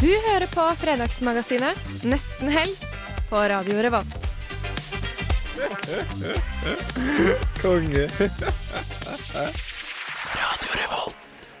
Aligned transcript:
Du 0.00 0.10
hører 0.28 0.46
på 0.52 0.64
Fredagsmagasinet 0.80 2.02
Nesten 2.06 2.50
helg 2.52 2.76
på 3.30 3.40
Radio 3.50 3.80
Revolt. 3.82 4.26
Konge. 7.62 8.04
Radio 10.36 10.74
Revolt. 10.76 11.16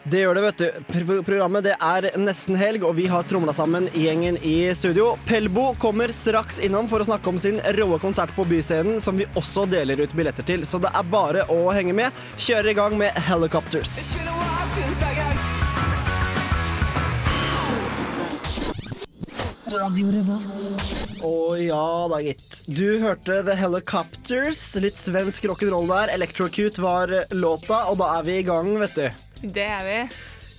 Det 0.06 0.20
gjør 0.22 0.38
det, 0.38 0.42
vet 0.44 0.60
du. 0.60 0.66
Pr- 0.92 1.22
Programmet 1.26 1.64
det 1.66 1.72
er 1.82 2.06
nesten 2.22 2.54
helg, 2.60 2.84
og 2.86 2.94
vi 2.94 3.08
har 3.10 3.26
tromla 3.26 3.50
sammen 3.56 3.88
gjengen 3.90 4.38
i 4.46 4.54
studio. 4.78 5.16
Pelbo 5.26 5.72
kommer 5.82 6.14
straks 6.14 6.60
innom 6.62 6.86
for 6.92 7.02
å 7.02 7.08
snakke 7.08 7.32
om 7.32 7.40
sin 7.42 7.58
råe 7.74 7.98
konsert 7.98 8.30
på 8.36 8.46
Byscenen, 8.46 9.00
som 9.02 9.18
vi 9.18 9.26
også 9.34 9.66
deler 9.72 10.04
ut 10.06 10.14
billetter 10.14 10.46
til. 10.46 10.62
Så 10.68 10.78
det 10.84 10.92
er 10.94 11.10
bare 11.10 11.48
å 11.50 11.64
henge 11.74 11.96
med. 11.98 12.14
Kjører 12.38 12.70
i 12.70 12.78
gang 12.78 12.94
med 13.00 13.18
Helicopters. 13.26 13.98
Å 19.66 21.34
ja 21.58 21.86
da, 22.12 22.20
gitt. 22.22 22.60
Du 22.70 23.00
hørte 23.02 23.40
The 23.46 23.56
Helicopters. 23.58 24.62
Litt 24.82 24.98
svensk 25.00 25.48
rock'n'roll 25.50 25.90
der. 25.90 26.12
Electrocute 26.14 26.82
var 26.82 27.10
låta, 27.34 27.82
og 27.90 27.98
da 27.98 28.12
er 28.20 28.28
vi 28.28 28.38
i 28.38 28.46
gang, 28.46 28.70
vet 28.78 28.94
du. 28.94 29.26
Det 29.42 29.66
er 29.66 29.82
vi. 29.86 29.98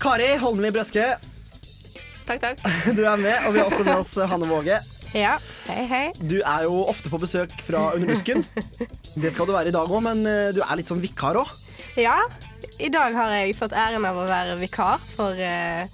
Kari 0.01 0.33
Holmli 0.41 0.69
Brøske, 0.75 1.07
Takk, 2.27 2.41
takk. 2.43 2.59
du 2.97 3.05
er 3.07 3.15
med, 3.21 3.45
og 3.47 3.53
vi 3.55 3.61
har 3.61 3.69
også 3.69 3.85
med 3.87 4.01
oss 4.01 4.11
Hanne 4.27 4.47
Våge. 4.49 4.81
Ja, 5.15 5.37
hei, 5.69 5.85
hei. 5.87 6.05
Du 6.19 6.41
er 6.41 6.65
jo 6.67 6.81
ofte 6.91 7.07
på 7.07 7.19
besøk 7.21 7.53
fra 7.63 7.93
Under 7.95 8.11
busken. 8.11 8.43
Det 9.15 9.31
skal 9.31 9.47
du 9.47 9.53
være 9.55 9.71
i 9.71 9.75
dag 9.75 9.87
òg, 9.87 10.01
men 10.03 10.25
eh, 10.27 10.49
du 10.51 10.59
er 10.65 10.75
litt 10.75 10.91
sånn 10.91 10.99
vikar 10.99 11.39
òg. 11.39 11.53
Ja, 11.97 12.17
i 12.83 12.91
dag 12.93 13.15
har 13.15 13.31
jeg 13.39 13.55
fått 13.57 13.71
æren 13.71 14.03
av 14.05 14.19
å 14.19 14.27
være 14.27 14.57
vikar 14.59 14.99
for 15.15 15.39
eh, 15.39 15.87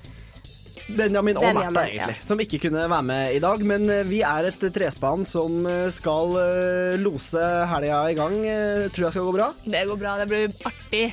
Benjamin 0.88 1.38
og 1.40 1.46
Benjamin, 1.46 1.74
Märtha, 1.78 2.12
ja. 2.12 2.24
som 2.24 2.42
ikke 2.44 2.60
kunne 2.66 2.84
være 2.86 3.06
med 3.08 3.36
i 3.38 3.42
dag. 3.44 3.64
Men 3.68 3.86
eh, 3.90 4.04
vi 4.08 4.22
er 4.28 4.50
et 4.50 4.66
trespann 4.76 5.28
som 5.30 5.64
eh, 5.70 5.88
skal 5.96 6.36
eh, 6.42 6.98
lose 7.02 7.44
helga 7.72 8.02
i 8.12 8.18
gang. 8.20 8.40
Eh, 8.48 8.90
Tror 8.94 9.08
jeg 9.08 9.16
skal 9.16 9.30
gå 9.30 9.38
bra. 9.38 9.52
Det 9.64 9.86
går 9.90 10.02
bra. 10.02 10.18
Det 10.22 10.28
blir 10.32 10.58
artig. 10.70 11.06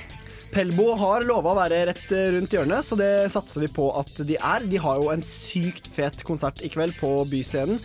Pelbo 0.50 0.88
har 0.98 1.22
lova 1.22 1.52
å 1.52 1.58
være 1.60 1.84
rett 1.92 2.06
eh, 2.10 2.32
rundt 2.34 2.54
hjørnet, 2.54 2.86
så 2.86 2.98
det 2.98 3.10
satser 3.30 3.62
vi 3.62 3.70
på 3.70 3.86
at 4.00 4.10
de 4.26 4.34
er. 4.36 4.66
De 4.66 4.80
har 4.82 4.98
jo 4.98 5.12
en 5.12 5.22
sykt 5.24 5.86
fet 5.94 6.24
konsert 6.26 6.64
i 6.66 6.70
kveld 6.72 6.96
på 6.98 7.12
Byscenen. 7.30 7.78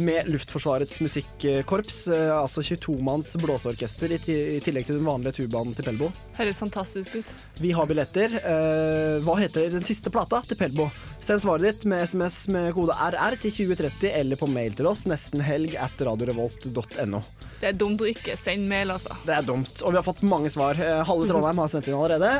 Med 0.00 0.28
Luftforsvarets 0.32 1.00
musikkorps, 1.04 2.06
eh, 2.08 2.30
altså 2.32 2.62
22-manns 2.64 3.34
blåseorkester, 3.42 4.12
i 4.16 4.60
tillegg 4.64 4.86
til 4.88 4.96
den 4.96 5.04
vanlige 5.04 5.42
tubaen 5.42 5.74
til 5.76 5.84
Pelbo. 5.84 6.08
Høres 6.38 6.62
fantastisk 6.62 7.18
ut. 7.20 7.34
Vi 7.60 7.72
har 7.76 7.88
billetter. 7.90 8.32
Eh, 8.38 9.18
hva 9.26 9.34
heter 9.42 9.68
den 9.74 9.84
siste 9.84 10.12
plata 10.14 10.40
til 10.46 10.56
Pelbo? 10.56 10.86
Send 11.20 11.42
svaret 11.44 11.66
ditt 11.66 11.84
med 11.90 12.06
SMS 12.08 12.38
med 12.54 12.70
kode 12.78 12.96
RR 12.96 13.36
til 13.42 13.52
2030 13.58 14.14
eller 14.22 14.40
på 14.40 14.48
mail 14.48 14.72
til 14.78 14.88
oss 14.88 15.04
nestenhelg 15.10 15.76
at 15.76 16.00
radiorevolt.no. 16.08 17.20
Det 17.60 17.68
er 17.74 17.76
dumt 17.76 18.00
å 18.00 18.08
ikke 18.08 18.38
sende 18.40 18.70
mail, 18.72 18.94
altså. 18.96 19.12
Det 19.28 19.36
er 19.36 19.44
dumt, 19.44 19.82
og 19.84 19.92
vi 19.92 20.00
har 20.00 20.06
fått 20.06 20.24
mange 20.24 20.48
svar. 20.54 20.80
Eh, 20.80 21.02
Halve 21.04 21.28
Trondheim 21.28 21.60
har 21.60 21.74
sendt 21.74 21.90
inn 21.90 21.98
allerede. 21.98 22.32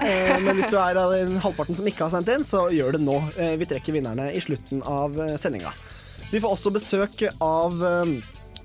Men 0.46 0.56
hvis 0.56 0.72
du 0.72 0.78
er 0.80 0.96
den 0.96 1.36
halvparten 1.44 1.76
som 1.76 1.92
ikke 1.92 2.06
har 2.06 2.14
sendt 2.16 2.32
inn, 2.32 2.46
så 2.46 2.70
gjør 2.72 2.96
det 2.96 3.04
nå. 3.04 3.20
Vi 3.60 3.68
trekker 3.68 4.00
vinnerne 4.00 4.30
i 4.32 4.40
slutten 4.40 4.80
av 4.88 5.18
sendinga. 5.36 5.74
Vi 6.30 6.38
får 6.38 6.52
også 6.54 6.70
besøk 6.70 7.22
av 7.42 7.80
eh, 7.82 8.10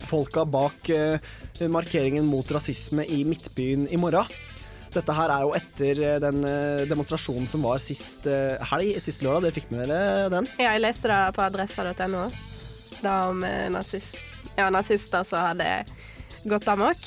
folka 0.06 0.44
bak 0.46 0.90
eh, 0.94 1.18
markeringen 1.72 2.28
mot 2.30 2.52
rasisme 2.54 3.02
i 3.10 3.24
Midtbyen 3.26 3.88
i 3.90 3.98
morgen. 3.98 4.30
Dette 4.94 5.16
her 5.18 5.34
er 5.34 5.48
jo 5.48 5.56
etter 5.58 6.02
eh, 6.06 6.20
den 6.22 6.46
demonstrasjonen 6.92 7.50
som 7.50 7.66
var 7.66 7.82
sist 7.82 8.30
helg, 8.70 8.94
sist 9.02 9.26
lørdag. 9.26 9.48
Dere 9.48 9.58
fikk 9.58 9.74
med 9.74 9.90
dere 9.90 10.30
den? 10.36 10.52
Ja, 10.62 10.76
jeg 10.76 10.86
leste 10.86 11.10
det 11.10 11.20
på 11.34 11.46
adressa.no. 11.48 12.28
Da 13.02 13.18
om 13.32 13.42
nazist, 13.74 14.22
ja, 14.54 14.70
nazister 14.70 15.26
som 15.26 15.42
hadde 15.50 15.72
gått 16.46 16.70
amok. 16.70 17.02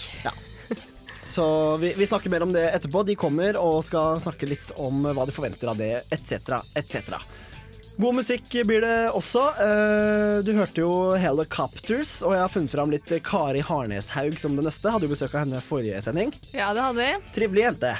Så 1.22 1.76
vi, 1.78 1.92
vi 1.94 2.06
snakker 2.08 2.34
mer 2.34 2.42
om 2.42 2.52
det 2.52 2.66
etterpå. 2.72 3.06
De 3.06 3.14
kommer 3.20 3.54
og 3.62 3.84
skal 3.86 4.18
snakke 4.18 4.50
litt 4.50 4.74
om 4.82 5.06
hva 5.06 5.28
de 5.28 5.38
forventer 5.38 5.70
av 5.70 5.78
det, 5.78 6.00
etc., 6.10 6.58
etc. 6.80 7.14
God 7.98 8.14
musikk 8.14 8.46
blir 8.66 8.84
det 8.84 9.10
også. 9.10 9.40
Eh, 9.58 10.42
Du 10.46 10.52
hørte 10.54 10.84
jo 10.84 10.90
Helicopters, 11.18 12.20
og 12.22 12.36
jeg 12.36 12.42
har 12.44 12.52
funnet 12.52 12.70
fram 12.70 12.92
litt 12.94 13.10
Kari 13.26 13.58
Harneshaug 13.66 14.36
som 14.38 14.54
det 14.54 14.68
neste. 14.68 14.92
Hadde 14.94 15.08
jo 15.08 15.14
besøk 15.16 15.34
av 15.34 15.42
henne 15.42 15.62
forrige 15.64 15.98
sending. 16.06 16.30
Ja, 16.54 16.70
det 16.76 16.84
hadde 16.84 17.02
vi. 17.02 17.32
Trivelig 17.34 17.64
jente. 17.66 17.90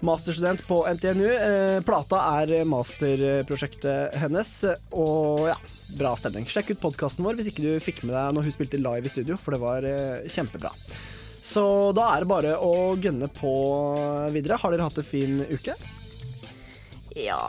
Masterstudent 0.00 0.62
på 0.64 0.78
NTNU. 0.88 1.26
Eh, 1.28 1.82
Plata 1.84 2.22
er 2.40 2.64
masterprosjektet 2.64 4.16
hennes, 4.22 4.54
og 4.96 5.44
ja, 5.50 5.58
bra 6.00 6.14
stemning. 6.16 6.48
Sjekk 6.48 6.72
ut 6.72 6.80
podkasten 6.88 7.26
vår 7.26 7.36
hvis 7.36 7.52
ikke 7.52 7.66
du 7.66 7.74
fikk 7.84 8.00
med 8.08 8.16
deg 8.16 8.32
når 8.38 8.48
hun 8.48 8.56
spilte 8.56 8.80
live 8.80 9.04
i 9.04 9.12
studio, 9.12 9.36
for 9.36 9.52
det 9.52 9.60
var 9.60 9.84
eh, 9.84 10.24
kjempebra. 10.32 10.72
Så 11.40 11.66
da 11.96 12.14
er 12.14 12.24
det 12.24 12.32
bare 12.32 12.56
å 12.64 12.94
gønne 12.96 13.28
på 13.36 13.52
videre. 14.32 14.56
Har 14.64 14.72
dere 14.72 14.88
hatt 14.88 14.96
en 15.04 15.12
fin 15.12 15.42
uke? 15.52 15.76
Ja 17.20 17.42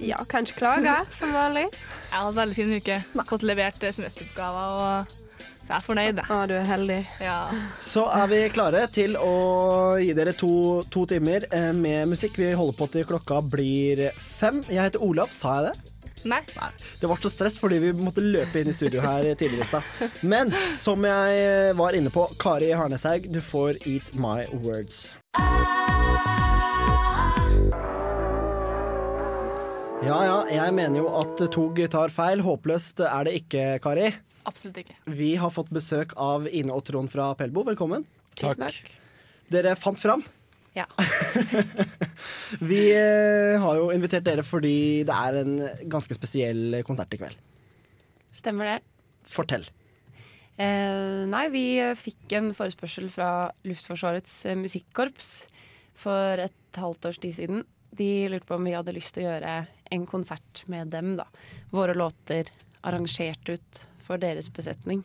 Ja, 0.00 0.16
kanskje 0.28 0.56
klage, 0.56 0.94
som 1.18 1.32
vanlig. 1.36 1.66
Jeg 1.72 2.14
har 2.16 2.28
hatt 2.30 2.38
veldig 2.38 2.56
fin 2.56 2.72
uke. 2.76 3.00
Fått 3.28 3.44
levert 3.46 3.82
semesteroppgaver, 3.84 4.78
og 4.80 5.18
så 5.60 5.68
jeg 5.70 5.76
er 5.76 5.84
fornøyd. 5.86 6.18
jeg. 6.18 6.34
Å, 6.34 6.38
du 6.50 6.54
er 6.58 6.64
heldig. 6.66 6.98
Ja. 7.22 7.36
Så 7.78 8.02
er 8.10 8.26
vi 8.32 8.40
klare 8.50 8.80
til 8.90 9.14
å 9.20 9.34
gi 10.02 10.10
dere 10.18 10.32
to, 10.34 10.50
to 10.90 11.04
timer 11.12 11.46
eh, 11.54 11.70
med 11.76 12.10
musikk. 12.10 12.40
Vi 12.40 12.48
holder 12.58 12.74
på 12.80 12.88
til 12.90 13.06
klokka 13.06 13.38
blir 13.52 14.08
fem. 14.18 14.64
Jeg 14.66 14.88
heter 14.88 15.04
Olav, 15.06 15.30
sa 15.30 15.60
jeg 15.60 15.70
det? 15.70 15.94
Nei. 16.28 16.40
Nei, 16.58 16.68
det 17.00 17.08
ble 17.08 17.16
så 17.22 17.30
stress 17.32 17.54
fordi 17.56 17.78
vi 17.80 17.94
måtte 17.96 18.20
løpe 18.24 18.60
inn 18.60 18.68
i 18.68 18.74
studio 18.76 19.00
her 19.04 19.24
tidligere 19.30 19.64
i 19.64 19.70
stad. 19.70 20.10
Men 20.26 20.52
som 20.76 21.06
jeg 21.06 21.72
var 21.78 21.96
inne 21.96 22.12
på, 22.12 22.26
Kari 22.42 22.74
Harneshaug, 22.76 23.30
du 23.32 23.40
får 23.40 23.80
Eat 23.86 24.12
My 24.20 24.42
Words. 24.66 25.06
Ja 30.00 30.16
ja, 30.24 30.36
jeg 30.48 30.72
mener 30.72 31.02
jo 31.02 31.08
at 31.18 31.40
tog 31.52 31.76
tar 31.92 32.12
feil. 32.14 32.40
Håpløst 32.40 33.02
er 33.04 33.26
det 33.28 33.34
ikke, 33.42 33.64
Kari. 33.84 34.06
Absolutt 34.48 34.78
ikke. 34.80 34.94
Vi 35.12 35.34
har 35.36 35.52
fått 35.52 35.68
besøk 35.76 36.14
av 36.16 36.46
Ine 36.48 36.72
og 36.72 36.86
Trond 36.88 37.10
fra 37.12 37.26
Pelbo. 37.36 37.66
Velkommen. 37.68 38.06
Tusen 38.32 38.62
takk. 38.64 38.78
Dere 39.52 39.74
fant 39.76 40.00
fram. 40.00 40.22
Ja. 40.72 40.86
Vi 42.70 42.78
eh, 42.96 43.58
har 43.60 43.76
jo 43.76 43.90
invitert 43.92 44.24
dere 44.24 44.44
fordi 44.46 45.02
det 45.04 45.16
er 45.16 45.40
en 45.42 45.58
ganske 45.92 46.16
spesiell 46.16 46.78
konsert 46.86 47.12
i 47.12 47.20
kveld. 47.20 47.36
Stemmer 48.32 48.70
det. 48.70 48.78
Fortell. 49.28 49.66
Eh, 50.60 51.26
nei, 51.28 51.44
vi 51.52 51.64
fikk 51.98 52.34
en 52.38 52.50
forespørsel 52.56 53.08
fra 53.12 53.50
Luftforsvarets 53.68 54.34
eh, 54.48 54.56
musikkorps 54.60 55.30
for 56.00 56.40
et 56.40 56.80
halvt 56.80 57.10
års 57.10 57.20
tid 57.20 57.36
siden. 57.36 57.62
De 57.96 58.30
lurte 58.32 58.48
på 58.48 58.56
om 58.56 58.64
vi 58.68 58.74
hadde 58.76 58.96
lyst 58.96 59.16
til 59.16 59.26
å 59.26 59.30
gjøre 59.32 59.54
en 59.90 60.06
konsert 60.06 60.64
med 60.70 60.92
dem, 60.94 61.16
da. 61.18 61.26
Våre 61.70 61.94
låter 61.94 62.50
arrangert 62.86 63.48
ut 63.48 63.80
for 64.04 64.20
deres 64.22 64.50
besetning. 64.52 65.02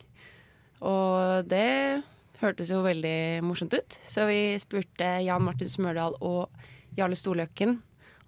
Og 0.84 1.46
det 1.48 2.02
hørtes 2.40 2.70
jo 2.72 2.82
veldig 2.84 3.42
morsomt 3.46 3.74
ut, 3.74 3.98
så 4.04 4.26
vi 4.28 4.56
spurte 4.60 5.16
Jan 5.24 5.44
Martin 5.44 5.70
Smørdal 5.70 6.18
og 6.20 6.52
Jarle 6.96 7.16
Storløkken 7.16 7.78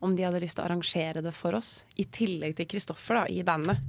om 0.04 0.14
de 0.14 0.24
hadde 0.24 0.40
lyst 0.42 0.58
til 0.58 0.64
å 0.64 0.68
arrangere 0.68 1.22
det 1.24 1.34
for 1.34 1.58
oss, 1.58 1.82
i 1.98 2.06
tillegg 2.06 2.54
til 2.58 2.68
Kristoffer 2.70 3.20
da, 3.20 3.24
i 3.26 3.42
bandet. 3.46 3.82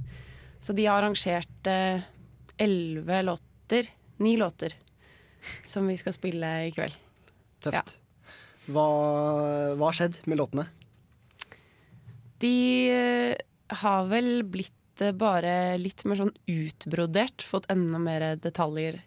Så 0.60 0.74
de 0.76 0.88
har 0.88 0.98
arrangert 0.98 1.70
eh, 1.70 2.02
låter, 2.58 3.92
ni 4.18 4.36
låter, 4.36 4.74
som 5.64 5.86
vi 5.86 5.96
skal 6.00 6.16
spille 6.16 6.50
i 6.66 6.74
kveld. 6.74 6.96
Tøft. 7.62 7.78
Ja. 7.78 8.34
Hva 8.70 8.88
har 9.80 9.96
skjedd 9.96 10.20
med 10.26 10.42
låtene? 10.42 10.66
De 12.40 12.90
eh, 12.90 13.36
har 13.82 14.06
vel 14.08 14.42
blitt 14.48 15.02
eh, 15.04 15.12
bare 15.12 15.76
litt 15.80 16.06
mer 16.08 16.22
sånn 16.22 16.34
utbrodert, 16.48 17.44
fått 17.44 17.68
enda 17.72 18.00
mer 18.00 18.24
detaljer, 18.40 19.00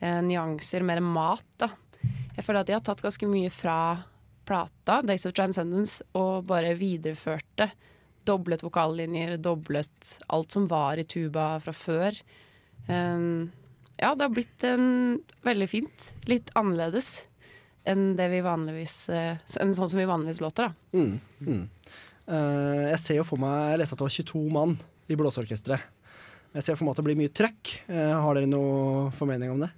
eh, 0.00 0.20
nyanser, 0.24 0.84
mer 0.86 1.02
mat, 1.04 1.46
da. 1.60 1.72
Jeg 2.32 2.46
føler 2.46 2.62
at 2.62 2.70
de 2.70 2.76
har 2.78 2.84
tatt 2.84 3.02
ganske 3.04 3.28
mye 3.28 3.50
fra 3.52 3.76
plata, 4.48 5.02
Days 5.04 5.26
of 5.28 5.34
Transcendence, 5.36 6.00
og 6.18 6.46
bare 6.48 6.72
videreførte 6.78 7.68
doblet 8.24 8.62
vokallinjer, 8.64 9.36
doblet 9.42 10.14
alt 10.32 10.54
som 10.54 10.64
var 10.70 10.98
i 10.98 11.04
tuba 11.04 11.56
fra 11.60 11.74
før. 11.76 12.16
Um, 12.88 13.50
ja, 13.98 14.14
det 14.14 14.24
har 14.24 14.32
blitt 14.32 14.64
en, 14.66 15.20
veldig 15.44 15.68
fint. 15.70 16.08
Litt 16.30 16.48
annerledes 16.58 17.26
enn 17.86 18.12
det 18.14 18.28
vi 18.30 18.38
vanligvis 18.46 18.94
En 19.10 19.72
sånn 19.74 19.88
som 19.90 19.98
vi 19.98 20.06
vanligvis 20.06 20.40
låter, 20.42 20.70
da. 20.70 20.98
Mm. 20.98 21.18
Mm. 21.42 21.64
Eh, 22.28 22.88
jeg 22.92 23.00
ser 23.02 23.18
jo 23.18 23.26
for 23.26 23.40
meg 23.42 23.72
Jeg 23.72 23.80
leste 23.82 23.96
at 23.96 24.02
det 24.02 24.06
var 24.06 24.16
22 24.16 24.42
mann 24.54 24.76
i 25.10 25.18
blåseorkesteret. 25.18 25.86
Jeg 26.52 26.64
ser 26.64 26.76
for 26.76 26.86
meg 26.86 26.94
at 26.94 27.00
det 27.00 27.06
blir 27.08 27.18
mye 27.18 27.32
trøkk. 27.32 27.72
Eh, 27.90 28.12
har 28.22 28.36
dere 28.36 28.50
noe 28.50 29.08
formening 29.16 29.54
om 29.54 29.62
det? 29.64 29.70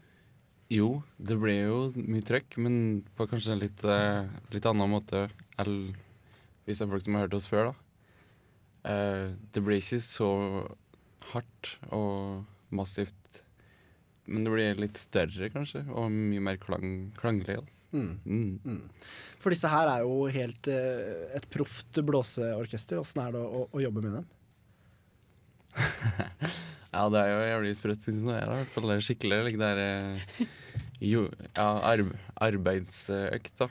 Jo, 0.75 0.89
det 1.21 1.37
blir 1.39 1.61
jo 1.69 1.79
mye 1.95 2.25
trøkk, 2.25 2.57
men 2.65 2.77
på 3.17 3.29
kanskje 3.31 3.55
en 3.55 3.63
litt, 3.63 3.85
eh, 3.85 4.27
litt 4.53 4.67
annen 4.67 4.91
måte 4.91 5.29
enn 5.61 5.95
hvis 6.65 6.81
det 6.81 6.87
er 6.87 6.93
folk 6.95 7.05
som 7.05 7.17
har 7.17 7.27
hørt 7.27 7.37
oss 7.37 7.47
før, 7.47 7.71
da. 7.71 7.75
Det 9.53 9.61
blir 9.65 9.81
ikke 9.81 10.01
så 10.01 10.29
hardt 11.33 11.75
og 11.93 12.47
massivt, 12.73 13.43
men 14.25 14.45
det 14.45 14.53
blir 14.55 14.81
litt 14.81 14.97
større, 14.97 15.51
kanskje, 15.53 15.85
og 15.93 16.09
mye 16.13 16.41
mer 16.41 16.57
klang, 16.61 17.13
klanglig. 17.21 17.59
Da. 17.61 17.75
Mm. 17.95 18.19
Mm. 18.27 18.59
Mm. 18.65 18.83
For 19.43 19.55
disse 19.55 19.71
her 19.71 19.91
er 19.93 20.03
jo 20.03 20.27
helt 20.35 20.69
eh, 20.73 21.31
et 21.39 21.47
proft 21.53 22.01
blåseorkester. 22.03 23.01
Åssen 23.03 23.23
er 23.23 23.35
det 23.37 23.43
å, 23.45 23.65
å, 23.71 23.83
jobbe 23.85 24.05
med 24.05 24.21
dem? 24.21 24.31
Ja, 26.95 27.09
det 27.11 27.19
er 27.19 27.31
jo 27.33 27.39
jævlig 27.43 27.71
sprøtt, 27.75 28.05
syns 28.07 28.21
jeg. 28.23 28.39
I 28.39 28.51
hvert 28.53 28.69
fall 28.71 28.85
det 28.87 28.95
er 28.95 29.01
skikkelig 29.03 29.39
like, 29.49 29.59
det 29.59 29.71
er, 29.73 29.79
eh, 29.83 30.45
jo, 31.03 31.25
ja, 31.49 31.65
arb 31.91 32.13
arbeidsøkt, 32.47 33.57
da. 33.59 33.67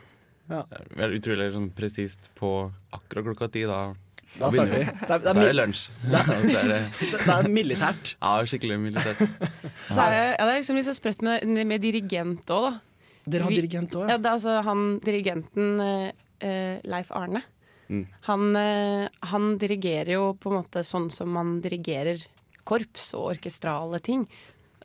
Ja. 0.51 0.65
Er 0.99 1.15
utrolig 1.15 1.53
sånn 1.53 1.69
presist 1.71 2.27
på 2.35 2.49
akkurat 2.91 3.29
klokka 3.29 3.47
ti. 3.53 3.63
Da, 3.69 3.93
Da 4.33 4.49
starter 4.51 4.73
vi. 4.73 4.83
Det 4.83 5.07
er, 5.07 5.23
det 5.23 5.29
er, 5.29 5.37
så 5.37 5.39
er 5.39 5.47
det 5.47 5.55
lunsj. 5.55 5.85
Og 6.11 6.43
så 6.49 6.57
er 6.59 6.71
det 6.73 6.81
det 7.13 7.21
er 7.37 7.49
militært. 7.55 8.15
ja, 8.17 8.33
skikkelig 8.51 8.79
militært. 8.89 9.23
Så 9.93 9.99
er 10.03 10.11
det, 10.11 10.23
ja, 10.25 10.43
det 10.43 10.49
er 10.49 10.57
liksom 10.57 10.79
litt 10.79 10.87
så 10.89 10.95
sprøtt 10.97 11.23
med, 11.23 11.47
med 11.69 11.83
dirigent 11.83 12.51
òg, 12.51 12.67
da. 12.67 12.93
Dere 13.25 13.43
har 13.43 13.49
Vi- 13.53 13.61
dirigent 13.61 13.91
òg, 13.95 14.09
Ja, 14.09 14.17
det 14.17 14.31
altså 14.31 14.61
han 14.63 14.99
dirigenten 14.99 15.79
eh, 15.79 16.11
eh, 16.41 16.81
Leif 16.83 17.11
Arne. 17.11 17.41
Mm. 17.89 18.07
Han, 18.27 18.55
eh, 18.55 19.09
han 19.31 19.57
dirigerer 19.57 20.13
jo 20.13 20.33
på 20.33 20.51
en 20.51 20.57
måte 20.63 20.83
sånn 20.83 21.09
som 21.11 21.29
man 21.31 21.61
dirigerer 21.61 22.25
korps 22.65 23.13
og 23.13 23.35
orkestrale 23.37 24.01
ting. 24.01 24.27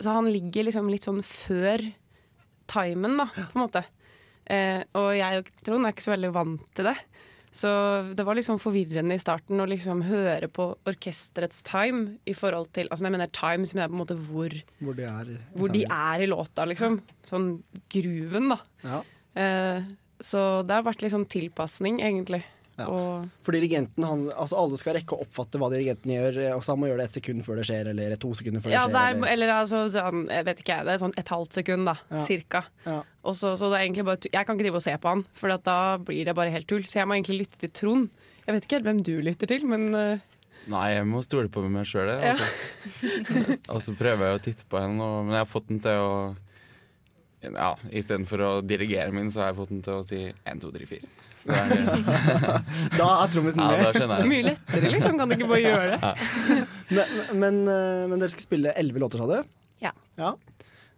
Så 0.00 0.12
han 0.12 0.26
ligger 0.31 0.64
liksom 0.64 0.88
litt 0.90 1.02
sånn 1.06 1.23
før 1.23 1.82
timen, 2.69 3.17
da, 3.19 3.26
på 3.26 3.56
en 3.56 3.62
måte. 3.64 3.85
Eh, 4.49 4.82
og 4.94 5.14
jeg 5.17 5.38
og 5.43 5.49
Trond 5.64 5.87
er 5.87 5.93
ikke 5.93 6.06
så 6.06 6.14
veldig 6.17 6.32
vant 6.32 6.62
til 6.75 6.85
det. 6.90 6.96
Så 7.53 7.69
det 8.15 8.25
var 8.27 8.37
liksom 8.37 8.59
forvirrende 8.61 9.17
i 9.17 9.23
starten 9.23 9.61
å 9.61 9.67
liksom 9.69 10.03
høre 10.06 10.49
på 10.53 10.67
orkesterets 10.89 11.62
time 11.67 12.19
i 12.29 12.35
forhold 12.37 12.69
til 12.77 12.89
Altså 12.91 13.05
når 13.05 13.09
jeg 13.11 13.17
mener 13.17 13.33
time, 13.33 13.67
som 13.67 13.81
er 13.81 13.89
på 13.89 13.97
en 13.97 14.03
måte 14.03 14.19
hvor, 14.29 14.53
Hvor 14.85 14.95
de 14.99 15.06
er. 15.09 15.33
hvor 15.55 15.73
de 15.73 15.85
er 15.85 16.25
i 16.25 16.29
låta, 16.29 16.67
liksom. 16.69 17.00
Sånn 17.29 17.49
grooven, 17.91 18.53
da. 18.53 18.61
Ja. 18.85 19.00
Eh, 19.39 19.89
så 20.21 20.62
det 20.67 20.75
har 20.75 20.83
vært 20.87 21.03
litt 21.03 21.15
sånn 21.15 21.29
tilpasning, 21.31 22.00
egentlig. 22.03 22.43
Ja. 22.79 22.87
Og 22.87 23.29
For 23.43 23.57
dirigenten, 23.57 24.05
han, 24.07 24.21
altså 24.39 24.55
alle 24.61 24.79
skal 24.79 24.95
rekke 24.95 25.17
å 25.17 25.25
oppfatte 25.25 25.59
hva 25.59 25.69
dirigenten 25.73 26.13
gjør, 26.15 26.37
eh, 26.45 26.53
og 26.55 26.63
så 26.63 26.73
han 26.77 26.81
må 26.83 26.87
gjøre 26.91 27.03
det 27.03 27.09
et 27.11 27.17
sekund 27.19 27.43
før 27.47 27.59
det 27.59 27.67
skjer, 27.67 27.91
eller 27.91 28.15
to 28.23 28.31
sekunder 28.39 28.63
før 28.63 28.71
ja, 28.75 28.85
det 28.87 28.93
skjer. 28.93 28.97
Der, 28.99 29.17
eller- 29.19 29.33
eller 29.35 29.53
altså 29.57 29.81
sånn, 29.97 30.25
jeg 30.31 30.45
vet 30.47 30.63
ikke 30.63 30.79
det 30.87 30.95
er 30.95 31.03
sånn 31.03 31.17
et 31.19 31.33
halvt 31.35 31.59
sekund, 31.59 31.87
da. 31.91 31.97
Ja. 32.15 32.23
Cirka. 32.29 32.65
Ja. 32.87 33.01
Og 33.29 33.35
så, 33.37 33.57
så 33.59 33.69
det 33.73 33.81
er 33.81 33.85
egentlig 33.89 34.05
bare 34.09 34.31
Jeg 34.33 34.47
kan 34.47 34.55
ikke 34.57 34.69
drive 34.69 34.79
og 34.81 34.87
se 34.87 34.95
på 35.03 35.09
han, 35.13 35.27
for 35.35 35.57
da 35.59 35.79
blir 35.99 36.25
det 36.25 36.35
bare 36.39 36.55
helt 36.55 36.69
tull. 36.71 36.87
Så 36.87 37.01
jeg 37.03 37.09
må 37.11 37.19
egentlig 37.19 37.41
lytte 37.43 37.59
til 37.67 37.71
Trond. 37.75 38.09
Jeg 38.47 38.55
vet 38.55 38.65
ikke 38.65 38.79
helt 38.79 38.87
hvem 38.89 39.03
du 39.05 39.15
lytter 39.27 39.51
til, 39.51 39.67
men 39.69 39.91
eh, 39.95 40.19
Nei, 40.69 40.87
jeg 40.95 41.05
må 41.09 41.23
stole 41.25 41.49
på 41.49 41.63
meg 41.67 41.87
sjøl, 41.89 42.09
Ja. 42.21 42.35
altså. 42.35 43.59
og 43.75 43.81
så 43.83 43.95
prøver 43.97 44.29
jeg 44.31 44.39
å 44.39 44.43
titte 44.45 44.67
på 44.69 44.81
henne, 44.83 45.07
men 45.25 45.33
jeg 45.35 45.41
har 45.45 45.49
fått 45.49 45.69
den 45.71 45.81
til 45.81 45.97
å 46.05 46.11
ja, 47.44 47.70
Istedenfor 47.94 48.43
å 48.43 48.50
dirigere 48.67 49.14
min, 49.14 49.31
så 49.31 49.44
har 49.44 49.52
jeg 49.52 49.58
fått 49.61 49.70
den 49.70 49.82
til 49.87 50.00
å 50.00 50.05
si 50.06 50.20
1, 50.26 50.62
2, 50.64 50.73
3, 50.75 50.88
4. 50.90 51.11
Så 51.44 51.55
er 51.55 51.70
det, 51.70 51.79
Da 52.99 53.08
er 53.12 53.32
trommisen 53.32 53.62
ja, 53.62 53.69
med. 53.70 53.85
Ja, 53.87 53.93
det 53.94 54.19
er 54.19 54.31
mye 54.32 54.46
lettere, 54.49 54.90
liksom. 54.93 55.19
Kan 55.20 55.31
du 55.31 55.37
ikke 55.38 55.50
bare 55.52 55.62
gjøre 55.62 55.94
det? 55.94 56.12
Men, 56.96 57.19
men, 57.37 57.56
eh, 57.69 58.05
men 58.08 58.17
dere 58.17 58.32
skal 58.32 58.46
spille 58.46 58.73
elleve 58.81 59.02
låter, 59.02 59.20
sa 59.20 59.26
du? 59.29 59.50
Ja. 59.85 59.90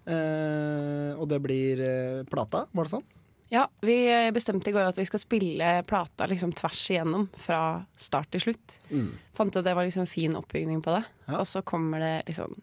Eh, 0.07 1.11
og 1.19 1.27
det 1.33 1.41
blir 1.43 1.81
eh, 1.83 2.21
plata, 2.31 2.63
var 2.71 2.87
det 2.87 2.93
sånn? 2.93 3.09
Ja, 3.51 3.65
vi 3.83 3.97
bestemte 4.31 4.71
i 4.71 4.75
går 4.77 4.93
at 4.93 5.01
vi 5.01 5.09
skal 5.09 5.19
spille 5.19 5.73
plata 5.91 6.29
liksom 6.31 6.53
tvers 6.55 6.85
igjennom, 6.95 7.27
fra 7.43 7.81
start 7.99 8.31
til 8.31 8.45
slutt. 8.45 8.77
Mm. 8.95 9.09
Fant 9.35 9.59
at 9.59 9.67
det 9.67 9.75
var 9.75 9.89
liksom 9.89 10.07
fin 10.07 10.39
oppbygning 10.39 10.79
på 10.87 10.95
det. 10.95 11.03
Ja. 11.27 11.41
Og 11.41 11.51
så 11.51 11.65
kommer 11.67 11.99
det 11.99 12.15
liksom 12.31 12.55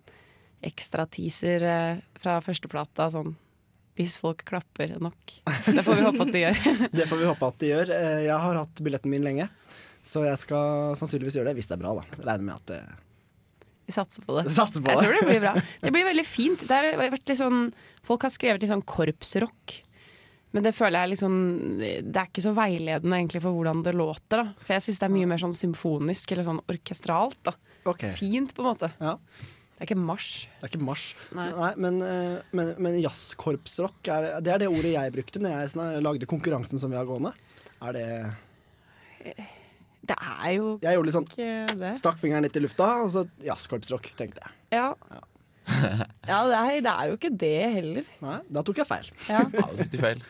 ekstra 0.63 1.03
teaser 1.11 1.67
eh, 1.67 1.99
fra 2.15 2.39
første 2.45 2.71
plata, 2.71 3.11
sånn 3.11 3.35
hvis 3.97 4.15
folk 4.21 4.43
klapper 4.45 4.93
nok. 5.01 5.33
Det 5.65 5.83
får 5.85 5.97
vi 5.97 6.05
håpe 6.05 6.27
at 6.27 6.33
de 6.35 6.43
gjør. 6.43 6.59
Det 6.99 7.07
får 7.09 7.21
vi 7.21 7.27
håpe 7.31 7.49
at 7.49 7.59
de 7.63 7.71
gjør. 7.71 7.91
Eh, 7.95 8.21
jeg 8.27 8.37
har 8.45 8.59
hatt 8.61 8.81
billetten 8.85 9.13
min 9.13 9.25
lenge, 9.25 9.49
så 10.05 10.23
jeg 10.27 10.37
skal 10.43 10.93
sannsynligvis 10.99 11.39
gjøre 11.39 11.51
det 11.51 11.57
hvis 11.57 11.69
det 11.71 11.77
er 11.77 11.81
bra. 11.81 11.95
da 11.97 12.29
Regner 12.29 12.45
med 12.45 12.55
at 12.59 12.71
det 12.71 12.79
Vi 13.89 13.95
satser 13.95 14.27
på 14.27 14.37
det. 14.37 14.45
satser 14.59 14.85
på 14.85 14.93
Jeg 14.93 15.01
tror 15.01 15.17
det. 15.17 15.23
det 15.23 15.31
blir 15.31 15.43
bra. 15.47 15.55
Det 15.87 15.95
blir 15.95 16.07
veldig 16.11 16.27
fint. 16.27 16.63
Det 16.69 16.79
har 16.79 17.35
sånn, 17.41 17.67
folk 18.05 18.27
har 18.27 18.33
skrevet 18.33 18.63
litt 18.63 18.73
sånn 18.73 18.85
korpsrock. 18.85 19.81
Men 20.55 20.63
det 20.63 20.71
føler 20.77 21.11
jeg 21.11 21.19
sånn 21.19 21.39
Det 21.77 22.15
er 22.15 22.29
ikke 22.29 22.41
så 22.45 22.53
veiledende 22.55 23.17
egentlig 23.19 23.41
for 23.43 23.53
hvordan 23.57 23.81
det 23.83 23.91
låter. 23.97 24.39
da 24.39 24.45
For 24.63 24.77
jeg 24.77 24.85
syns 24.85 25.01
det 25.01 25.09
er 25.09 25.15
mye 25.17 25.29
mer 25.33 25.41
sånn 25.41 25.57
symfonisk 25.57 26.31
eller 26.33 26.47
sånn 26.47 26.63
orkestralt. 26.71 27.39
da 27.49 27.57
okay. 27.89 28.13
Fint, 28.15 28.53
på 28.55 28.63
en 28.63 28.69
måte. 28.69 28.91
Ja. 29.01 29.17
Det 29.77 29.83
er 29.85 29.91
ikke 29.91 30.01
marsj. 30.01 30.47
Det 30.57 30.65
er 30.65 30.71
ikke 30.71 30.85
marsj. 30.87 31.03
Nei. 31.37 31.43
Nei, 31.53 31.69
men, 31.85 31.99
eh, 32.01 32.37
men, 32.57 32.71
men 32.81 32.95
jazzkorpsrock, 32.97 33.99
er, 34.09 34.25
det 34.41 34.55
er 34.55 34.63
det 34.63 34.69
ordet 34.71 34.95
jeg 34.95 35.13
brukte 35.13 35.41
når 35.43 35.53
jeg 35.53 36.01
lagde 36.01 36.29
konkurransen 36.29 36.81
som 36.81 36.89
vi 36.89 36.97
har 36.97 37.05
gående. 37.05 37.29
Er 37.85 37.93
det 37.93 38.07
Det 40.07 40.15
er 40.17 40.51
jo 40.55 40.71
Jeg 40.81 40.97
gjorde 40.97 41.05
litt 41.05 41.17
sånn 41.19 41.29
ikke 41.29 41.77
det. 41.77 41.91
Stakk 42.01 42.17
fingeren 42.17 42.47
litt 42.47 42.57
i 42.57 42.63
lufta, 42.63 42.87
og 43.03 43.13
så 43.13 43.27
jazzkorpsrock, 43.45 44.09
tenkte 44.17 44.41
jeg. 44.41 44.55
Ja, 44.79 44.87
ja 45.13 45.21
det, 46.47 46.57
er, 46.57 46.81
det 46.81 46.91
er 46.95 47.11
jo 47.11 47.19
ikke 47.19 47.33
det 47.45 47.55
heller. 47.75 48.09
Nei, 48.23 48.39
da 48.57 48.63
tok 48.65 48.81
jeg 48.81 48.89
feil. 48.89 49.11
Ja. 49.27 49.43
Ja, 49.53 49.67
det 49.77 49.91
tok 49.91 50.05
feil. 50.07 50.25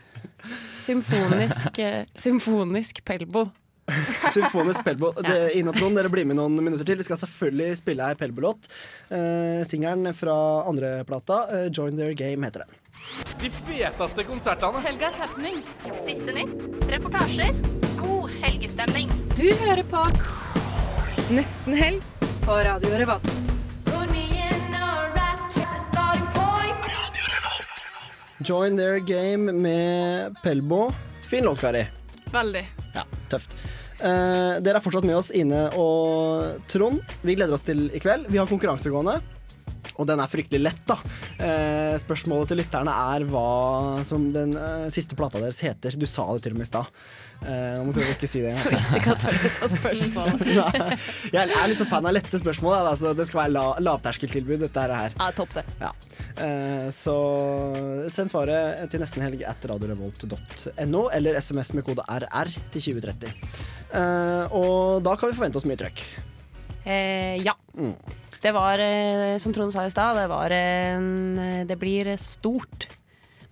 Symfonisk, 0.81 1.79
eh, 1.79 2.03
symfonisk 2.19 2.99
pelbo. 3.07 3.47
Symfonisk 4.33 4.83
Pelbo. 4.83 5.13
Det- 5.23 5.53
Ine 5.55 5.71
og 5.71 5.77
Trond, 5.79 5.95
dere 5.95 6.09
blir 6.11 6.25
med 6.27 6.35
noen 6.39 6.57
minutter 6.59 6.85
til. 6.85 6.97
Vi 6.99 7.03
skal 7.07 7.17
selvfølgelig 7.21 7.77
spille 7.79 8.03
ei 8.11 8.17
Pelbo-låt. 8.19 8.67
Eh, 9.09 9.63
Singelen 9.69 10.13
fra 10.13 10.35
andre 10.67 11.03
plata, 11.07 11.45
eh, 11.51 11.69
'Join 11.71 11.95
Their 11.97 12.13
Game', 12.13 12.43
heter 12.43 12.65
den. 12.65 12.75
De 13.39 13.49
feteste 13.49 14.23
konsertene. 14.27 14.81
Helgas 14.83 15.13
happenings. 15.15 15.65
Siste 16.05 16.33
nytt. 16.33 16.67
Reportasjer. 16.89 17.53
God 18.01 18.29
helgestemning. 18.41 19.07
Du 19.37 19.45
hører 19.63 19.83
på 19.83 20.03
Nesten 21.31 21.75
helg 21.75 22.01
på 22.45 22.55
Radio 22.63 22.97
Revolt. 22.97 23.33
'Join 28.43 28.77
Their 28.77 28.99
Game' 28.99 29.51
med 29.51 30.35
Pelbo. 30.43 30.93
Fin 31.29 31.43
låt, 31.43 31.59
Kari. 31.59 31.87
Veldig. 32.31 32.65
Ja, 32.93 33.03
tøft. 33.29 33.55
Eh, 33.97 34.57
dere 34.61 34.77
er 34.77 34.83
fortsatt 34.83 35.07
med 35.07 35.17
oss, 35.17 35.31
Ine 35.33 35.67
og 35.79 36.61
Trond. 36.69 37.01
Vi 37.25 37.37
gleder 37.37 37.57
oss 37.57 37.65
til 37.65 37.87
i 37.89 38.01
kveld. 38.01 38.27
Vi 38.29 38.37
har 38.37 38.49
konkurranse 38.49 38.93
gående. 38.93 39.17
Og 39.97 40.07
den 40.09 40.21
er 40.21 40.29
fryktelig 40.31 40.61
lett, 40.61 40.83
da. 40.89 40.97
Eh, 41.41 41.95
spørsmålet 42.01 42.51
til 42.51 42.61
lytterne 42.61 42.93
er 43.15 43.25
hva 43.29 44.03
som 44.07 44.29
den 44.35 44.53
eh, 44.57 44.89
siste 44.93 45.17
plata 45.17 45.41
deres 45.41 45.61
heter. 45.65 45.97
Du 45.97 46.05
sa 46.09 46.27
det 46.33 46.45
til 46.45 46.55
og 46.55 46.61
med 46.61 46.67
i 46.67 46.69
stad. 46.69 46.91
Eh, 47.45 47.73
nå 47.77 47.85
må 47.85 47.93
prøve 47.95 48.09
å 48.09 48.15
ikke 48.15 48.29
si 48.29 48.41
det. 48.43 48.53
Jeg. 48.55 48.71
Visste 48.75 48.99
ikke 49.01 49.15
at 49.15 49.25
det 49.25 49.33
var 49.33 49.53
så 49.55 49.69
spørsmål. 49.73 50.45
Jeg 51.35 51.43
er 51.45 51.71
litt 51.71 51.81
så 51.81 51.87
fan 51.89 52.09
av 52.09 52.15
lette 52.17 52.41
spørsmål. 52.41 52.77
Altså, 52.93 53.13
det 53.17 53.27
skal 53.29 53.43
være 53.43 53.55
la 53.55 53.65
lavterskeltilbud, 53.87 54.61
dette 54.65 54.85
her. 54.93 55.17
Ja, 55.17 55.29
topp 55.37 55.57
det. 55.57 55.65
Ja. 55.81 55.91
Eh, 56.45 56.87
så 56.93 57.17
send 58.13 58.33
svaret 58.33 58.85
til 58.93 59.01
nestenhelg 59.03 59.43
at 59.49 59.65
radiorevolt.no, 59.73 61.03
eller 61.17 61.41
SMS 61.41 61.73
med 61.77 61.87
kode 61.87 62.05
RR 62.05 62.53
til 62.73 62.89
2030. 62.91 63.33
Eh, 63.97 64.55
og 64.57 65.03
da 65.05 65.17
kan 65.17 65.31
vi 65.31 65.37
forvente 65.37 65.61
oss 65.61 65.67
mye 65.69 65.79
trøkk. 65.79 66.05
Eh, 66.87 67.43
ja. 67.43 67.53
Mm. 67.77 67.95
Det 68.41 68.53
var, 68.53 68.79
eh, 68.79 69.37
som 69.41 69.53
Trond 69.53 69.73
sa 69.73 69.85
i 69.85 69.91
stad, 69.91 70.17
det 70.17 70.27
var 70.29 70.53
en, 70.53 71.39
eh, 71.39 71.65
Det 71.65 71.77
blir 71.79 72.17
stort. 72.17 72.87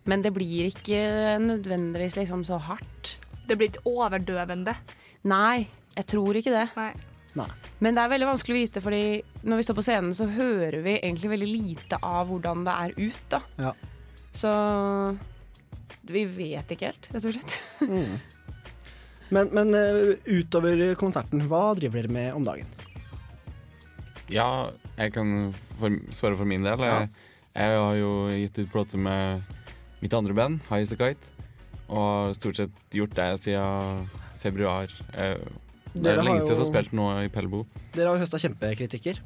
Men 0.05 0.21
det 0.21 0.33
blir 0.33 0.69
ikke 0.69 1.39
nødvendigvis 1.41 2.15
liksom 2.15 2.45
så 2.45 2.59
hardt. 2.61 3.17
Det 3.47 3.57
blir 3.57 3.69
ikke 3.71 3.89
overdøvende. 3.89 4.75
Nei, 5.23 5.67
jeg 5.95 6.05
tror 6.05 6.37
ikke 6.37 6.53
det. 6.53 6.69
Nei. 6.77 6.93
Nei. 7.35 7.49
Men 7.83 7.95
det 7.95 8.03
er 8.03 8.11
veldig 8.13 8.29
vanskelig 8.29 8.55
å 8.55 8.61
vite, 8.61 8.81
fordi 8.81 9.23
når 9.43 9.59
vi 9.59 9.65
står 9.67 9.75
på 9.75 9.83
scenen, 9.83 10.13
så 10.15 10.27
hører 10.29 10.77
vi 10.85 10.99
egentlig 10.99 11.33
veldig 11.33 11.49
lite 11.49 11.99
av 12.01 12.29
hvordan 12.29 12.63
det 12.63 12.75
er 12.85 12.93
ut, 13.01 13.25
da. 13.33 13.41
Ja. 13.57 13.73
Så 14.35 14.53
vi 16.05 16.23
vet 16.29 16.71
ikke 16.71 16.91
helt, 16.91 17.09
rett 17.11 17.27
og 17.27 17.35
slett. 17.35 17.57
Men, 19.33 19.49
men 19.57 19.73
eh, 19.73 20.11
utover 20.29 20.83
konserten, 21.01 21.47
hva 21.49 21.71
driver 21.73 22.03
dere 22.05 22.13
med 22.13 22.35
om 22.37 22.43
dagen? 22.45 22.74
Ja, 24.31 24.71
jeg 24.97 25.13
kan 25.13 25.53
for, 25.79 25.93
svare 26.15 26.37
for 26.39 26.49
min 26.49 26.63
del. 26.65 26.81
Jeg, 26.81 27.09
jeg 27.55 27.77
har 27.77 27.95
jo 27.99 28.11
gitt 28.31 28.57
ut 28.63 28.71
plate 28.73 28.97
med 28.97 29.43
mitt 30.01 30.13
andre 30.17 30.33
band, 30.37 30.61
High 30.69 30.81
As 30.85 30.93
A 30.95 30.97
Kite. 30.99 31.31
Og 31.85 32.33
stort 32.37 32.57
sett 32.57 32.95
gjort 32.97 33.13
det 33.17 33.27
siden 33.43 34.07
februar. 34.41 34.89
Eh, 35.13 35.37
Det 35.95 36.11
er 36.11 36.23
lenge 36.25 36.41
siden 36.41 36.55
jeg 36.57 36.63
har 36.63 36.71
spilt 36.71 36.93
nå 36.97 37.05
i 37.23 37.29
Pellebo. 37.31 37.65
Dere 37.95 38.11
har 38.15 38.19
høsta 38.23 38.39
kjempekritikker. 38.41 39.21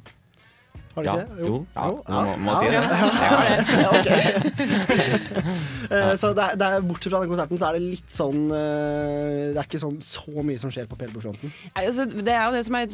Har 0.96 1.04
Ja, 1.06 1.12
ikke 1.14 1.36
det? 1.36 1.46
jo, 1.46 1.66
ja, 1.76 1.84
Jo, 1.86 1.94
må- 2.10 2.36
må 2.44 2.54
si 2.58 2.66
det. 2.66 2.82
Ja. 2.82 3.90
Eh, 5.90 6.14
Så 6.14 6.28
det 6.36 6.42
er, 6.44 6.54
det 6.60 6.66
er, 6.66 6.82
bortsett 6.86 7.10
fra 7.10 7.20
den 7.24 7.30
konserten, 7.32 7.58
så 7.58 7.66
er 7.70 7.78
det 7.78 7.82
litt 7.96 8.12
sånn 8.14 8.44
eh, 8.54 9.50
Det 9.50 9.58
er 9.58 9.66
ikke 9.66 9.80
sånn 9.82 9.96
så 10.04 10.44
mye 10.46 10.60
som 10.62 10.70
skjer 10.70 10.86
på 10.90 10.98
Pelbo-fronten. 11.00 11.50
Altså, 11.74 12.04
det 12.06 12.30
er 12.30 12.44
jo 12.46 12.52
det 12.54 12.60
som 12.68 12.76
er 12.78 12.86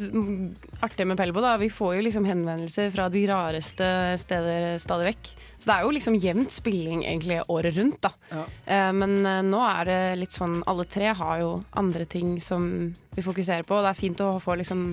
artig 0.87 1.05
med 1.05 1.19
Pelbo. 1.19 1.43
Da. 1.43 1.51
Vi 1.61 1.69
får 1.73 1.97
jo 1.99 2.05
liksom 2.07 2.25
henvendelser 2.25 2.89
fra 2.95 3.05
de 3.13 3.21
rareste 3.29 3.89
steder 4.23 4.79
stadig 4.81 5.11
vekk. 5.11 5.29
Så 5.59 5.69
det 5.69 5.75
er 5.75 5.85
jo 5.85 5.93
liksom 5.93 6.17
jevnt 6.21 6.53
spilling 6.57 7.03
egentlig 7.05 7.37
året 7.53 7.77
rundt, 7.77 7.99
da. 8.07 8.11
Ja. 8.33 8.45
Eh, 8.65 8.89
men 8.97 9.19
eh, 9.25 9.43
nå 9.45 9.61
er 9.67 9.91
det 9.91 9.99
litt 10.23 10.33
sånn 10.37 10.59
Alle 10.69 10.87
tre 10.89 11.13
har 11.17 11.43
jo 11.43 11.51
andre 11.77 12.05
ting 12.09 12.37
som 12.41 12.65
vi 13.13 13.25
fokuserer 13.25 13.61
på. 13.67 13.77
Og 13.77 13.85
det 13.85 13.93
er 13.93 14.01
fint 14.01 14.25
å 14.25 14.33
få 14.41 14.57
liksom 14.57 14.89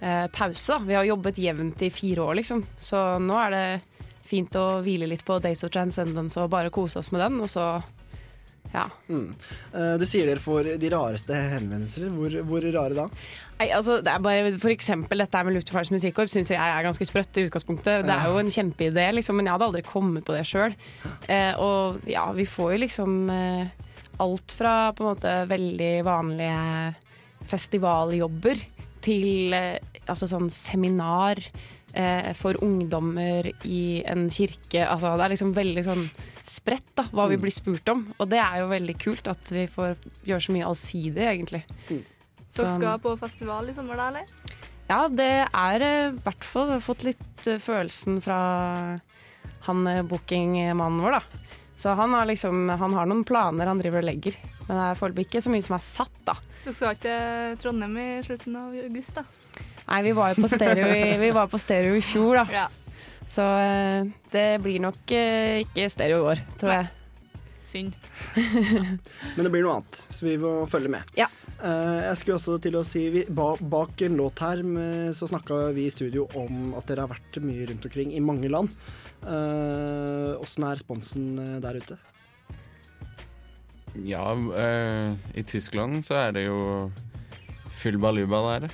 pause, 0.00 0.72
da. 0.72 0.78
Vi 0.86 0.94
har 0.94 1.06
jobbet 1.08 1.40
jevnt 1.42 1.82
i 1.82 1.90
fire 1.90 2.22
år, 2.22 2.38
liksom. 2.38 2.64
Så 2.78 3.00
nå 3.22 3.38
er 3.46 3.54
det 3.54 3.64
fint 4.28 4.54
å 4.60 4.80
hvile 4.84 5.08
litt 5.08 5.24
på 5.26 5.38
Days 5.42 5.64
of 5.64 5.72
Transcendence 5.74 6.38
og 6.40 6.50
bare 6.52 6.70
kose 6.74 7.00
oss 7.00 7.10
med 7.14 7.24
den, 7.24 7.40
og 7.40 7.48
så 7.50 7.70
ja. 8.72 8.84
Mm. 9.08 9.32
Eh, 9.72 9.94
Du 10.00 10.04
sier 10.08 10.28
dere 10.28 10.42
får 10.42 10.74
de 10.80 10.90
rareste 10.92 11.32
henvendelser. 11.32 12.10
Hvor, 12.12 12.34
hvor 12.44 12.66
rare 12.74 12.96
da? 12.98 13.06
Nei, 13.58 13.70
altså, 13.74 13.98
det 14.04 14.12
er 14.12 14.22
bare, 14.22 14.52
for 14.60 14.72
eksempel 14.74 15.22
dette 15.24 15.42
med 15.46 15.56
Luftforsvarets 15.56 15.92
musikkorps 15.94 16.36
syns 16.36 16.52
jeg 16.52 16.60
er 16.60 16.84
ganske 16.86 17.08
sprøtt 17.08 17.40
i 17.40 17.46
utgangspunktet. 17.48 18.04
Det 18.06 18.14
er 18.14 18.28
jo 18.28 18.42
en 18.42 18.52
kjempeidé, 18.52 19.08
liksom, 19.16 19.38
men 19.40 19.48
jeg 19.48 19.56
hadde 19.56 19.70
aldri 19.70 19.84
kommet 19.88 20.26
på 20.28 20.36
det 20.36 20.44
sjøl. 20.48 20.76
Eh, 21.26 21.52
og 21.56 22.04
ja, 22.10 22.28
vi 22.36 22.46
får 22.48 22.74
jo 22.76 22.82
liksom 22.84 23.18
eh, 23.32 23.86
alt 24.20 24.54
fra 24.54 24.76
på 24.92 25.04
en 25.04 25.12
måte 25.14 25.34
veldig 25.50 25.92
vanlige 26.06 26.62
festivaljobber 27.48 28.66
til 29.04 29.54
eh, 29.56 29.78
altså 30.08 30.28
sånn 30.30 30.48
seminar 30.52 31.40
eh, 31.92 32.32
for 32.38 32.58
ungdommer 32.64 33.50
i 33.64 34.02
en 34.08 34.28
kirke. 34.32 34.84
Altså, 34.84 35.14
det 35.16 35.26
er 35.26 35.34
liksom 35.34 35.54
veldig 35.56 35.84
sånn 35.86 36.04
spredt 36.48 36.92
da, 36.98 37.06
hva 37.12 37.28
vi 37.30 37.40
blir 37.40 37.54
spurt 37.54 37.88
om. 37.92 38.06
Og 38.18 38.30
det 38.30 38.40
er 38.42 38.62
jo 38.62 38.70
veldig 38.72 38.96
kult 39.00 39.30
at 39.30 39.52
vi 39.54 39.66
får 39.70 39.96
gjøre 40.28 40.46
så 40.46 40.56
mye 40.56 40.68
allsidig, 40.68 41.26
egentlig. 41.26 41.64
Så 42.48 42.64
dere 42.64 42.76
skal 42.76 43.02
på 43.04 43.14
festival 43.20 43.68
i 43.68 43.76
sommer, 43.76 44.00
da, 44.00 44.08
eller? 44.12 44.56
Ja, 44.88 45.02
det 45.12 45.32
er 45.44 45.84
eh, 45.84 46.10
i 46.14 46.22
hvert 46.24 46.48
fall 46.48 46.76
fått 46.84 47.04
litt 47.08 47.48
eh, 47.50 47.60
følelsen 47.60 48.22
fra 48.24 48.40
han 49.68 49.88
bookingmannen 50.08 51.02
vår, 51.04 51.18
da. 51.18 51.48
Så 51.78 51.92
han 51.94 52.14
har 52.16 52.26
liksom 52.26 52.70
Han 52.80 52.94
har 52.96 53.06
noen 53.06 53.20
planer 53.26 53.68
han 53.70 53.78
driver 53.78 54.00
og 54.00 54.08
legger. 54.08 54.38
Men 54.68 54.76
det 54.76 54.84
er 54.84 54.98
foreløpig 55.00 55.24
ikke 55.24 55.40
så 55.40 55.52
mye 55.52 55.64
som 55.64 55.78
er 55.78 55.84
satt, 55.84 56.18
da. 56.28 56.34
Du 56.66 56.74
skal 56.76 56.98
til 57.00 57.56
Trondheim 57.62 57.96
i 58.02 58.08
slutten 58.26 58.58
av 58.60 58.76
august, 58.84 59.16
da. 59.16 59.24
Nei, 59.88 60.02
vi 60.04 60.12
var 60.18 60.34
jo 60.34 60.44
på 60.44 60.50
stereo 60.52 60.90
i, 60.92 61.16
vi 61.24 61.32
var 61.32 61.48
på 61.48 61.60
stereo 61.60 61.96
i 61.96 62.04
fjor, 62.04 62.42
da. 62.42 62.44
Ja. 62.52 62.66
Så 63.28 63.44
eh, 63.44 64.08
det 64.32 64.46
blir 64.64 64.80
nok 64.84 65.12
eh, 65.16 65.64
ikke 65.64 65.88
stereo 65.92 66.22
i 66.22 66.30
år, 66.34 66.44
tror 66.60 66.74
jeg. 66.74 66.88
Synd. 67.68 67.96
Men 69.36 69.44
det 69.44 69.52
blir 69.52 69.64
noe 69.64 69.78
annet, 69.78 70.00
så 70.08 70.24
vi 70.24 70.36
må 70.40 70.52
følge 70.72 70.92
med. 70.92 71.16
Ja. 71.16 71.28
Eh, 71.58 71.98
jeg 72.06 72.20
skulle 72.20 72.38
også 72.38 72.56
til 72.64 72.78
å 72.80 72.84
si 72.88 73.06
vi, 73.12 73.24
Bak 73.28 74.04
en 74.04 74.16
låt 74.20 74.44
her 74.44 74.62
så 75.16 75.28
snakka 75.28 75.66
vi 75.76 75.88
i 75.88 75.92
studio 75.92 76.28
om 76.40 76.72
at 76.78 76.88
dere 76.88 77.04
har 77.04 77.12
vært 77.12 77.40
mye 77.44 77.68
rundt 77.68 77.88
omkring 77.88 78.12
i 78.16 78.24
mange 78.24 78.52
land. 78.52 78.76
Åssen 79.18 80.64
er 80.64 80.76
responsen 80.76 81.32
der 81.64 81.80
ute? 81.80 81.96
Ja, 84.06 84.32
eh, 84.56 85.14
i 85.34 85.42
Tyskland 85.42 86.04
så 86.06 86.14
er 86.28 86.32
det 86.36 86.44
jo 86.46 86.90
full 87.78 87.98
baluba 88.02 88.58
der. 88.60 88.68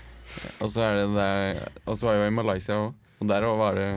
Og 0.60 0.68
så 0.72 0.82
er 0.82 0.94
det 1.00 1.08
der, 1.14 1.68
Og 1.86 1.96
så 1.96 2.06
var 2.08 2.14
jeg 2.18 2.32
i 2.32 2.34
Malaysia 2.34 2.74
òg, 2.74 2.94
og 3.20 3.28
der 3.30 3.42
òg 3.46 3.58
var 3.60 3.74
det 3.78 3.88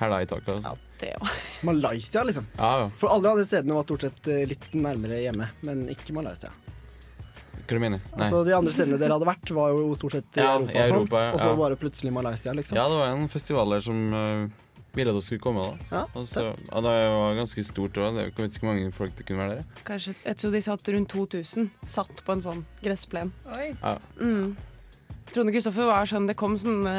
hæla 0.00 0.22
i 0.22 0.26
taket. 0.30 0.48
Altså. 0.56 0.76
Det 1.00 1.12
òg. 1.20 1.28
Malaysia, 1.68 2.22
liksom. 2.24 2.46
Ja, 2.56 2.70
ja. 2.84 2.88
For 2.96 3.12
alle 3.12 3.28
andre 3.34 3.44
stedene 3.44 3.74
var 3.76 3.84
stort 3.84 4.06
sett 4.06 4.28
eh, 4.32 4.46
litt 4.48 4.70
nærmere 4.74 5.18
hjemme, 5.22 5.50
men 5.66 5.86
ikke 5.92 6.14
Malaysia. 6.16 6.50
Hva 7.66 7.74
du 7.74 7.80
mener 7.82 7.98
Nei. 7.98 8.20
Altså 8.22 8.44
De 8.46 8.52
andre 8.54 8.70
stedene 8.72 8.98
dere 9.00 9.16
hadde 9.16 9.26
vært, 9.26 9.50
var 9.56 9.72
jo 9.74 9.88
stort 9.98 10.14
sett 10.14 10.36
i 10.38 10.40
Ja, 10.44 10.52
Europa, 10.54 10.86
sånn, 10.86 11.08
ja. 11.24 11.32
og 11.34 11.40
så 11.42 11.48
Ja. 11.50 11.56
bare 11.58 11.76
plutselig 11.80 12.12
Malaysia, 12.14 12.52
liksom. 12.54 12.76
Ja, 12.78 12.84
det 12.88 12.96
var 13.00 13.08
en 13.10 13.28
festival 13.28 13.74
der 13.74 13.80
som 13.82 14.12
uh, 14.14 14.46
ville 14.96 15.12
at 15.12 15.18
vi 15.18 15.24
skulle 15.26 15.44
komme. 15.44 15.66
da 15.90 16.00
Ja, 16.00 16.24
så, 16.24 16.46
det 16.56 16.94
var 17.16 17.36
ganske 17.38 17.64
stort 17.66 18.00
òg. 18.00 18.20
Jeg 18.22 18.32
vet 18.36 18.56
ikke 18.56 18.64
hvor 18.64 18.72
mange 18.72 18.94
folk 18.96 19.18
det 19.18 19.26
kunne 19.28 19.44
være 19.44 19.58
der. 19.58 19.82
Kanskje, 19.88 20.16
jeg 20.24 20.40
tror 20.40 20.56
de 20.56 20.62
satt 20.64 20.94
rundt 20.96 21.12
2000. 21.12 21.68
Satt 21.98 22.24
på 22.24 22.36
en 22.36 22.44
sånn 22.44 22.64
gressplen. 22.82 23.32
Oi. 23.52 23.68
Ja. 23.82 23.98
Mm. 24.20 24.56
Trond 25.32 25.50
og 25.50 25.56
Kristoffer 25.56 25.88
var 25.88 26.06
sånn 26.06 26.28
Det 26.28 26.36
kom 26.38 26.54
sånne 26.60 26.96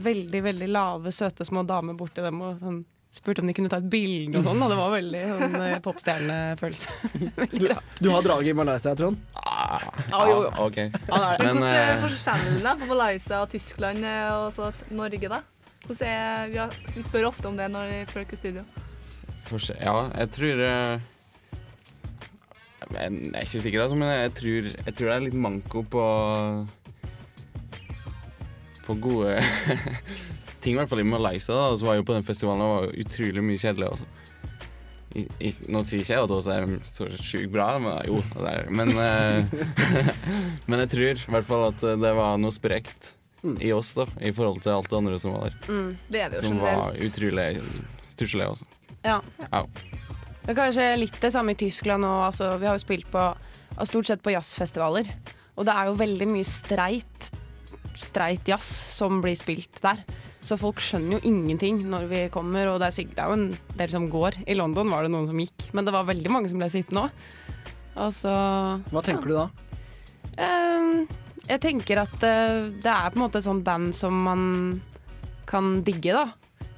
veldig, 0.00 0.42
veldig 0.44 0.68
lave, 0.70 1.12
søte 1.12 1.46
små 1.48 1.64
damer 1.66 1.96
bort 1.98 2.12
til 2.14 2.26
dem 2.28 2.42
og 2.44 2.58
sånn 2.60 2.82
spurte 3.10 3.42
om 3.42 3.48
de 3.50 3.54
kunne 3.54 3.70
ta 3.70 3.80
et 3.80 3.88
bilde 3.90 4.38
og 4.38 4.46
sånn. 4.46 4.60
Og 4.62 4.70
det 4.70 4.78
var 4.78 4.92
veldig 4.94 5.22
sånn 5.32 5.56
eh, 5.66 5.76
popstjernefølelse. 5.82 6.98
veldig 7.42 7.70
rart. 7.72 7.96
Du 7.98 8.10
har 8.14 8.26
draget 8.26 8.52
i 8.52 8.56
Malaysia, 8.56 8.94
Trond? 8.98 9.18
Ah, 9.34 9.88
ah, 10.12 10.28
jo, 10.30 10.36
jo. 10.46 10.52
Okay. 10.68 10.92
Han 11.08 11.26
er. 11.26 11.42
Men 11.42 11.58
hvordan 11.58 11.80
er 11.80 12.04
forskjellene 12.04 12.76
på 12.82 12.90
Malaysia 12.92 13.40
og 13.42 13.50
Tyskland 13.54 14.06
eh, 14.06 14.28
og 14.36 14.54
så 14.54 14.70
Norge, 14.94 15.32
da? 15.32 15.42
Hvordan 15.90 16.06
er, 16.06 16.50
vi, 16.52 16.58
har, 16.60 16.74
vi 16.94 17.02
spør 17.02 17.24
ofte 17.32 17.48
om 17.48 17.56
det 17.58 17.66
når 17.72 17.88
folk 18.12 18.30
er 18.30 18.36
i 18.36 18.38
studio. 18.38 18.62
Se, 19.50 19.74
ja, 19.74 19.94
jeg 20.14 20.30
tror 20.36 20.60
eh, 20.62 21.00
Jeg 22.92 23.08
er 23.08 23.40
ikke 23.40 23.62
sikker, 23.64 23.82
altså, 23.82 23.96
men 23.98 24.12
jeg 24.12 24.30
tror, 24.38 24.68
jeg 24.70 24.94
tror 24.94 25.10
det 25.10 25.16
er 25.16 25.24
litt 25.24 25.34
manko 25.34 25.82
på 25.90 26.04
På 28.86 28.98
gode 29.02 29.34
ting, 30.62 30.76
i 30.76 30.78
hvert 30.78 30.92
fall 30.92 31.02
i 31.02 31.10
Malaysia. 31.10 31.58
Og 31.58 31.80
så 31.80 31.90
var 31.90 31.98
jo 31.98 32.06
på 32.06 32.14
den 32.14 32.26
festivalen 32.26 32.62
og 32.62 32.74
var 32.76 32.98
utrolig 33.02 33.42
mye 33.42 33.58
kjedelig. 33.58 33.90
Også. 33.90 34.06
I, 35.10 35.26
i, 35.42 35.54
nå 35.74 35.82
sier 35.82 36.04
ikke 36.04 36.14
jeg 36.14 36.26
at 36.28 36.34
Åse 36.36 36.54
er 36.54 36.74
så 36.86 37.10
sjukt 37.18 37.50
bra, 37.50 37.72
men 37.82 37.98
jo, 38.06 38.22
det 38.36 38.50
er 38.52 38.70
Men, 38.70 38.94
eh, 38.94 40.04
men 40.70 40.84
jeg 40.84 40.92
tror 40.94 41.08
i 41.16 41.32
hvert 41.34 41.50
fall 41.50 41.72
at 41.72 41.88
det 42.04 42.14
var 42.20 42.38
noe 42.38 42.54
sprekt 42.54 43.16
i 43.60 43.72
oss, 43.72 43.94
da, 43.96 44.06
i 44.20 44.32
forhold 44.36 44.62
til 44.64 44.74
alt 44.74 44.90
det 44.90 44.98
andre 44.98 45.18
som 45.20 45.36
var 45.36 45.48
der. 45.48 45.56
Mm. 45.68 45.90
Det 46.08 46.20
er 46.20 46.30
det 46.32 46.40
jo 46.40 46.48
Som 46.48 46.60
var 46.62 46.98
utrolig 47.00 47.48
stusslig, 48.10 48.46
altså. 48.46 48.68
Ja. 49.06 49.20
Ja. 49.46 49.64
Det 50.40 50.52
er 50.52 50.58
kanskje 50.58 50.88
litt 50.98 51.20
det 51.22 51.32
samme 51.32 51.54
i 51.54 51.60
Tyskland 51.60 52.04
òg. 52.04 52.24
Altså, 52.30 52.54
vi 52.60 52.68
har 52.68 52.76
jo 52.76 52.82
spilt 52.82 53.08
på 53.12 53.20
altså, 53.22 53.90
stort 53.92 54.10
sett 54.10 54.24
på 54.24 54.34
jazzfestivaler. 54.34 55.12
Og 55.56 55.68
det 55.68 55.76
er 55.76 55.90
jo 55.90 56.00
veldig 56.00 56.28
mye 56.30 56.48
streit, 56.48 57.30
streit 58.00 58.48
jazz 58.48 58.68
som 58.96 59.20
blir 59.24 59.38
spilt 59.38 59.80
der. 59.84 60.02
Så 60.40 60.56
folk 60.56 60.80
skjønner 60.80 61.18
jo 61.18 61.28
ingenting 61.28 61.82
når 61.92 62.06
vi 62.08 62.20
kommer, 62.32 62.70
og 62.70 62.78
det 62.80 62.88
er, 62.88 62.96
sikkert, 62.96 63.16
det 63.18 63.24
er 63.24 63.28
jo 63.28 63.38
en 63.38 63.80
del 63.82 63.92
som 63.92 64.08
går. 64.12 64.40
I 64.48 64.56
London 64.56 64.92
var 64.92 65.04
det 65.04 65.12
noen 65.12 65.28
som 65.28 65.40
gikk, 65.40 65.68
men 65.76 65.84
det 65.84 65.92
var 65.96 66.08
veldig 66.08 66.32
mange 66.32 66.48
som 66.52 66.60
ble 66.60 66.70
sittende 66.72 67.06
òg. 67.06 67.26
Altså 68.00 68.32
Hva 68.88 69.02
tenker 69.04 69.28
du 69.28 69.34
da? 69.36 69.48
Ehm, 70.40 71.04
jeg 71.48 71.60
tenker 71.60 72.02
at 72.02 72.14
uh, 72.22 72.68
det 72.70 72.90
er 72.92 73.10
på 73.10 73.18
en 73.18 73.24
måte 73.24 73.38
et 73.40 73.46
sånt 73.48 73.64
band 73.66 73.94
som 73.96 74.14
man 74.26 74.42
kan 75.50 75.80
digge, 75.86 76.12
da. 76.14 76.26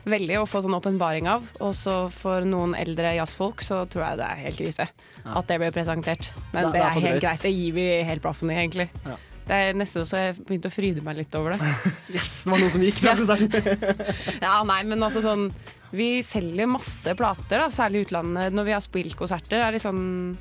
Veldig 0.08 0.40
å 0.40 0.46
få 0.50 0.62
sånn 0.64 0.74
åpenbaring 0.74 1.28
av. 1.30 1.44
Og 1.62 1.74
så 1.78 2.08
for 2.10 2.42
noen 2.48 2.72
eldre 2.74 3.12
jazzfolk 3.20 3.60
så 3.62 3.84
tror 3.86 4.02
jeg 4.08 4.18
det 4.18 4.26
er 4.32 4.40
helt 4.48 4.58
krise 4.58 4.86
at 5.22 5.46
det 5.46 5.58
blir 5.62 5.70
presentert. 5.74 6.32
Men 6.52 6.64
Det- 6.64 6.72
det, 6.72 6.72
det 6.72 6.80
er 6.80 6.86
er 6.88 6.94
helt 6.94 7.04
drøyt. 7.12 7.20
greit. 7.22 7.42
Det 7.42 7.52
gir 7.54 7.72
vi 7.76 7.84
helt 8.08 8.22
blaffen 8.24 8.50
i, 8.50 8.54
egentlig. 8.64 8.88
Ja. 9.06 9.16
Det 9.46 9.54
er 9.58 9.72
nesten 9.74 10.04
så 10.06 10.16
jeg 10.18 10.34
begynte 10.46 10.70
å 10.70 10.74
fryde 10.74 11.02
meg 11.02 11.16
litt 11.18 11.34
over 11.34 11.54
det. 11.54 11.60
Yes, 12.14 12.44
det 12.44 12.50
var 12.52 12.58
noen 12.62 12.70
som 12.70 12.82
gikk 12.82 12.98
fra 13.02 13.14
konserten. 13.18 14.02
Ja, 14.42 14.56
nei, 14.66 14.82
men 14.86 15.02
altså 15.02 15.22
sånn 15.22 15.48
Vi 15.92 16.22
selger 16.22 16.66
masse 16.70 17.14
plater, 17.18 17.58
da, 17.58 17.66
særlig 17.70 18.00
i 18.02 18.04
utlandet. 18.06 18.52
Når 18.54 18.64
vi 18.64 18.72
har 18.72 18.80
spilt 18.80 19.14
konserter, 19.18 19.60
er 19.62 19.72
det 19.72 19.82
sånn 19.82 20.38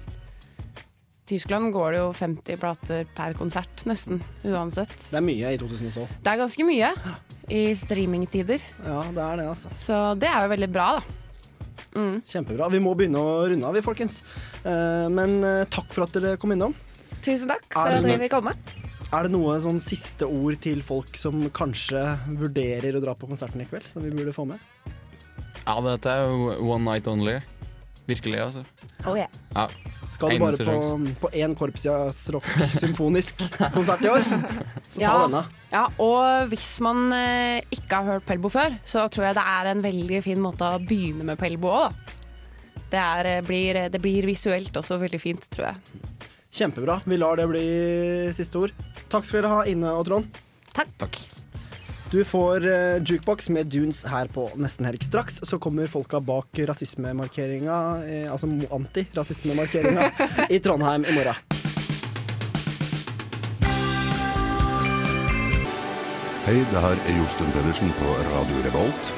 Tyskland 1.31 1.71
går 1.71 1.93
det 1.95 1.99
jo 2.01 2.09
50 2.17 2.59
plater 2.59 3.05
per 3.15 3.35
konsert, 3.39 3.85
nesten. 3.87 4.19
Uansett. 4.43 4.91
Det 5.07 5.15
er 5.21 5.23
mye 5.23 5.53
i 5.55 5.59
2012. 5.61 6.03
Det 6.25 6.33
er 6.33 6.41
ganske 6.41 6.65
mye 6.67 6.91
i 7.51 7.63
streamingtider. 7.79 8.63
Ja, 8.83 9.01
det 9.15 9.23
er 9.23 9.39
det, 9.39 9.47
altså. 9.53 9.71
Så 9.79 10.01
det 10.19 10.27
er 10.27 10.43
jo 10.43 10.51
veldig 10.51 10.71
bra, 10.75 10.89
da. 10.99 11.17
Mm. 11.95 12.21
Kjempebra. 12.27 12.67
Vi 12.71 12.81
må 12.83 12.93
begynne 12.99 13.19
å 13.23 13.31
runde 13.51 13.67
av, 13.67 13.75
vi, 13.75 13.83
folkens. 13.85 14.21
Eh, 14.63 15.07
Men 15.11 15.39
eh, 15.43 15.63
takk 15.71 15.91
for 15.95 16.05
at 16.05 16.15
dere 16.19 16.37
kom 16.41 16.53
innom. 16.55 16.75
Tusen 17.21 17.51
takk 17.51 17.65
for 17.71 17.87
at 17.87 18.01
vi 18.03 18.11
dere 18.11 18.23
vil 18.25 18.31
komme. 18.33 18.55
Er 19.11 19.27
det 19.27 19.33
noe 19.33 19.57
sånn 19.59 19.79
siste 19.83 20.27
ord 20.27 20.59
til 20.63 20.79
folk 20.87 21.17
som 21.19 21.43
kanskje 21.51 22.03
vurderer 22.39 22.95
å 22.95 23.01
dra 23.03 23.15
på 23.15 23.27
konserten 23.27 23.63
i 23.63 23.67
kveld, 23.67 23.87
som 23.87 24.03
vi 24.05 24.11
burde 24.15 24.31
få 24.35 24.45
med? 24.47 24.59
Ja, 25.65 25.75
dette 25.83 26.11
er 26.11 26.29
jo 26.31 26.53
one 26.63 26.85
night 26.87 27.09
only. 27.11 27.39
Virkelig, 28.09 28.39
altså. 28.41 28.63
Oh, 29.05 29.15
yeah. 29.15 29.29
Ja. 29.55 29.67
Skal 30.11 30.33
du 30.33 30.41
bare 30.41 30.65
på, 30.67 30.95
på 31.21 31.29
én 31.39 31.53
korpsjazzrock 31.55 32.47
symfonisk 32.81 33.39
konsert 33.75 34.01
i 34.03 34.09
år, 34.11 34.25
så 34.25 34.97
ta 34.97 35.03
Ja. 35.05 35.13
denne. 35.21 35.43
Ja, 35.71 35.83
og 36.03 36.49
hvis 36.51 36.67
man 36.83 37.05
eh, 37.15 37.61
ikke 37.71 38.01
har 38.01 38.09
hørt 38.17 38.25
Pelbo 38.27 38.49
før, 38.51 38.75
så 38.83 39.05
tror 39.13 39.29
jeg 39.29 39.37
det 39.37 39.45
er 39.53 39.69
en 39.71 39.83
veldig 39.85 40.19
fin 40.25 40.41
måte 40.43 40.67
å 40.67 40.81
begynne 40.83 41.23
med 41.29 41.39
Pelbo 41.39 41.71
òg. 41.71 41.95
Det, 42.91 42.99
er, 42.99 43.29
eh, 43.37 43.43
blir, 43.47 43.85
det 43.93 44.01
blir 44.03 44.27
visuelt 44.27 44.75
også 44.81 44.99
veldig 44.99 45.21
fint, 45.21 45.47
tror 45.53 45.69
jeg. 45.69 46.01
Kjempebra. 46.51 46.97
Vi 47.07 47.15
lar 47.21 47.39
det 47.39 47.47
bli 47.47 47.67
siste 48.35 48.59
ord. 48.65 48.73
Takk 49.07 49.23
skal 49.29 49.45
dere 49.45 49.53
ha, 49.53 49.61
Ine 49.71 49.93
og 49.95 50.03
Trond. 50.09 50.41
Takk. 50.75 51.21
Du 52.11 52.23
får 52.23 52.67
uh, 52.67 53.03
jukebox 53.03 53.49
med 53.49 53.67
Dunes 53.71 54.03
her 54.03 54.27
på 54.27 54.49
Nesten 54.59 54.85
Helg. 54.85 55.03
Straks 55.03 55.39
så 55.47 55.59
kommer 55.59 55.87
folka 55.87 56.19
bak 56.19 56.59
rasismemarkeringa, 56.67 57.77
eh, 58.03 58.31
altså 58.31 58.49
antirasismemarkeringa, 58.71 60.09
i 60.49 60.59
Trondheim 60.59 61.05
i 61.07 61.13
morgen. 61.15 61.39
Hei, 66.43 66.57
det 66.73 66.81
her 66.83 66.99
er 66.99 67.15
Josten 67.21 67.53
Pedersen 67.55 67.93
på 68.01 68.15
Radio 68.33 68.59
Revolt. 68.65 69.13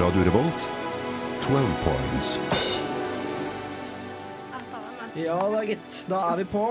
Radio 0.00 0.24
Revolt, 0.30 0.70
12 1.44 1.68
points. 1.84 2.32
Ja 5.26 5.36
da, 5.52 5.60
gitt. 5.68 6.06
Da 6.08 6.22
er 6.30 6.40
vi 6.40 6.48
på. 6.56 6.64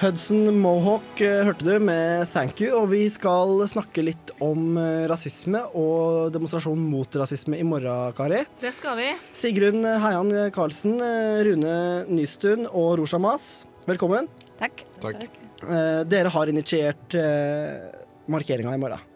Hudson 0.00 0.48
Mohawk 0.58 1.20
eh, 1.22 1.44
hørte 1.46 1.64
du 1.68 1.76
med 1.86 2.26
Thank 2.32 2.58
You, 2.64 2.72
og 2.80 2.88
vi 2.90 3.04
skal 3.12 3.60
snakke 3.70 4.02
litt 4.02 4.32
om 4.42 4.74
eh, 4.80 5.04
rasisme 5.10 5.60
og 5.78 6.32
demonstrasjon 6.34 6.80
mot 6.82 7.14
rasisme 7.20 7.60
i 7.60 7.66
morgen, 7.66 8.10
Kari. 8.18 8.40
Det 8.60 8.72
skal 8.74 8.98
vi. 8.98 9.12
Sigrun 9.38 9.86
Heian 9.86 10.32
Karlsen, 10.54 10.96
eh, 10.98 11.44
Rune 11.46 11.76
Nystuen 12.10 12.66
og 12.66 12.98
Rosha 13.00 13.22
Mas, 13.22 13.46
velkommen. 13.86 14.26
Takk. 14.58 14.82
Takk. 15.04 15.24
Eh, 15.62 16.02
Dere 16.10 16.34
har 16.34 16.50
initiert 16.50 17.14
eh, 17.20 17.86
markeringa 18.34 18.74
i 18.74 18.82
morgen. 18.82 19.06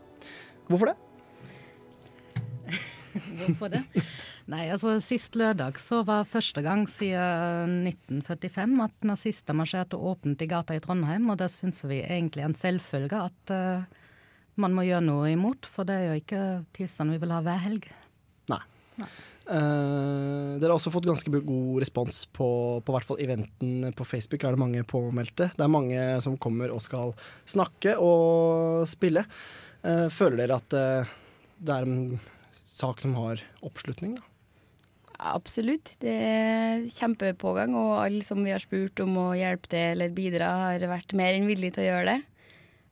Hvorfor 0.70 0.92
det? 0.92 0.97
Hvorfor 3.42 3.75
det? 3.75 3.82
Nei, 4.49 4.64
altså 4.73 4.95
Sist 5.05 5.37
lørdag 5.37 5.76
så 5.76 6.00
var 6.09 6.28
første 6.28 6.62
gang 6.64 6.87
siden 6.88 7.83
1945 7.90 8.78
at 8.87 9.09
nazister 9.11 9.57
marsjerte 9.57 9.99
åpent 10.00 10.40
i 10.40 10.49
gata 10.49 10.76
i 10.76 10.81
Trondheim, 10.81 11.28
og 11.28 11.37
det 11.43 11.50
syns 11.52 11.85
vi 11.85 12.00
egentlig 12.00 12.47
er 12.47 12.49
en 12.49 12.57
selvfølge 12.57 13.21
at 13.28 13.52
uh, 13.52 14.07
man 14.57 14.73
må 14.75 14.87
gjøre 14.88 15.05
noe 15.05 15.33
imot, 15.35 15.69
for 15.69 15.85
det 15.88 15.99
er 15.99 16.07
jo 16.09 16.23
ikke 16.23 16.45
tilstanden 16.78 17.19
vi 17.19 17.23
vil 17.26 17.35
ha 17.37 17.43
hver 17.45 17.61
helg. 17.67 17.90
Nei. 18.49 18.62
Eh, 19.49 20.57
dere 20.59 20.69
har 20.69 20.75
også 20.75 20.90
fått 20.93 21.07
ganske 21.09 21.31
god 21.33 21.78
respons 21.81 22.25
på, 22.37 22.49
på 22.85 22.95
hvert 22.95 23.07
fall 23.07 23.21
eventen 23.23 23.95
på 23.97 24.05
Facebook. 24.05 24.45
Er 24.45 24.57
det 24.57 24.61
mange 24.61 24.83
påmeldte? 24.88 25.49
Det 25.55 25.64
er 25.64 25.73
mange 25.73 26.02
som 26.25 26.37
kommer 26.43 26.75
og 26.75 26.83
skal 26.85 27.14
snakke 27.49 27.95
og 28.02 28.85
spille. 28.90 29.25
Uh, 29.85 30.09
føler 30.12 30.43
dere 30.43 30.59
at 30.59 30.75
uh, 30.75 31.14
det 31.62 31.76
er 31.76 31.87
en 31.87 32.19
sak 32.67 33.00
som 33.05 33.14
har 33.17 33.40
oppslutning? 33.64 34.19
Da? 34.19 34.27
Absolutt. 35.18 35.96
Det 35.98 36.14
er 36.14 36.84
kjempepågang, 36.94 37.75
og 37.75 37.94
alle 38.04 38.22
som 38.22 38.44
vi 38.46 38.54
har 38.54 38.62
spurt 38.62 39.02
om 39.02 39.16
å 39.18 39.28
hjelpe 39.34 39.70
til 39.72 39.96
eller 39.96 40.14
bidra, 40.14 40.50
har 40.68 40.90
vært 40.90 41.14
mer 41.18 41.34
enn 41.34 41.48
villige 41.50 41.78
til 41.78 41.88
å 41.88 41.88
gjøre 41.92 42.12
det. 42.12 42.18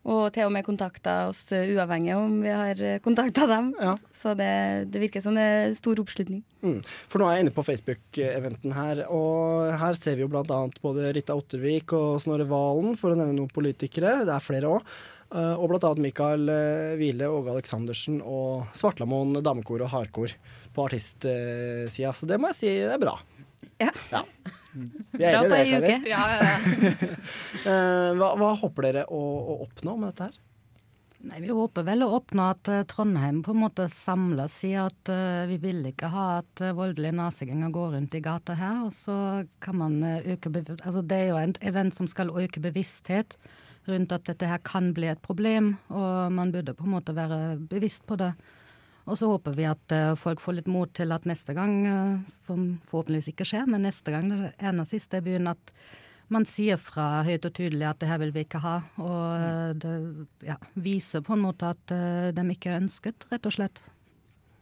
Og 0.07 0.29
til 0.35 0.47
og 0.47 0.53
med 0.55 0.63
kontakta 0.63 1.15
oss 1.27 1.41
uavhengig 1.51 2.13
om 2.15 2.37
vi 2.45 2.51
har 2.55 2.79
kontakta 3.03 3.47
dem. 3.51 3.73
Så 4.15 4.37
det, 4.39 4.87
det 4.95 5.01
virker 5.03 5.23
som 5.23 5.35
det 5.35 5.47
er 5.47 5.75
stor 5.75 5.99
oppslutning. 5.99 6.45
Mm. 6.63 6.79
For 7.11 7.19
nå 7.19 7.27
er 7.27 7.39
jeg 7.39 7.47
inne 7.47 7.55
på 7.57 7.65
Facebook-eventen 7.67 8.75
her, 8.77 9.03
og 9.11 9.73
her 9.83 9.99
ser 9.99 10.15
vi 10.15 10.23
jo 10.23 10.31
annet 10.31 10.79
både 10.83 11.11
Rita 11.15 11.35
Ottervik 11.35 11.95
og 11.99 12.21
Snorre 12.23 12.47
Valen, 12.51 12.95
for 12.99 13.11
å 13.11 13.19
nevne 13.19 13.35
noen 13.35 13.51
politikere. 13.51 14.21
Det 14.27 14.35
er 14.35 14.47
flere 14.47 14.71
òg. 14.77 14.95
Og 15.35 15.67
blant 15.73 15.89
annet 15.89 16.05
Mikael 16.05 16.47
Hvile, 17.01 17.27
Åge 17.27 17.57
Aleksandersen 17.57 18.21
og 18.23 18.71
Svartlamoen 18.79 19.41
damekor 19.43 19.83
og 19.83 19.91
hardkor 19.91 20.31
på 20.77 20.87
artistsida. 20.87 22.13
Så 22.13 22.29
det 22.29 22.39
må 22.41 22.53
jeg 22.53 22.61
si 22.61 22.73
er 22.85 23.01
bra. 23.01 23.17
Ja. 23.81 23.93
Vi 25.17 25.25
er 25.25 25.39
Bra 25.41 25.59
enige 25.59 25.77
i 25.77 25.81
det, 25.81 25.95
ei 26.05 26.11
Ja, 26.13 26.25
ja, 26.37 26.57
Eh, 27.67 28.11
hva, 28.15 28.35
hva 28.39 28.51
håper 28.61 28.87
dere 28.87 29.07
å, 29.11 29.21
å 29.21 29.55
oppnå 29.65 29.97
med 29.99 30.13
dette 30.13 30.29
her? 30.29 30.43
Nei, 31.27 31.41
Vi 31.43 31.55
håper 31.57 31.87
vel 31.87 32.05
å 32.05 32.11
oppnå 32.19 32.45
at 32.53 32.69
eh, 32.71 32.85
Trondheim 32.87 33.41
på 33.43 33.55
en 33.55 33.63
måte 33.65 33.89
samles 33.91 34.59
i 34.69 34.75
at 34.79 35.11
uh, 35.11 35.49
vi 35.51 35.57
vil 35.63 35.81
ikke 35.89 36.11
ha 36.13 36.27
at 36.43 36.63
uh, 36.63 36.75
voldelige 36.77 37.17
nazigjenger 37.17 37.73
går 37.75 37.97
rundt 37.97 38.15
i 38.15 38.23
gata 38.23 38.55
her. 38.59 38.85
Og 38.87 38.93
så 38.95 39.17
kan 39.65 39.81
man 39.81 39.97
øke 40.05 40.53
altså 40.77 41.03
Det 41.03 41.19
er 41.19 41.33
jo 41.33 41.41
et 41.41 41.59
event 41.67 41.97
som 41.97 42.11
skal 42.11 42.31
øke 42.31 42.63
bevissthet 42.63 43.39
rundt 43.89 44.15
at 44.15 44.29
dette 44.29 44.47
her 44.51 44.63
kan 44.67 44.93
bli 44.95 45.09
et 45.11 45.23
problem, 45.23 45.77
og 45.95 46.33
man 46.35 46.53
burde 46.55 46.75
på 46.75 46.87
en 46.87 46.95
måte 46.99 47.15
være 47.17 47.57
bevisst 47.71 48.07
på 48.07 48.19
det. 48.19 48.33
Og 49.07 49.15
så 49.19 49.29
håper 49.31 49.55
vi 49.55 49.67
at 49.71 49.95
eh, 49.95 50.15
folk 50.19 50.43
får 50.43 50.59
litt 50.59 50.71
mot 50.71 50.91
til 50.95 51.15
at 51.15 51.27
neste 51.31 51.55
gang, 51.55 51.75
eh, 51.87 52.35
som 52.43 52.73
forhåpentligvis 52.89 53.31
ikke 53.33 53.47
skjer, 53.47 53.69
men 53.71 53.87
neste 53.87 54.13
gang 54.15 54.29
det 54.33 54.51
ene 54.59 54.83
og 54.83 54.91
siste 54.91 55.21
i 55.21 55.27
byen, 55.27 55.53
at 55.53 55.75
man 56.33 56.43
sier 56.49 56.79
fra 56.81 57.23
høyt 57.23 57.47
og 57.47 57.55
tydelig 57.55 57.87
at 57.87 58.01
det 58.03 58.09
her 58.11 58.19
vil 58.25 58.33
vi 58.35 58.43
ikke 58.43 58.63
ha. 58.65 58.81
Og 58.99 59.21
eh, 59.37 59.77
det 59.79 60.49
ja, 60.49 60.59
viser 60.75 61.23
på 61.27 61.37
en 61.37 61.45
måte 61.45 61.71
at 61.77 61.95
de 62.35 62.47
ikke 62.51 62.73
er 62.73 62.83
ønsket, 62.83 63.29
rett 63.31 63.47
og 63.47 63.55
slett. 63.55 63.83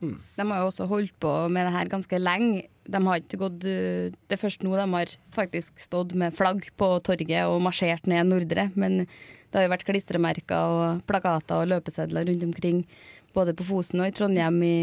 De 0.04 0.44
har 0.44 0.60
jo 0.60 0.68
også 0.68 0.84
holdt 0.90 1.14
på 1.22 1.30
med 1.48 1.64
det 1.64 1.72
her 1.78 1.88
ganske 1.88 2.18
lenge. 2.20 2.66
De 2.84 3.00
har 3.00 3.22
ikke 3.22 3.38
gått 3.40 3.62
Det 3.64 4.34
er 4.36 4.40
først 4.42 4.60
nå 4.66 4.74
de 4.76 4.84
har 4.92 5.12
faktisk 5.32 5.78
stått 5.80 6.12
med 6.12 6.34
flagg 6.36 6.66
på 6.76 6.90
torget 7.06 7.48
og 7.48 7.62
marsjert 7.64 8.04
ned 8.10 8.28
Nordre. 8.28 8.66
Men 8.76 9.06
det 9.06 9.56
har 9.56 9.64
jo 9.64 9.72
vært 9.72 9.86
klistremerker 9.88 10.74
og 10.76 11.02
plakater 11.08 11.62
og 11.62 11.70
løpesedler 11.70 12.28
rundt 12.28 12.44
omkring. 12.50 12.84
Både 13.34 13.54
på 13.56 13.66
Fosen 13.66 14.02
og 14.02 14.10
i 14.10 14.14
Trondheim 14.14 14.60
i 14.62 14.76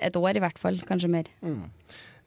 et 0.00 0.16
år 0.16 0.38
i 0.38 0.42
hvert 0.42 0.58
fall, 0.58 0.80
kanskje 0.88 1.10
mer. 1.12 1.28
Mm. 1.44 1.68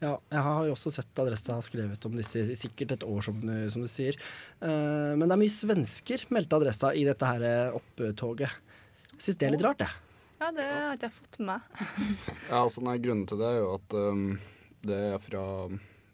Ja, 0.04 0.18
jeg 0.34 0.44
har 0.44 0.66
jo 0.68 0.74
også 0.76 0.92
sett 0.92 1.20
Adressa 1.22 1.56
har 1.56 1.64
skrevet 1.64 2.06
om 2.08 2.16
disse 2.20 2.42
i 2.44 2.58
sikkert 2.60 2.98
et 2.98 3.06
år, 3.08 3.22
som 3.24 3.38
du, 3.40 3.54
som 3.72 3.84
du 3.84 3.90
sier. 3.92 4.18
Uh, 4.60 5.16
men 5.16 5.28
det 5.28 5.36
er 5.36 5.42
mye 5.46 5.54
svensker, 5.54 6.26
meldte 6.34 6.60
Adressa 6.60 6.92
i 6.96 7.06
dette 7.08 7.30
her 7.30 7.46
eh, 7.48 7.78
opptoget. 7.78 8.52
Jeg 9.14 9.24
syns 9.24 9.40
det 9.40 9.48
er 9.48 9.56
litt 9.56 9.64
rart, 9.64 9.86
jeg. 9.86 10.02
Ja, 10.42 10.50
det 10.52 10.66
har 10.68 10.98
ikke 10.98 11.08
jeg 11.08 11.16
fått 11.16 11.40
med 11.40 11.50
meg. 11.54 11.84
Ja, 12.50 12.60
altså 12.60 12.84
nei, 12.84 12.98
Grunnen 13.00 13.28
til 13.30 13.40
det 13.40 13.48
er 13.48 13.62
jo 13.62 13.70
at 13.78 13.96
um, 13.96 14.26
det 14.84 15.00
er 15.14 15.22
fra 15.24 15.44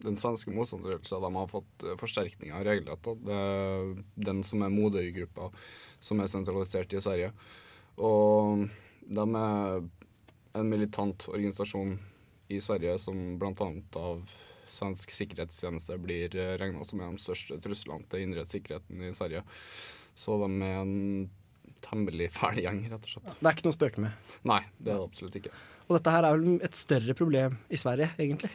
den 0.05 0.19
svenske 0.19 0.53
motstandsrørelsen 0.53 1.25
de 1.25 1.31
har 1.39 1.49
fått 1.49 1.87
uh, 1.87 1.95
forsterkninger 1.99 2.69
av 2.69 2.93
da. 3.01 3.15
Det 3.25 3.39
er 3.39 3.89
den 4.29 4.43
som 4.45 4.61
er 4.61 4.75
modergruppa 4.75 5.49
som 5.99 6.21
er 6.21 6.29
sentralisert 6.29 6.93
i 6.93 7.01
Sverige. 7.01 7.33
Og 7.97 8.69
de 9.10 9.26
er 9.39 9.82
en 10.60 10.69
militant 10.69 11.26
organisasjon 11.32 11.98
i 12.50 12.60
Sverige 12.62 12.98
som 13.02 13.17
bl.a. 13.41 13.69
av 14.02 14.22
svensk 14.69 15.12
sikkerhetstjeneste 15.13 15.98
blir 16.02 16.34
regna 16.62 16.86
som 16.86 17.02
en 17.02 17.12
av 17.12 17.17
de 17.17 17.24
største 17.24 17.58
truslene 17.63 18.06
til 18.10 18.26
indre 18.26 18.45
sikkerheten 18.45 19.04
i 19.06 19.13
Sverige. 19.17 19.43
Så 20.17 20.38
de 20.41 20.50
er 20.65 20.80
en 20.84 21.30
temmelig 21.86 22.30
fæl 22.38 22.62
gjeng, 22.63 22.82
rett 22.91 23.06
og 23.06 23.13
slett. 23.15 23.36
Det 23.39 23.50
er 23.50 23.58
ikke 23.58 23.67
noe 23.67 23.76
å 23.76 23.80
spøke 23.80 24.06
med. 24.06 24.34
Nei, 24.50 24.63
det 24.78 24.93
er 24.93 24.98
det 24.98 25.10
absolutt 25.10 25.38
ikke. 25.41 25.54
Og 25.88 25.95
dette 25.98 26.13
her 26.13 26.28
er 26.28 26.38
vel 26.38 26.65
et 26.65 26.78
større 26.78 27.15
problem 27.17 27.56
i 27.69 27.80
Sverige, 27.82 28.12
egentlig. 28.22 28.52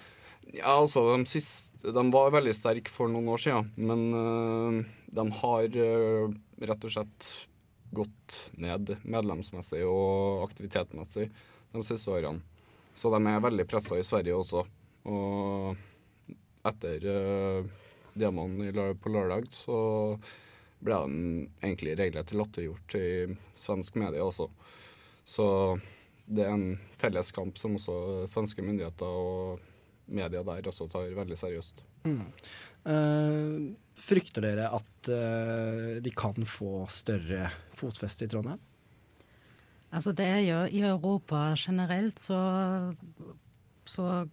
Ja, 0.53 0.77
altså, 0.77 1.07
de, 1.17 1.25
siste, 1.27 1.89
de 1.89 2.05
var 2.15 2.35
veldig 2.35 2.53
sterke 2.55 2.93
for 2.93 3.11
noen 3.11 3.31
år 3.33 3.41
siden, 3.43 3.71
men 3.81 4.05
øh, 4.15 4.79
de 5.17 5.25
har 5.41 5.79
øh, 5.87 6.35
rett 6.69 6.87
og 6.87 6.95
slett 6.95 7.31
gått 7.91 8.53
ned 8.61 8.97
medlemsmessig 9.03 9.83
og 9.87 10.45
aktivitetsmessig 10.49 11.29
de 11.75 11.85
siste 11.87 12.11
årene. 12.11 12.43
Så 12.95 13.11
de 13.11 13.21
er 13.27 13.43
veldig 13.43 13.67
pressa 13.67 13.99
i 13.99 14.07
Sverige 14.07 14.39
også. 14.39 14.63
Og 15.11 15.75
etter 16.65 17.07
uh, 17.11 17.67
demoen 18.15 18.97
på 19.03 19.13
lørdag 19.13 19.51
så 19.53 19.79
ble 20.85 21.01
de 21.01 21.19
egentlig 21.65 21.97
regelrett 21.99 22.33
latterliggjort 22.37 22.97
i 23.01 23.09
svensk 23.59 23.99
medie 24.01 24.23
også. 24.23 24.49
Så 25.25 25.47
det 26.25 26.45
er 26.45 26.55
en 26.55 26.79
felles 27.01 27.33
kamp 27.37 27.59
som 27.61 27.77
også 27.79 28.27
svenske 28.31 28.65
myndigheter 28.65 29.09
og 29.09 29.65
media 30.05 30.45
der 30.45 30.69
også 30.69 30.89
tar 30.93 31.13
veldig 31.17 31.39
seriøst. 31.41 31.83
Mm. 32.05 32.21
Eh, 32.85 33.57
frykter 34.05 34.45
dere 34.45 34.69
at 34.77 35.11
uh, 35.11 35.97
de 36.05 36.13
kan 36.17 36.47
få 36.49 36.85
større 36.93 37.49
fotfeste 37.77 38.27
i 38.27 38.31
Trondheim? 38.33 38.61
Altså 39.95 40.13
det 40.17 40.27
jo 40.49 40.65
I 40.75 40.81
Europa 40.83 41.55
generelt 41.55 42.19
så, 42.19 42.39
så 43.87 44.25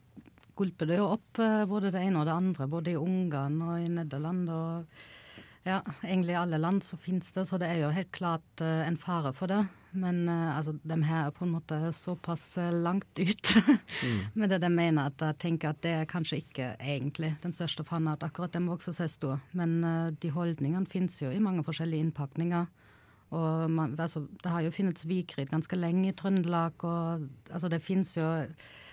gulper 0.57 0.89
det 0.89 0.97
jo 0.99 1.09
opp 1.13 1.41
eh, 1.41 1.63
både 1.69 1.91
det 1.93 2.01
ene 2.01 2.21
og 2.21 2.27
det 2.27 2.33
andre. 2.33 2.67
Både 2.69 2.93
i 2.93 2.99
Ungarn 2.99 3.59
og 3.61 3.75
i 3.81 3.89
Nederland 3.91 4.49
og 4.49 4.95
ja, 5.67 5.77
egentlig 6.01 6.33
i 6.33 6.39
alle 6.41 6.57
land 6.57 6.81
så 6.85 6.97
finnes 6.97 7.29
det. 7.35 7.45
Så 7.49 7.59
det 7.61 7.69
er 7.69 7.83
jo 7.83 7.93
helt 7.93 8.11
klart 8.15 8.65
eh, 8.65 8.81
en 8.87 8.97
fare 8.99 9.33
for 9.37 9.51
det. 9.51 9.61
Men 9.91 10.23
uh, 10.29 10.57
altså, 10.57 10.73
de 10.83 10.97
her 11.03 11.27
er 11.27 11.33
på 11.35 11.45
en 11.45 11.53
måte 11.55 11.77
såpass 11.95 12.45
eh, 12.61 12.71
langt 12.71 13.19
ut 13.19 13.53
med 14.39 14.53
det 14.53 14.61
de 14.63 14.69
mener 14.71 15.09
at 15.09 15.23
jeg 15.25 15.39
tenker 15.41 15.73
at 15.73 15.81
det 15.83 15.91
er 15.97 16.09
kanskje 16.09 16.39
ikke 16.39 16.69
egentlig 16.79 17.33
den 17.43 17.55
største 17.55 17.83
fanen 17.87 18.13
at 18.13 18.23
akkurat 18.23 18.53
det 18.53 18.61
må 18.63 18.77
også 18.77 18.93
ses 18.95 19.17
da. 19.21 19.37
Men 19.57 19.81
uh, 19.83 20.11
de 20.15 20.31
holdningene 20.31 20.87
finnes 20.89 21.17
jo 21.21 21.31
i 21.31 21.41
mange 21.43 21.65
forskjellige 21.67 22.07
innpakninger. 22.07 22.69
Og 23.31 23.71
man, 23.71 23.95
altså, 23.99 24.25
det 24.43 24.51
har 24.51 24.63
jo 24.63 24.73
funnes 24.75 25.07
Vikrid 25.07 25.51
ganske 25.51 25.77
lenge 25.79 26.09
i 26.09 26.15
Trøndelag, 26.15 26.83
og 26.83 27.27
altså, 27.51 27.69
det 27.71 27.83
finnes 27.83 28.11
jo 28.17 28.27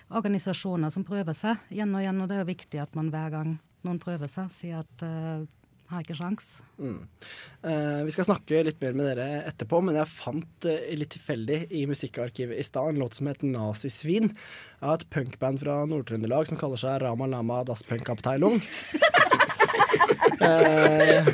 organisasjoner 0.09 0.91
som 0.93 1.05
prøver 1.05 1.35
seg 1.37 1.59
igjen 1.73 1.91
og 1.93 2.03
igjen, 2.03 2.21
og 2.23 2.29
det 2.29 2.37
er 2.37 2.45
jo 2.45 2.51
viktig 2.53 2.81
at 2.81 2.95
man 2.97 3.11
hver 3.13 3.33
gang 3.35 3.57
noen 3.85 3.99
prøver 4.01 4.31
seg, 4.31 4.51
sier 4.51 4.83
at 4.83 5.03
uh, 5.07 5.43
har 5.89 6.03
ikke 6.03 6.17
sjans. 6.19 6.49
Mm. 6.77 6.99
Eh, 7.65 8.01
vi 8.05 8.13
skal 8.13 8.27
snakke 8.29 8.61
litt 8.65 8.81
mer 8.83 8.97
med 8.97 9.09
dere 9.11 9.27
etterpå, 9.49 9.81
men 9.85 9.97
jeg 9.97 10.11
fant 10.11 10.67
eh, 10.69 10.91
litt 10.99 11.13
tilfeldig 11.15 11.63
i 11.75 11.85
musikkarkivet 11.89 12.59
i 12.59 12.65
stad 12.65 12.93
en 12.93 13.01
låt 13.01 13.17
som 13.17 13.29
het 13.31 13.45
Nazisvin 13.45 14.31
av 14.79 14.99
et 14.99 15.07
punkband 15.13 15.61
fra 15.63 15.81
Nord-Trøndelag 15.89 16.49
som 16.49 16.59
kaller 16.61 16.81
seg 16.81 17.01
Rama 17.03 17.29
Lama 17.29 17.63
Das 17.67 17.85
Punkabteilung. 17.89 18.61
Eh, 20.39 21.25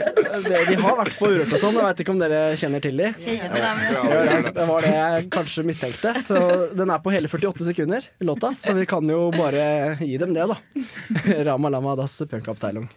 det, 0.48 0.60
de 0.70 0.76
har 0.82 0.96
vært 0.98 1.18
på 1.20 1.28
Urørt 1.30 1.52
og 1.54 1.60
sånn, 1.62 1.76
jeg 1.78 1.86
vet 1.86 2.02
ikke 2.02 2.14
om 2.16 2.22
dere 2.22 2.40
kjenner 2.58 2.82
til 2.82 2.98
de? 2.98 3.12
Ja, 3.30 3.50
det, 3.52 4.54
det 4.56 4.66
var 4.66 4.88
det 4.88 4.94
jeg 4.96 5.28
kanskje 5.36 5.66
mistenkte. 5.68 6.16
Så 6.26 6.40
den 6.74 6.90
er 6.90 7.04
på 7.04 7.14
hele 7.14 7.30
48 7.30 7.68
sekunder, 7.70 8.10
låta, 8.26 8.56
så 8.58 8.74
vi 8.78 8.88
kan 8.90 9.06
jo 9.12 9.28
bare 9.36 10.00
gi 10.02 10.16
dem 10.22 10.34
det, 10.36 10.50
da. 10.50 10.58
Rama 11.52 11.72
Lama 11.76 11.96
Das 12.02 12.18
Punk 12.32 12.50
Abteilung. 12.56 12.90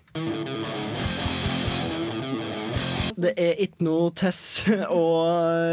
Det 3.19 3.33
er 3.35 3.59
ikke 3.65 3.83
noe 3.83 4.13
Tess 4.15 4.63
å 4.95 5.03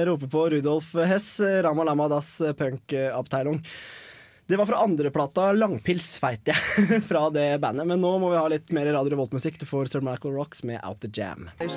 rope 0.08 0.30
på 0.32 0.48
Rudolf 0.56 0.96
Hess, 1.06 1.38
Rama 1.62 1.86
Lama 1.86 2.10
Das 2.10 2.40
Punk 2.58 2.96
Abteilung. 3.14 3.62
Det 4.48 4.58
var 4.58 4.66
fra 4.70 4.76
andreplata 4.86 5.52
Langpils, 5.58 6.20
veit 6.22 6.50
jeg, 6.52 7.02
fra 7.10 7.30
det 7.34 7.58
bandet. 7.62 7.88
Men 7.90 8.02
nå 8.02 8.12
må 8.22 8.30
vi 8.30 8.38
ha 8.38 8.46
litt 8.50 8.70
mer 8.74 8.86
Radio 8.94 9.16
Revolt-musikk. 9.16 9.58
Du 9.62 9.66
får 9.66 9.90
Sir 9.90 10.06
Michael 10.06 10.36
Rocks 10.38 10.64
med 10.64 10.82
Out 10.86 11.02
The 11.02 11.10
Jam. 11.14 11.50
They 11.58 11.70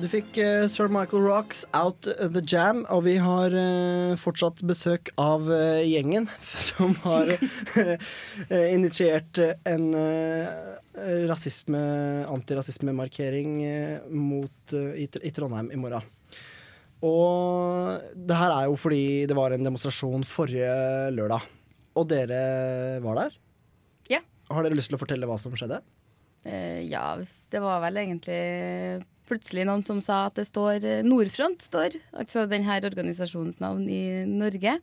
Du 0.00 0.06
fikk 0.08 0.38
uh, 0.40 0.64
Sir 0.70 0.88
Michael 0.88 1.26
Rocks 1.26 1.66
Out 1.76 2.06
The 2.08 2.40
Jam, 2.48 2.86
og 2.88 3.02
vi 3.04 3.18
har 3.20 3.52
uh, 3.52 4.14
fortsatt 4.16 4.62
besøk 4.64 5.10
av 5.20 5.44
uh, 5.50 5.82
gjengen 5.84 6.24
som 6.70 6.94
har 7.02 7.28
initiert 8.48 9.40
en 9.68 9.84
rasisme, 11.28 11.82
antirasismemarkering 12.32 13.60
mot, 14.08 14.74
i, 14.74 15.04
i 15.04 15.34
Trondheim 15.36 15.68
i 15.74 15.78
morgen. 15.80 16.08
Og 17.04 18.08
det 18.16 18.40
her 18.40 18.56
er 18.56 18.70
jo 18.70 18.80
fordi 18.80 19.04
det 19.28 19.36
var 19.36 19.52
en 19.52 19.68
demonstrasjon 19.68 20.24
forrige 20.28 20.72
lørdag, 21.12 21.44
og 22.00 22.08
dere 22.08 22.42
var 23.04 23.24
der? 23.26 23.40
Ja. 24.16 24.24
Har 24.48 24.64
dere 24.64 24.80
lyst 24.80 24.94
til 24.94 24.96
å 24.96 25.04
fortelle 25.04 25.28
hva 25.28 25.36
som 25.40 25.52
skjedde? 25.52 25.82
Ja, 26.88 27.18
det 27.52 27.60
var 27.60 27.82
vel 27.84 28.00
egentlig 28.00 28.42
plutselig 29.30 29.64
noen 29.68 29.84
som 29.86 30.02
sa 30.04 30.24
at 30.28 30.38
det 30.40 30.48
står 30.48 30.84
eh, 30.86 31.06
Nordfront, 31.06 31.62
står, 31.62 31.96
altså 32.16 32.46
denne 32.50 32.80
organisasjonens 32.90 33.60
navn 33.62 33.86
i 33.90 34.26
Norge, 34.28 34.76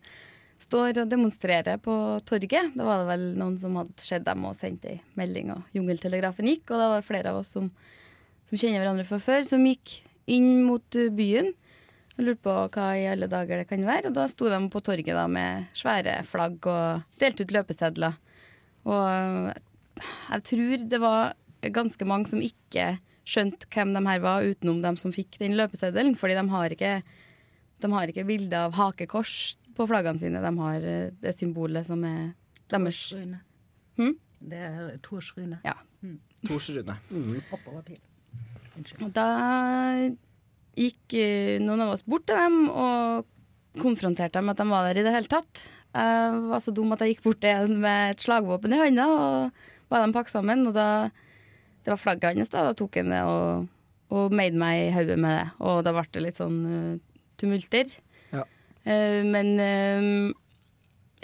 står 0.58 1.04
og 1.04 1.12
demonstrerer 1.12 1.78
på 1.82 1.94
torget. 2.26 2.72
Da 2.74 2.86
var 2.86 3.02
det 3.02 3.10
vel 3.12 3.24
noen 3.38 3.56
som 3.60 3.76
hadde 3.78 4.02
sett 4.02 4.26
dem 4.26 4.46
og 4.48 4.56
sendt 4.58 4.88
ei 4.90 4.98
melding, 5.18 5.52
og 5.54 5.76
jungeltelegrafen 5.76 6.50
gikk. 6.50 6.66
Og 6.72 6.82
det 6.82 6.90
var 6.94 7.06
flere 7.06 7.32
av 7.32 7.40
oss 7.42 7.54
som, 7.54 7.70
som 8.50 8.58
kjenner 8.58 8.82
hverandre 8.82 9.06
fra 9.08 9.20
før, 9.22 9.46
som 9.46 9.64
gikk 9.68 10.00
inn 10.28 10.64
mot 10.66 10.98
eh, 10.98 11.12
byen. 11.14 11.52
Og 12.18 12.24
lurte 12.26 12.42
på 12.42 12.54
hva 12.74 12.86
i 12.98 13.06
alle 13.06 13.28
dager 13.30 13.62
det 13.62 13.68
kan 13.70 13.84
være. 13.86 14.10
Og 14.10 14.16
da 14.16 14.26
sto 14.30 14.50
de 14.50 14.58
på 14.72 14.82
torget 14.82 15.14
da 15.14 15.28
med 15.30 15.68
svære 15.78 16.18
flagg 16.26 16.66
og 16.66 17.20
delte 17.22 17.46
ut 17.46 17.54
løpesedler. 17.54 18.18
Og 18.88 19.52
jeg 20.32 20.42
tror 20.50 20.88
det 20.90 20.98
var 21.02 21.36
ganske 21.74 22.06
mange 22.08 22.30
som 22.30 22.42
ikke 22.42 22.96
skjønte 23.28 23.68
hvem 23.72 23.94
de 23.96 24.02
her 24.06 24.22
var, 24.24 24.46
utenom 24.46 24.82
dem 24.84 24.98
som 25.00 25.14
fikk 25.14 25.38
den 25.42 25.56
løpeseddelen. 25.58 26.16
Fordi 26.18 26.36
de 26.38 26.44
har 26.54 26.76
ikke, 26.76 26.92
de 27.84 27.92
har 27.94 28.12
ikke 28.12 28.26
bilde 28.28 28.62
av 28.68 28.76
hakekors 28.78 29.34
på 29.76 29.86
flaggene 29.90 30.22
sine. 30.22 30.42
De 30.42 30.52
har 30.62 30.88
eh, 30.94 31.10
det 31.22 31.34
symbolet 31.36 31.86
som 31.88 32.02
er 32.08 32.32
deres. 32.72 33.02
Rune. 33.16 33.42
Hm? 33.98 34.16
Det 34.48 34.62
er 34.70 34.96
Tors 35.04 35.32
Rune. 35.36 35.60
Ja. 35.66 35.76
Mm. 36.02 36.18
Oppover 37.52 37.82
pil. 37.86 38.00
Og 39.02 39.10
da 39.14 39.26
gikk 40.78 41.16
eh, 41.18 41.56
noen 41.62 41.82
av 41.82 41.96
oss 41.96 42.04
bort 42.06 42.28
til 42.28 42.38
dem 42.38 42.68
og 42.70 43.26
konfronterte 43.78 44.38
dem 44.38 44.48
med 44.48 44.56
at 44.56 44.62
de 44.62 44.70
var 44.70 44.86
der 44.86 45.00
i 45.00 45.06
det 45.06 45.14
hele 45.14 45.30
tatt. 45.30 45.64
Jeg 45.94 46.42
var 46.50 46.62
så 46.62 46.74
dum 46.74 46.92
at 46.94 47.02
jeg 47.02 47.16
gikk 47.16 47.24
bort 47.26 47.40
til 47.42 47.66
en 47.66 47.80
med 47.82 48.14
et 48.14 48.22
slagvåpen 48.22 48.74
i 48.74 48.80
hånda 48.80 49.06
og 49.08 49.64
ba 49.90 50.02
dem 50.02 50.14
pakke 50.14 50.32
sammen. 50.32 50.66
Og 50.70 50.76
da 50.76 50.88
det 51.88 51.94
var 51.94 52.00
flagget 52.02 52.36
hans, 52.36 52.50
da, 52.52 52.66
da 52.68 52.74
tok 52.76 52.98
han 53.00 53.14
det 53.14 53.22
og, 53.24 53.68
og 54.12 54.34
made 54.36 54.60
meg 54.60 54.82
i 54.82 54.90
hodet 54.92 55.14
med 55.16 55.32
det. 55.32 55.46
Og 55.64 55.78
da 55.86 55.94
ble 55.96 56.04
det 56.12 56.24
litt 56.26 56.36
sånn 56.36 56.58
uh, 56.68 57.22
tumulter. 57.40 57.94
Ja. 58.28 58.42
Uh, 58.84 59.24
men 59.24 59.54
eh, 59.56 60.10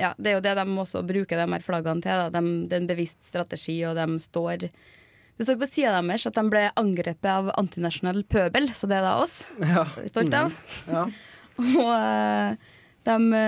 ja, 0.01 0.15
det 0.17 0.31
er 0.31 0.39
jo 0.39 0.45
det 0.47 0.55
de 0.57 0.65
også 0.81 1.05
bruker 1.05 1.37
de 1.37 1.45
her 1.53 1.67
flaggene 1.67 2.01
til. 2.01 2.33
De, 2.33 2.43
det 2.65 2.79
er 2.79 2.81
en 2.81 2.89
bevisst 2.89 3.21
strategi, 3.29 3.77
og 3.85 4.01
de 4.01 4.09
står 4.25 4.65
Det 4.65 5.45
står 5.45 5.61
på 5.61 5.69
sida 5.69 5.93
deres 5.99 6.25
at 6.33 6.41
de 6.41 6.47
ble 6.49 6.65
angrepet 6.81 7.29
av 7.29 7.53
antinasjonal 7.61 8.25
pøbel, 8.25 8.73
så 8.73 8.89
det 8.89 9.03
er 9.03 9.05
da 9.05 9.15
oss. 9.21 9.43
Ja. 9.61 9.85
Stolt 10.09 10.41
av. 10.41 10.57
Ja. 10.89 11.05
Og 11.61 12.63
de, 13.05 13.39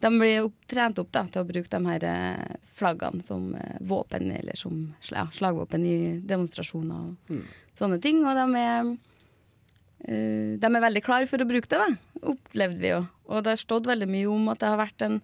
de 0.00 0.10
blir 0.14 0.48
trent 0.70 0.98
opp 1.02 1.08
da, 1.14 1.24
til 1.26 1.42
å 1.42 1.48
bruke 1.48 1.70
de 1.72 1.78
her 1.90 2.04
eh, 2.06 2.56
flaggene 2.78 3.24
som 3.26 3.48
eh, 3.58 3.78
våpen, 3.80 4.30
eller 4.30 4.54
som 4.58 4.76
ja, 5.10 5.24
slagvåpen 5.34 5.86
i 5.86 5.96
demonstrasjoner 6.22 7.08
og 7.08 7.32
Mm. 7.32 7.42
sånne 7.78 7.98
ting. 8.02 8.20
Og 8.26 8.34
de 8.38 8.44
er, 8.62 8.92
uh, 10.08 10.52
de 10.58 10.66
er 10.70 10.84
veldig 10.86 11.02
klare 11.04 11.26
for 11.30 11.42
å 11.42 11.48
bruke 11.48 11.68
det, 11.70 11.80
da, 11.82 11.88
opplevde 12.34 12.78
vi 12.82 12.92
jo. 12.92 13.02
Og 13.28 13.42
det 13.42 13.56
har 13.56 13.60
stått 13.64 13.90
veldig 13.90 14.08
mye 14.08 14.30
om 14.30 14.48
at 14.52 14.62
det 14.62 14.70
har 14.70 14.78
vært 14.80 15.02
en 15.06 15.18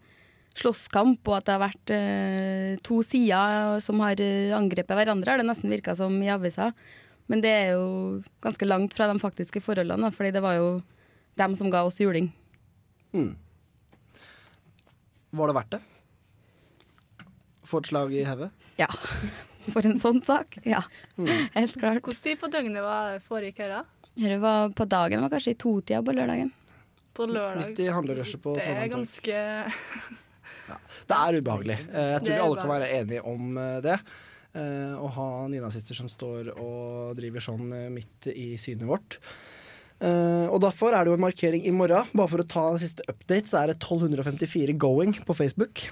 slåsskamp, 0.54 1.22
og 1.26 1.36
at 1.38 1.46
det 1.46 1.54
har 1.54 1.62
vært 1.64 1.94
uh, 1.94 2.82
to 2.86 3.00
sider 3.06 3.78
som 3.82 4.02
har 4.04 4.18
angrepet 4.58 4.94
hverandre, 4.98 5.30
har 5.30 5.42
det 5.42 5.46
nesten 5.48 5.70
virka 5.72 5.94
som 5.98 6.18
i 6.22 6.30
avisa. 6.34 6.72
Men 7.30 7.40
det 7.40 7.50
er 7.50 7.70
jo 7.72 8.22
ganske 8.44 8.66
langt 8.68 8.94
fra 8.94 9.06
de 9.08 9.18
faktiske 9.22 9.62
forholdene, 9.64 10.10
da, 10.10 10.12
fordi 10.14 10.34
det 10.34 10.42
var 10.44 10.58
jo 10.58 10.68
dem 11.40 11.54
som 11.58 11.70
ga 11.72 11.82
oss 11.86 11.98
juling. 12.02 12.28
Mm. 13.14 13.32
Var 15.34 15.50
det 15.50 15.56
verdt 15.58 15.74
det? 15.74 15.82
Få 17.64 17.80
et 17.80 17.88
slag 17.90 18.12
i 18.14 18.24
hodet? 18.28 18.50
Ja. 18.80 18.88
For 19.72 19.86
en 19.88 19.96
sånn 19.96 20.18
sak. 20.20 20.58
Ja, 20.68 20.82
helt 21.16 21.72
klart. 21.80 22.02
Hvilken 22.04 22.18
tid 22.26 22.40
på 22.42 22.50
døgnet 22.52 22.84
var 22.84 23.14
det 23.14 23.22
foregikk 23.24 23.62
her, 23.64 23.70
da? 23.78 24.10
Dette 24.14 24.36
var 24.42 24.74
på 24.76 24.84
dagen, 24.92 25.22
var 25.24 25.32
kanskje 25.32 25.54
i 25.54 25.56
totida 25.58 26.02
på 26.04 26.12
lørdagen. 26.14 26.50
På 27.16 27.24
lørdag. 27.30 27.70
Midt 27.72 27.80
i 27.80 27.86
handlerushet 27.94 28.42
på 28.44 28.52
Det 28.58 28.66
er 28.68 28.90
ganske 28.92 29.38
ja. 30.68 30.76
Det 31.08 31.16
er 31.16 31.38
ubehagelig. 31.40 31.78
Eh, 31.88 32.10
Jeg 32.12 32.20
tror 32.26 32.34
vi 32.34 32.42
alle 32.44 32.60
kan 32.60 32.72
være 32.74 32.90
enige 33.00 33.24
om 33.32 33.56
eh, 33.62 33.78
det. 33.88 33.96
Eh, 34.52 34.94
Å 35.00 35.08
ha 35.16 35.28
nynazister 35.50 35.96
som 35.98 36.12
står 36.12 36.52
og 36.54 37.16
driver 37.18 37.42
sånn 37.48 37.64
midt 37.96 38.28
i 38.34 38.50
synet 38.60 38.84
vårt. 38.90 39.16
Eh, 40.02 40.46
og 40.50 40.60
Derfor 40.64 40.94
er 40.94 41.04
det 41.04 41.12
jo 41.12 41.18
en 41.18 41.24
markering 41.24 41.66
i 41.66 41.74
morgen. 41.74 42.08
Bare 42.16 42.30
for 42.30 42.42
å 42.42 42.48
ta 42.48 42.64
en 42.72 42.80
siste 42.82 43.04
update, 43.10 43.50
så 43.50 43.62
er 43.62 43.72
det 43.72 43.78
1254 43.78 44.74
going 44.80 45.14
på 45.26 45.36
Facebook. 45.36 45.84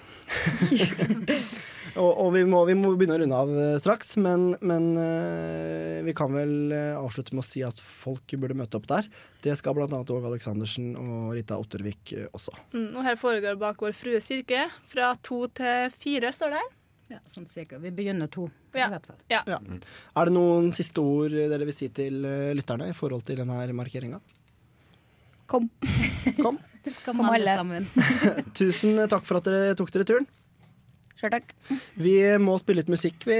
og 2.03 2.11
og 2.25 2.33
vi, 2.35 2.43
må, 2.49 2.63
vi 2.67 2.77
må 2.79 2.95
begynne 2.97 3.19
å 3.19 3.23
runde 3.23 3.41
av 3.45 3.53
eh, 3.53 3.77
straks, 3.83 4.17
men, 4.23 4.53
men 4.65 4.91
uh, 4.97 6.01
vi 6.07 6.15
kan 6.17 6.33
vel 6.35 6.73
avslutte 6.97 7.37
med 7.37 7.45
å 7.45 7.47
si 7.47 7.63
at 7.67 7.79
folk 7.79 8.35
burde 8.41 8.57
møte 8.59 8.81
opp 8.81 8.89
der. 8.91 9.07
Det 9.45 9.55
skal 9.61 9.77
bl.a. 9.77 9.87
Åge 9.87 10.33
Aleksandersen 10.33 10.95
og 10.99 11.35
Rita 11.37 11.61
Ottervik 11.61 12.15
også. 12.33 12.57
mm, 12.75 12.91
Og 12.97 13.03
her 13.07 13.21
foregår 13.21 13.61
bak 13.61 13.83
Vår 13.83 13.95
Frue 13.97 14.23
kirke. 14.25 14.67
Fra 14.91 15.13
to 15.23 15.45
til 15.53 15.93
fire, 16.01 16.33
står 16.35 16.57
det 16.57 16.65
her. 16.65 16.73
Ja, 17.13 17.19
sånn 17.29 17.45
sikkert. 17.51 17.83
Vi 17.85 17.91
begynner 17.93 18.31
to, 18.33 18.47
Ja. 18.75 18.87
i 18.89 18.95
hvert 18.95 19.07
fall. 19.11 19.19
Ja. 19.29 19.43
Ja. 19.47 19.59
Er 20.17 20.29
det 20.29 20.33
noen 20.35 20.71
siste 20.73 21.03
ord 21.05 21.35
dere 21.37 21.67
vil 21.69 21.77
si 21.77 21.91
til 21.93 22.23
eh, 22.25 22.53
lytterne 22.57 22.89
i 22.89 22.97
forhold 22.97 23.27
til 23.29 23.37
denne 23.43 23.59
markeringa? 23.77 24.21
Kom. 25.51 25.69
Kom. 26.41 26.59
Kom 27.05 27.21
alle 27.29 27.53
sammen. 27.59 27.85
Tusen 28.59 28.97
takk 29.13 29.27
for 29.29 29.39
at 29.43 29.51
dere 29.51 29.75
tok 29.79 29.93
dere 29.95 30.09
turen. 30.09 30.27
Sjøl 31.23 31.31
takk. 31.37 31.53
Vi 32.03 32.17
må 32.43 32.57
spille 32.59 32.83
litt 32.83 32.91
musikk, 32.91 33.23
vi, 33.29 33.37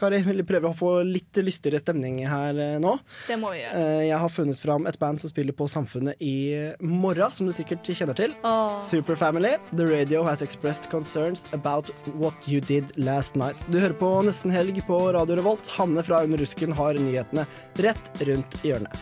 Kari. 0.00 0.22
Vi 0.24 0.44
prøver 0.48 0.70
å 0.70 0.76
få 0.76 0.92
litt 1.04 1.36
lystigere 1.44 1.80
stemning 1.82 2.22
her 2.24 2.56
eh, 2.56 2.78
nå. 2.80 2.94
Det 3.28 3.36
må 3.36 3.50
vi 3.52 3.60
gjøre. 3.60 3.82
Eh, 3.82 4.04
Jeg 4.08 4.20
har 4.22 4.32
funnet 4.32 4.60
fram 4.62 4.88
et 4.88 4.96
band 5.02 5.20
som 5.20 5.28
spiller 5.28 5.52
på 5.56 5.68
Samfunnet 5.68 6.16
i 6.24 6.32
morgen, 6.80 7.34
som 7.36 7.48
du 7.48 7.52
sikkert 7.52 7.84
kjenner 7.92 8.16
til. 8.16 8.32
Oh. 8.48 8.72
Superfamily. 8.88 9.58
The 9.76 9.90
radio 9.90 10.24
has 10.24 10.40
expressed 10.40 10.88
concerns 10.92 11.44
about 11.52 11.92
what 12.16 12.48
you 12.48 12.62
did 12.64 12.96
last 12.96 13.36
night. 13.36 13.60
Du 13.68 13.76
hører 13.78 13.98
på 14.00 14.14
Nesten 14.24 14.54
helg 14.54 14.80
på 14.88 15.02
Radio 15.12 15.36
Revolt. 15.42 15.68
Hanne 15.76 16.04
fra 16.06 16.24
Under 16.24 16.40
rusken 16.40 16.72
har 16.80 16.96
nyhetene 16.96 17.44
rett 17.84 18.14
rundt 18.24 18.56
hjørnet. 18.64 18.96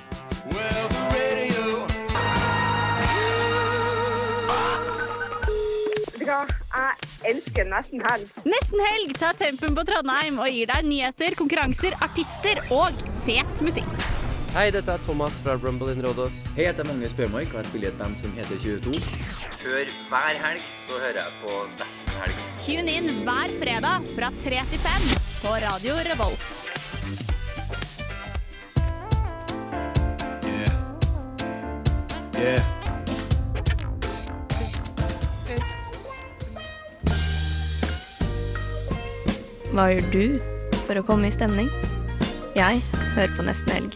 Vet 0.51 0.99
Jeg 6.81 7.35
elsker 7.35 7.66
nesten 7.69 8.01
helg. 8.07 8.31
Nesten 8.49 8.81
helg 8.87 9.12
tar 9.21 9.37
tempen 9.37 9.75
på 9.77 9.85
Trondheim 9.88 10.38
og 10.40 10.49
gir 10.49 10.71
deg 10.71 10.87
nyheter, 10.88 11.37
konkurranser, 11.37 11.97
artister 12.07 12.62
og 12.73 12.97
fet 13.27 13.61
musikk. 13.64 13.90
Hei, 14.55 14.71
dette 14.75 14.90
er 14.90 15.03
Thomas 15.05 15.37
fra 15.45 15.59
Rumble 15.61 15.93
in 15.93 16.01
Rådås. 16.03 16.40
Hei, 16.57 16.64
jeg 16.64 16.73
heter 16.73 16.88
Magnus 16.88 17.12
Bjørmark, 17.14 17.53
og 17.53 17.61
jeg 17.61 17.69
spiller 17.69 17.90
i 17.90 17.93
et 17.93 18.01
band 18.01 18.16
som 18.19 18.33
heter 18.35 18.59
22. 18.64 18.97
Før 19.61 19.93
hver 20.09 20.40
helg 20.47 20.73
så 20.87 20.97
hører 20.97 21.21
jeg 21.21 21.37
på 21.45 21.61
Nesten 21.77 22.19
helg. 22.23 22.43
Tune 22.64 22.97
inn 22.97 23.23
hver 23.29 23.55
fredag 23.61 24.11
fra 24.16 24.33
3 24.40 24.66
til 24.73 24.85
5 24.88 25.09
på 25.45 25.55
Radio 25.69 26.01
Revolt. 26.09 26.51
Yeah. 30.49 30.75
Yeah. 32.40 32.80
Hva 39.70 39.85
gjør 39.92 40.06
du 40.11 40.22
for 40.83 40.98
å 40.98 41.02
komme 41.06 41.28
i 41.28 41.30
stemning? 41.30 41.68
Jeg 42.59 42.80
hører 43.14 43.30
på 43.37 43.44
Nesten 43.46 43.70
Helg. 43.70 43.92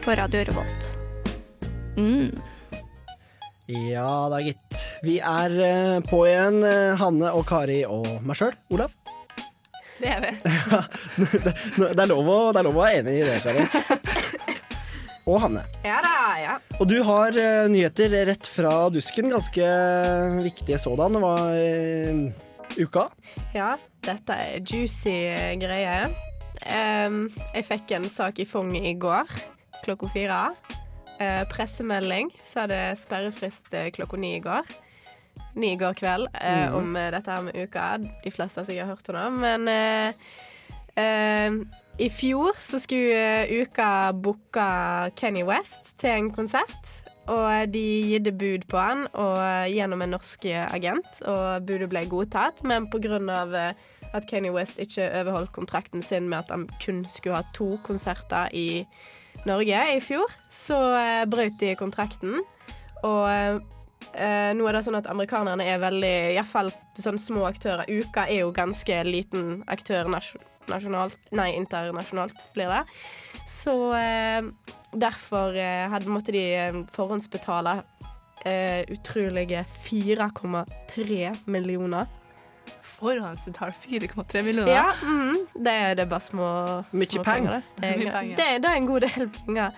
På 0.00 0.14
Radio 0.16 0.40
Revolt. 0.48 0.86
Mm. 2.00 2.30
Ja 3.68 4.30
da, 4.32 4.38
gitt. 4.40 4.78
Vi 5.04 5.18
er 5.20 5.56
eh, 5.66 5.98
på 6.06 6.22
igjen, 6.30 6.62
eh, 6.64 6.94
Hanne 6.96 7.34
og 7.36 7.44
Kari 7.50 7.82
og 7.84 8.08
meg 8.24 8.38
sjøl, 8.40 8.56
Olav. 8.72 8.94
Det 10.00 10.14
er 10.14 10.24
vi. 10.24 10.30
det, 11.44 11.52
det, 11.76 11.90
er 11.92 12.08
lov 12.08 12.30
å, 12.32 12.38
det 12.56 12.62
er 12.62 12.68
lov 12.70 12.78
å 12.80 12.86
være 12.86 13.02
enig 13.02 13.18
i 13.18 13.26
det, 13.28 13.36
Kari. 13.44 13.66
Og 15.30 15.36
Hanne. 15.38 15.60
Ja 15.84 16.00
da, 16.02 16.14
ja. 16.40 16.54
Og 16.80 16.88
du 16.90 16.96
har 17.06 17.36
eh, 17.38 17.68
nyheter 17.70 18.16
rett 18.26 18.48
fra 18.50 18.88
dusken. 18.90 19.28
Ganske 19.30 19.68
viktige 20.42 20.80
sådan. 20.82 21.14
Det 21.14 21.22
var 21.22 21.52
eh, 21.60 22.24
uka. 22.78 23.08
Ja, 23.54 23.74
dette 24.06 24.36
er 24.36 24.60
juicy 24.60 25.16
greier. 25.60 26.12
Um, 26.62 27.26
jeg 27.56 27.66
fikk 27.66 27.96
en 27.96 28.06
sak 28.10 28.38
i 28.38 28.46
fanget 28.46 28.86
i 28.86 28.94
går 29.00 29.30
klokka 29.82 30.08
fire. 30.14 30.40
Uh, 31.18 31.42
pressemelding 31.50 32.30
så 32.46 32.64
hadde 32.64 32.78
sperrefrist 32.98 33.70
eh, 33.74 33.90
klokka 33.94 34.18
ni 34.18 34.36
i 34.36 34.42
går. 34.42 34.66
Ni 35.58 35.74
i 35.74 35.78
går 35.78 35.96
kveld 35.98 36.28
uh, 36.34 36.70
mm. 36.70 36.76
om 36.78 36.96
dette 36.96 37.30
her 37.30 37.44
med 37.46 37.58
uka. 37.58 37.86
De 38.24 38.30
fleste 38.30 38.62
har 38.62 38.68
sikkert 38.68 38.92
hørt 38.92 39.10
henne, 39.12 39.30
men 39.42 39.62
uh, 40.96 41.52
i 42.00 42.08
fjor 42.12 42.56
så 42.62 42.80
skulle 42.80 43.62
uka 43.62 44.12
booke 44.12 44.66
Kenny 45.18 45.44
West 45.48 45.94
til 46.00 46.14
en 46.14 46.32
konsert. 46.34 47.01
Og 47.30 47.70
de 47.70 47.84
gitte 48.10 48.32
bud 48.34 48.66
på 48.70 48.80
han 48.82 49.04
eh, 49.14 49.70
gjennom 49.76 50.02
en 50.02 50.14
norsk 50.16 50.46
agent, 50.50 51.22
og 51.28 51.66
budet 51.68 51.90
ble 51.92 52.04
godtatt. 52.10 52.64
Men 52.66 52.88
pga. 52.90 53.74
at 54.12 54.26
Kanye 54.28 54.52
West 54.52 54.78
ikke 54.78 55.06
overholdt 55.22 55.52
kontrakten 55.52 56.02
sin 56.02 56.28
med 56.28 56.38
at 56.38 56.50
han 56.50 56.68
kun 56.84 57.06
skulle 57.08 57.36
ha 57.36 57.44
to 57.54 57.78
konserter 57.82 58.48
i 58.52 58.84
Norge 59.46 59.78
i 59.96 60.00
fjor, 60.00 60.30
så 60.50 60.78
eh, 60.98 61.26
brøt 61.26 61.58
de 61.60 61.74
kontrakten. 61.78 62.42
Og 63.02 63.24
eh, 64.14 64.52
nå 64.54 64.66
er 64.68 64.76
det 64.76 64.84
sånn 64.86 64.98
at 64.98 65.08
amerikanerne 65.10 65.66
er 65.66 65.82
veldig 65.82 66.14
Iallfall 66.36 66.70
sånn 66.98 67.18
små 67.18 67.46
aktører. 67.48 67.88
Uka 67.88 68.28
er 68.28 68.44
jo 68.44 68.54
ganske 68.54 69.02
liten 69.08 69.62
aktør 69.70 70.10
nas 70.12 70.34
nasjonalt 70.70 71.16
Nei, 71.34 71.52
internasjonalt 71.58 72.46
blir 72.54 72.70
det. 72.70 72.82
Så 73.50 73.74
eh, 73.96 74.42
derfor 74.92 75.56
eh, 75.58 75.88
hadde, 75.92 76.10
måtte 76.12 76.34
de 76.34 76.44
eh, 76.54 76.80
forhåndsbetale 76.94 77.78
eh, 78.44 78.82
utrolige 78.92 79.64
4,3 79.86 81.32
millioner. 81.50 82.06
Forhåndsbetalt 82.82 83.76
4,3 83.88 84.42
millioner? 84.42 84.72
Ja, 84.72 84.92
mm, 85.02 85.46
det 85.64 85.72
er 85.88 85.94
det 85.98 86.08
bare 86.10 86.20
små, 86.22 86.48
Mye 86.92 87.10
små 87.10 87.24
penger. 87.26 87.50
da. 87.50 87.82
Det 87.82 87.92
er, 88.06 88.22
Det, 88.36 88.48
det 88.62 88.70
er 88.70 88.76
en 88.78 88.86
god 88.86 89.00
del 89.08 89.30
penger. 89.40 89.70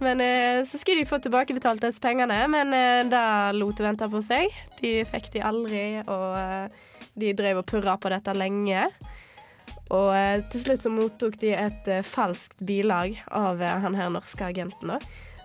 Men 0.00 0.20
eh, 0.24 0.64
så 0.64 0.78
skulle 0.80 1.02
de 1.02 1.08
få 1.08 1.18
tilbakebetalt 1.20 1.82
disse 1.84 2.00
pengene, 2.00 2.38
men 2.48 2.72
eh, 2.72 3.02
det 3.10 3.24
lot 3.58 3.82
vente 3.84 4.08
på 4.08 4.22
seg. 4.24 4.54
De 4.80 4.94
fikk 5.10 5.28
de 5.34 5.42
aldri, 5.44 5.82
og 6.06 6.38
eh, 6.40 6.86
de 7.20 7.34
drev 7.36 7.60
og 7.60 7.66
purra 7.68 7.98
på 8.00 8.08
dette 8.12 8.32
lenge. 8.36 8.86
Og 9.90 10.12
eh, 10.14 10.42
til 10.52 10.62
slutt 10.64 10.84
så 10.84 10.90
mottok 10.94 11.38
de 11.42 11.50
et 11.58 11.88
eh, 11.90 12.04
falskt 12.06 12.60
bilag 12.62 13.16
av 13.34 13.62
eh, 13.62 13.78
han 13.82 13.96
her 13.98 14.10
norske 14.14 14.44
agenten. 14.46 14.92
da. 14.94 15.00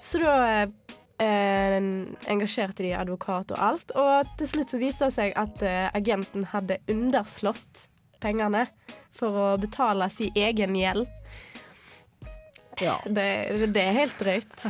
Så 0.05 0.19
da 0.21 0.35
eh, 0.61 1.77
engasjerte 2.29 2.83
de 2.85 2.91
advokat 2.93 3.55
og 3.55 3.63
alt, 3.71 3.93
og 3.97 4.29
til 4.37 4.51
slutt 4.51 4.69
så 4.75 4.81
viste 4.81 5.07
det 5.09 5.15
seg 5.17 5.33
at 5.39 5.63
eh, 5.65 5.87
agenten 5.97 6.45
hadde 6.53 6.77
underslått 6.91 7.87
pengene 8.21 8.67
for 9.15 9.33
å 9.33 9.47
betale 9.61 10.07
sin 10.13 10.33
egen 10.37 10.77
gjeld. 10.77 11.07
Ja. 12.83 12.97
Det, 13.07 13.25
det 13.71 13.81
er 13.87 13.99
helt 14.03 14.17
drøyt. 14.21 14.65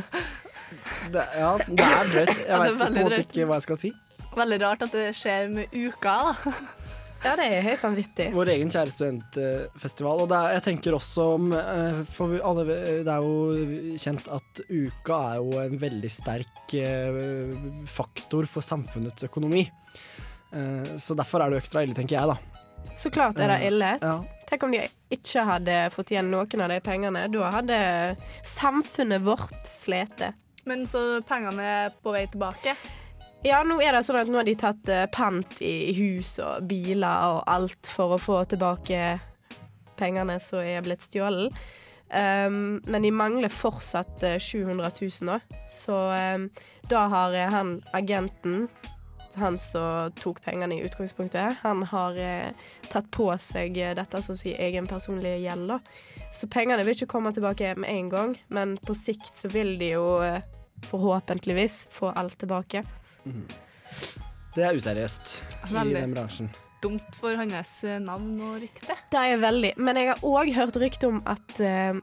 Det, 1.14 1.22
ja, 1.38 1.52
det 1.62 1.84
er 1.86 2.08
drøyt. 2.10 2.30
Jeg 2.40 2.46
Ja, 2.50 2.56
vet 2.64 2.78
på 2.80 2.86
en 2.88 2.96
måte 2.98 3.18
ikke 3.22 3.44
hva 3.46 3.56
jeg 3.60 3.64
skal 3.68 3.78
si. 3.78 3.90
Veldig 4.34 4.56
rart 4.64 4.80
at 4.82 4.96
det 4.96 5.04
skjer 5.14 5.46
med 5.52 5.70
uka, 5.78 6.14
da. 6.26 6.54
Ja, 7.26 7.32
det 7.38 7.46
er 7.50 7.64
helt 7.66 7.82
vanvittig. 7.82 8.26
Vår 8.34 8.50
egen 8.54 8.70
kjære 8.70 8.92
studentfestival. 8.94 10.22
Og 10.24 10.28
det 10.30 10.36
er, 10.38 10.52
jeg 10.56 10.64
tenker 10.68 10.96
også 10.96 11.24
om 11.36 11.48
eh, 11.56 12.00
For 12.14 12.36
alle, 12.38 12.66
det 13.02 13.10
er 13.10 13.24
jo 13.26 13.96
kjent 14.00 14.28
at 14.36 14.62
uka 14.70 15.18
er 15.32 15.40
jo 15.42 15.58
en 15.64 15.80
veldig 15.82 16.10
sterk 16.12 16.76
eh, 16.78 17.50
faktor 17.90 18.46
for 18.50 18.64
samfunnets 18.64 19.26
økonomi. 19.26 19.64
Eh, 20.54 20.94
Så 21.02 21.18
derfor 21.18 21.42
er 21.42 21.50
det 21.50 21.58
jo 21.58 21.64
ekstra 21.64 21.82
ille, 21.86 21.96
tenker 21.98 22.20
jeg, 22.20 22.30
da. 22.30 22.38
Så 22.96 23.10
klart 23.12 23.40
er 23.42 23.50
det 23.50 23.60
ille. 23.66 23.90
Ja. 24.00 24.16
Tenk 24.46 24.62
om 24.62 24.70
de 24.76 24.84
ikke 25.10 25.42
hadde 25.48 25.78
fått 25.90 26.12
igjen 26.14 26.30
noen 26.30 26.62
av 26.62 26.70
de 26.70 26.78
pengene. 26.86 27.24
Da 27.34 27.48
hadde 27.50 27.78
samfunnet 28.46 29.24
vårt 29.26 29.66
slete. 29.66 30.30
Men 30.66 30.86
så 30.86 31.20
pengene 31.26 31.62
er 31.62 31.90
på 32.02 32.14
vei 32.14 32.24
tilbake? 32.30 32.76
Ja, 33.46 33.60
nå 33.62 33.76
er 33.78 33.94
det 33.94 34.00
sånn 34.02 34.16
at 34.18 34.30
nå 34.30 34.40
har 34.40 34.46
de 34.48 34.56
tatt 34.58 34.88
uh, 34.90 35.04
pant 35.14 35.60
i 35.62 35.92
hus 35.94 36.32
og 36.42 36.64
biler 36.66 37.36
og 37.36 37.44
alt 37.46 37.90
for 37.94 38.16
å 38.16 38.18
få 38.18 38.40
tilbake 38.50 39.20
pengene 39.94 40.40
som 40.42 40.64
er 40.66 40.82
blitt 40.82 41.04
stjålet. 41.04 41.54
Um, 42.10 42.80
men 42.90 43.06
de 43.06 43.12
mangler 43.14 43.52
fortsatt 43.54 44.24
uh, 44.26 44.34
700 44.42 44.90
000 44.98 45.30
da. 45.30 45.38
Så 45.70 45.94
um, 45.94 46.48
da 46.90 47.04
har 47.14 47.38
uh, 47.38 47.44
han 47.54 47.72
agenten, 47.94 48.66
han 49.38 49.60
som 49.62 50.10
tok 50.18 50.42
pengene 50.42 50.80
i 50.80 50.82
utgangspunktet, 50.88 51.60
han 51.60 51.82
har 51.90 52.16
eh, 52.16 52.68
tatt 52.88 53.10
på 53.12 53.26
seg 53.36 53.74
dette 53.98 54.22
som 54.24 54.38
sier 54.40 54.56
egen 54.64 54.88
personlige 54.88 55.42
gjeld. 55.44 55.68
da. 55.68 56.30
Så 56.32 56.48
pengene 56.48 56.82
vil 56.88 56.96
ikke 56.96 57.12
komme 57.18 57.34
tilbake 57.36 57.74
med 57.76 57.92
en 57.92 58.08
gang, 58.08 58.38
men 58.48 58.78
på 58.80 58.96
sikt 58.96 59.36
så 59.36 59.52
vil 59.52 59.76
de 59.76 59.92
jo 59.92 60.06
forhåpentligvis 60.88 61.82
få 61.92 62.14
alt 62.16 62.40
tilbake. 62.40 62.80
Det 64.56 64.64
er 64.64 64.76
useriøst 64.78 65.34
i 65.68 65.74
Veldig. 65.74 65.96
den 65.98 66.14
bransjen. 66.14 66.50
Dumt 66.82 67.16
for 67.18 67.36
hans 67.36 67.72
eh, 67.84 67.98
navn 68.00 68.36
og 68.40 68.60
rykte. 68.62 68.94
Det 69.12 69.20
er 69.20 69.40
veldig. 69.42 69.72
Men 69.76 69.98
jeg 70.00 70.12
har 70.12 70.24
òg 70.24 70.52
hørt 70.56 70.78
rykte 70.80 71.10
om 71.10 71.20
at 71.28 71.60
uh, 71.60 71.98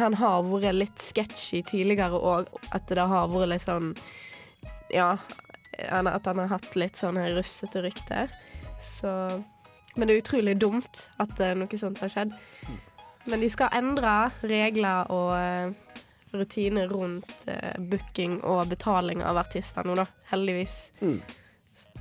han 0.00 0.16
har 0.18 0.46
vært 0.46 0.78
litt 0.78 1.02
sketchy 1.02 1.62
tidligere 1.66 2.18
òg. 2.18 2.50
At 2.74 2.88
det 2.88 3.06
har 3.12 3.30
vært 3.30 3.52
litt 3.54 3.66
sånn 3.66 3.94
Ja, 4.90 5.12
at 5.78 6.26
han 6.26 6.38
har 6.42 6.50
hatt 6.50 6.74
litt 6.78 6.98
sånn 6.98 7.18
rufsete 7.36 7.82
rykte. 7.84 8.28
Så 8.82 9.10
Men 9.96 10.06
det 10.08 10.14
er 10.14 10.22
utrolig 10.22 10.56
dumt 10.62 11.08
at 11.18 11.34
uh, 11.42 11.52
noe 11.58 11.78
sånt 11.78 12.00
har 12.02 12.10
skjedd. 12.14 12.34
Men 13.28 13.42
de 13.42 13.50
skal 13.52 13.74
endre 13.76 14.30
regler 14.48 15.10
og 15.12 15.32
eh, 15.36 15.72
rutiner 16.32 16.90
rundt 16.90 17.46
eh, 17.50 17.76
booking 17.78 18.40
og 18.46 18.68
betaling 18.70 19.24
av 19.26 19.40
artister 19.42 19.86
nå, 19.86 19.98
da. 19.98 20.08
Heldigvis. 20.32 20.90
Mm. 21.02 21.20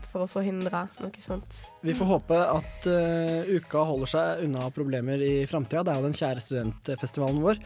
for 0.10 0.26
å 0.26 0.30
forhindre 0.30 0.88
noe 1.04 1.22
sånt. 1.22 1.60
Vi 1.86 1.94
får 1.94 2.08
håpe 2.10 2.38
at 2.42 2.88
uh, 2.90 3.46
uka 3.46 3.84
holder 3.86 4.10
seg 4.10 4.40
unna 4.48 4.64
problemer 4.74 5.22
i 5.22 5.46
framtida. 5.46 5.84
Det 5.86 5.94
er 5.94 6.00
jo 6.00 6.08
den 6.08 6.18
kjære 6.18 6.42
studentfestivalen 6.42 7.44
vår. 7.44 7.62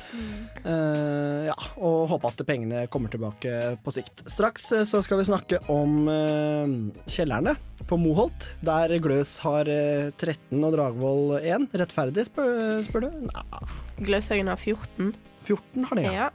Uh, 0.65 1.47
ja, 1.47 1.55
og 1.79 2.09
håpe 2.11 2.33
at 2.33 2.43
pengene 2.43 2.83
kommer 2.91 3.13
tilbake 3.13 3.77
på 3.79 3.95
sikt. 3.95 4.25
Straks 4.27 4.73
uh, 4.75 4.83
så 4.83 4.99
skal 5.07 5.21
vi 5.21 5.29
snakke 5.31 5.61
om 5.71 6.03
kjellerne 7.07 7.55
på 7.87 7.97
Moholt, 7.99 8.47
der 8.63 8.93
Gløs 9.03 9.37
har 9.43 9.67
eh, 9.71 10.11
13 10.15 10.61
og 10.63 10.75
Dragvoll 10.75 11.35
1. 11.39 11.67
Rettferdig, 11.81 12.27
spør, 12.29 12.79
spør 12.87 13.07
du? 13.07 13.25
Nei. 13.27 13.61
Gløshaugen 13.99 14.51
har 14.51 14.59
14. 14.59 15.13
14 15.43 15.89
har 15.89 15.99
de, 15.99 16.05
ja. 16.05 16.13
Ja. 16.13 16.29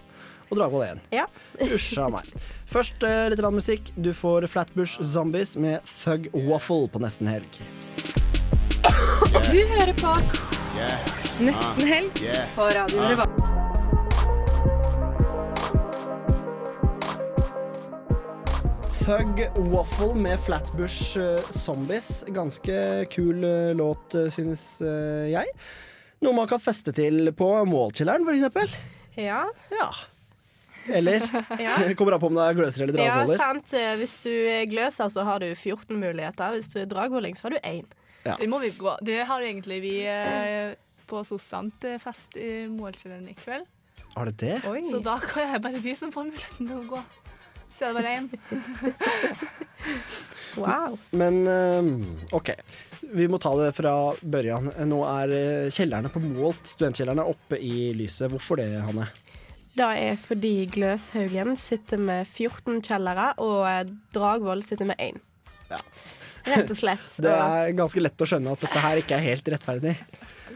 Og 0.48 0.56
Dragold 0.56 0.84
igjen. 0.86 1.00
Ja. 1.12 1.26
Usja 1.60 2.08
meg. 2.12 2.28
Først 2.68 3.04
eh, 3.04 3.26
litt 3.32 3.40
rann 3.44 3.56
musikk. 3.56 3.90
Du 4.00 4.10
får 4.16 4.46
Flatbush 4.48 5.02
Zombies 5.04 5.56
med 5.60 5.84
Thug 5.88 6.30
Waffle 6.48 6.88
på 6.92 7.00
nesten 7.02 7.28
helg. 7.28 7.60
Du 9.48 9.60
hører 9.74 9.92
på 9.98 10.14
Nesten 11.38 11.86
helg 11.86 12.20
på 12.56 12.66
Radio 12.74 13.04
Revolt. 13.10 13.44
Thug 19.04 19.44
Waffle 19.72 20.14
med 20.16 20.40
Flatbush 20.44 21.20
eh, 21.20 21.52
Zombies. 21.56 22.24
Ganske 22.36 23.06
kul 23.12 23.44
eh, 23.44 23.72
låt, 23.76 24.16
synes 24.32 24.66
jeg. 25.28 25.56
Noe 26.24 26.34
man 26.34 26.48
kan 26.50 26.60
feste 26.60 26.92
til 26.96 27.30
på 27.36 27.52
Målkjelleren, 27.68 28.24
eksempel. 28.32 28.72
Ja. 29.18 29.44
Ja. 29.72 29.88
Eller 30.88 31.24
Ja. 31.66 31.76
kommer 31.98 32.16
an 32.16 32.22
på 32.22 32.30
om 32.30 32.36
det 32.38 32.44
er 32.48 32.58
gløser 32.58 32.84
eller 32.86 33.02
Ja, 33.04 33.20
sant. 33.38 33.72
Eh, 33.76 33.94
Hvis 34.00 34.16
du 34.24 34.30
er 34.32 34.66
gløser, 34.70 35.08
så 35.12 35.24
har 35.28 35.42
du 35.44 35.48
14 35.54 35.96
muligheter. 35.98 36.56
Hvis 36.56 36.72
du 36.74 36.80
er 36.82 36.90
dragvolling, 36.90 37.36
så 37.38 37.48
har 37.48 37.56
du 37.56 37.60
én. 37.62 37.86
Ja. 38.24 38.36
Det 38.40 38.48
må 38.50 38.58
vi 38.62 38.70
gå. 38.76 38.96
Det 39.04 39.22
har 39.28 39.44
egentlig 39.44 39.80
vi 39.84 39.94
eh, 40.08 40.74
på 41.08 41.22
Sossant 41.24 41.84
eh, 41.88 41.98
fest 42.02 42.36
i 42.36 42.66
Målkjelleren 42.72 43.28
i 43.30 43.36
kveld. 43.38 43.66
Har 44.16 44.28
det 44.28 44.36
det? 44.40 44.58
Så 44.90 44.98
da 45.04 45.18
kan 45.22 45.52
jeg 45.52 45.62
bare 45.62 45.80
vi 45.84 45.94
som 45.96 46.12
får 46.12 46.30
muligheten 46.32 46.68
til 46.68 46.76
å 46.80 46.84
gå. 46.96 47.00
Så 47.74 47.86
er 47.86 47.94
det 47.94 48.02
bare 48.02 48.16
én. 48.18 48.30
Wow. 50.58 50.98
Men 51.10 51.46
eh, 51.46 52.34
OK. 52.34 52.50
Vi 53.14 53.28
må 53.30 53.38
ta 53.38 53.52
det 53.60 53.70
fra 53.76 53.92
børjan. 54.26 54.72
Nå 54.90 54.98
er 55.06 55.32
eh, 55.36 55.68
kjellerne 55.72 56.10
på 56.12 56.22
Målt, 56.24 56.64
studentkjellerne, 56.66 57.24
oppe 57.30 57.60
i 57.62 57.92
lyset. 57.96 58.26
Hvorfor 58.32 58.58
det, 58.58 58.66
Hanne? 58.82 59.06
Det 59.78 59.88
er 60.08 60.16
fordi 60.18 60.52
Gløshaugen 60.74 61.54
sitter 61.60 62.00
med 62.02 62.26
14 62.26 62.80
kjellere, 62.82 63.30
og 63.44 63.60
eh, 63.68 63.84
Dragvoll 64.16 64.62
sitter 64.66 64.88
med 64.90 64.98
én. 65.02 65.20
Rett 66.48 66.70
og 66.72 66.78
slett. 66.78 67.04
Det 67.24 67.30
er 67.34 67.74
ganske 67.76 68.00
lett 68.02 68.24
å 68.24 68.28
skjønne 68.28 68.54
at 68.56 68.62
dette 68.64 68.82
her 68.82 69.00
ikke 69.02 69.18
er 69.18 69.24
helt 69.26 69.50
rettferdig. 69.54 69.94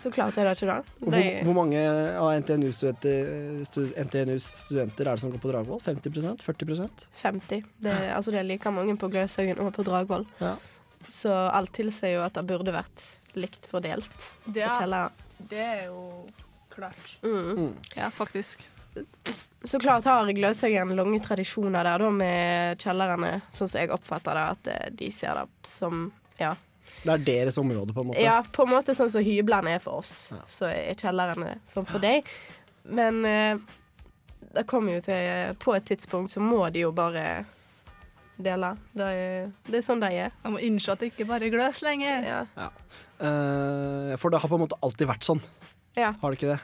Så 0.00 0.08
klart 0.11 0.38
er 0.40 0.48
det 0.48 0.54
ikke 0.56 0.70
det. 0.72 0.76
Hvor, 1.04 1.16
hvor 1.46 1.56
mange 1.58 1.80
av 2.16 2.30
NTNU-studenter 2.40 3.61
stud, 3.68 3.90
NTNUs 4.08 4.46
studenter 4.64 5.04
er 5.11 5.18
det 5.18 5.20
som 5.22 5.35
går 5.35 5.42
på 5.42 5.50
Dragvoll? 5.52 5.82
50% 5.85 6.40
40% 6.42 7.04
50. 7.20 7.66
Det, 7.85 7.92
er- 7.92 8.14
altså 8.16 8.32
det 8.32 8.40
er 8.40 8.48
like 8.48 8.72
mange 8.72 8.96
på 8.98 9.11
Gløshaugen 9.12 9.61
og 9.62 9.68
på 9.76 9.85
Dragvoll. 9.87 10.24
Ja. 10.40 10.54
Så 11.12 11.30
alt 11.35 11.74
tilsier 11.76 12.16
jo 12.16 12.24
at 12.24 12.35
det 12.40 12.46
burde 12.48 12.72
vært 12.74 13.04
likt 13.37 13.68
fordelt 13.70 14.08
Det 14.48 14.64
er- 14.64 15.11
Det 15.52 15.61
er 15.61 15.85
jo 15.90 16.26
klart. 16.72 17.18
Mm. 17.22 17.74
Ja, 17.98 18.08
faktisk. 18.08 18.64
Så 19.64 19.78
klart 19.78 20.05
har 20.05 20.28
Gløshaugen 20.35 20.96
lange 20.98 21.20
tradisjoner 21.22 21.87
der 21.87 22.02
da 22.02 22.11
med 22.12 22.83
kjellerne, 22.83 23.37
sånn 23.55 23.70
som 23.70 23.81
jeg 23.81 23.92
oppfatter 23.94 24.37
det, 24.37 24.46
at 24.57 24.70
eh, 24.72 24.88
de 24.98 25.11
ser 25.14 25.38
det 25.38 25.70
som 25.70 26.09
ja. 26.40 26.57
Det 27.02 27.12
er 27.14 27.22
deres 27.26 27.59
område, 27.59 27.94
på 27.94 28.02
en 28.02 28.11
måte. 28.11 28.22
ja, 28.22 28.40
på 28.42 28.66
en 28.66 28.72
måte 28.74 28.94
sånn 28.94 29.11
som 29.11 29.22
hyblene 29.24 29.76
er 29.76 29.83
for 29.83 30.02
oss, 30.02 30.33
så 30.50 30.68
er 30.68 30.98
kjellerne 30.98 31.57
sånn 31.68 31.87
for 31.88 32.02
deg. 32.02 32.26
Men 32.85 33.22
eh, 33.24 33.62
det 34.52 34.66
kommer 34.68 34.98
jo 34.98 35.02
til 35.07 35.55
På 35.62 35.76
et 35.76 35.87
tidspunkt 35.88 36.33
så 36.35 36.42
må 36.42 36.64
de 36.74 36.83
jo 36.83 36.90
bare 36.92 37.44
dele. 38.42 38.72
Det 38.92 39.07
er, 39.07 39.50
det 39.68 39.78
er 39.78 39.87
sånn 39.87 40.02
de 40.02 40.11
er. 40.11 40.35
Jeg 40.42 40.52
må 40.55 40.61
innse 40.64 40.92
at 40.92 41.02
det 41.02 41.12
ikke 41.12 41.28
bare 41.31 41.46
er 41.46 41.55
gløs 41.55 41.83
lenger. 41.87 42.26
Ja. 42.26 42.68
Eh, 43.22 44.14
for 44.18 44.35
det 44.35 44.42
har 44.42 44.50
på 44.50 44.59
en 44.59 44.64
måte 44.64 44.78
alltid 44.83 45.11
vært 45.11 45.28
sånn. 45.28 45.42
Ja. 45.94 46.14
Har 46.18 46.33
det 46.33 46.40
ikke 46.40 46.55
det? 46.57 46.61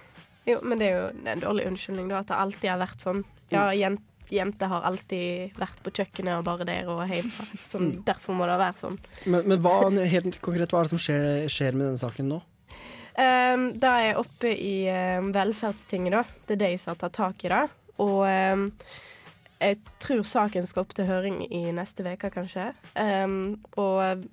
Jo, 0.49 0.61
men 0.65 0.81
det 0.81 0.89
er 0.89 0.95
jo 0.97 1.33
en 1.33 1.43
dårlig 1.43 1.67
unnskyldning, 1.69 2.11
da, 2.11 2.23
at 2.23 2.31
det 2.31 2.39
alltid 2.39 2.71
har 2.73 2.81
vært 2.81 3.05
sånn. 3.05 3.25
Ja, 3.53 3.69
jent, 3.77 4.05
jenter 4.33 4.71
har 4.73 4.87
alltid 4.89 5.57
vært 5.59 5.81
på 5.85 5.93
kjøkkenet 5.99 6.39
og 6.39 6.45
bare 6.47 6.67
der 6.69 6.89
og 6.93 7.03
hjemme. 7.09 7.49
Sånn, 7.71 7.91
Derfor 8.07 8.37
må 8.37 8.49
det 8.49 8.59
være 8.61 8.81
sånn. 8.81 9.01
Men, 9.25 9.49
men 9.49 9.61
hva, 9.65 9.81
helt 10.13 10.41
konkret, 10.45 10.73
hva 10.73 10.83
er 10.83 10.89
det 10.89 10.95
som 10.95 11.03
skjer, 11.03 11.27
skjer 11.53 11.77
med 11.77 11.91
denne 11.91 12.01
saken 12.01 12.33
nå? 12.35 12.41
Um, 13.19 13.65
da 13.83 13.97
er 14.05 14.21
oppe 14.21 14.53
i 14.53 14.87
um, 15.19 15.33
velferdstinget, 15.35 16.15
da. 16.15 16.25
Det 16.47 16.59
er 16.59 16.65
de 16.67 16.73
som 16.79 16.95
har 16.95 17.01
tatt 17.03 17.17
tak 17.19 17.45
i 17.45 17.53
det. 17.53 17.63
Og 18.05 18.21
um, 18.29 18.69
jeg 19.59 19.81
tror 19.99 20.23
saken 20.29 20.69
skal 20.69 20.85
opp 20.85 20.93
til 20.95 21.09
høring 21.09 21.41
i 21.49 21.65
neste 21.75 22.07
uke, 22.07 22.31
kanskje. 22.31 22.69
Og 22.95 24.29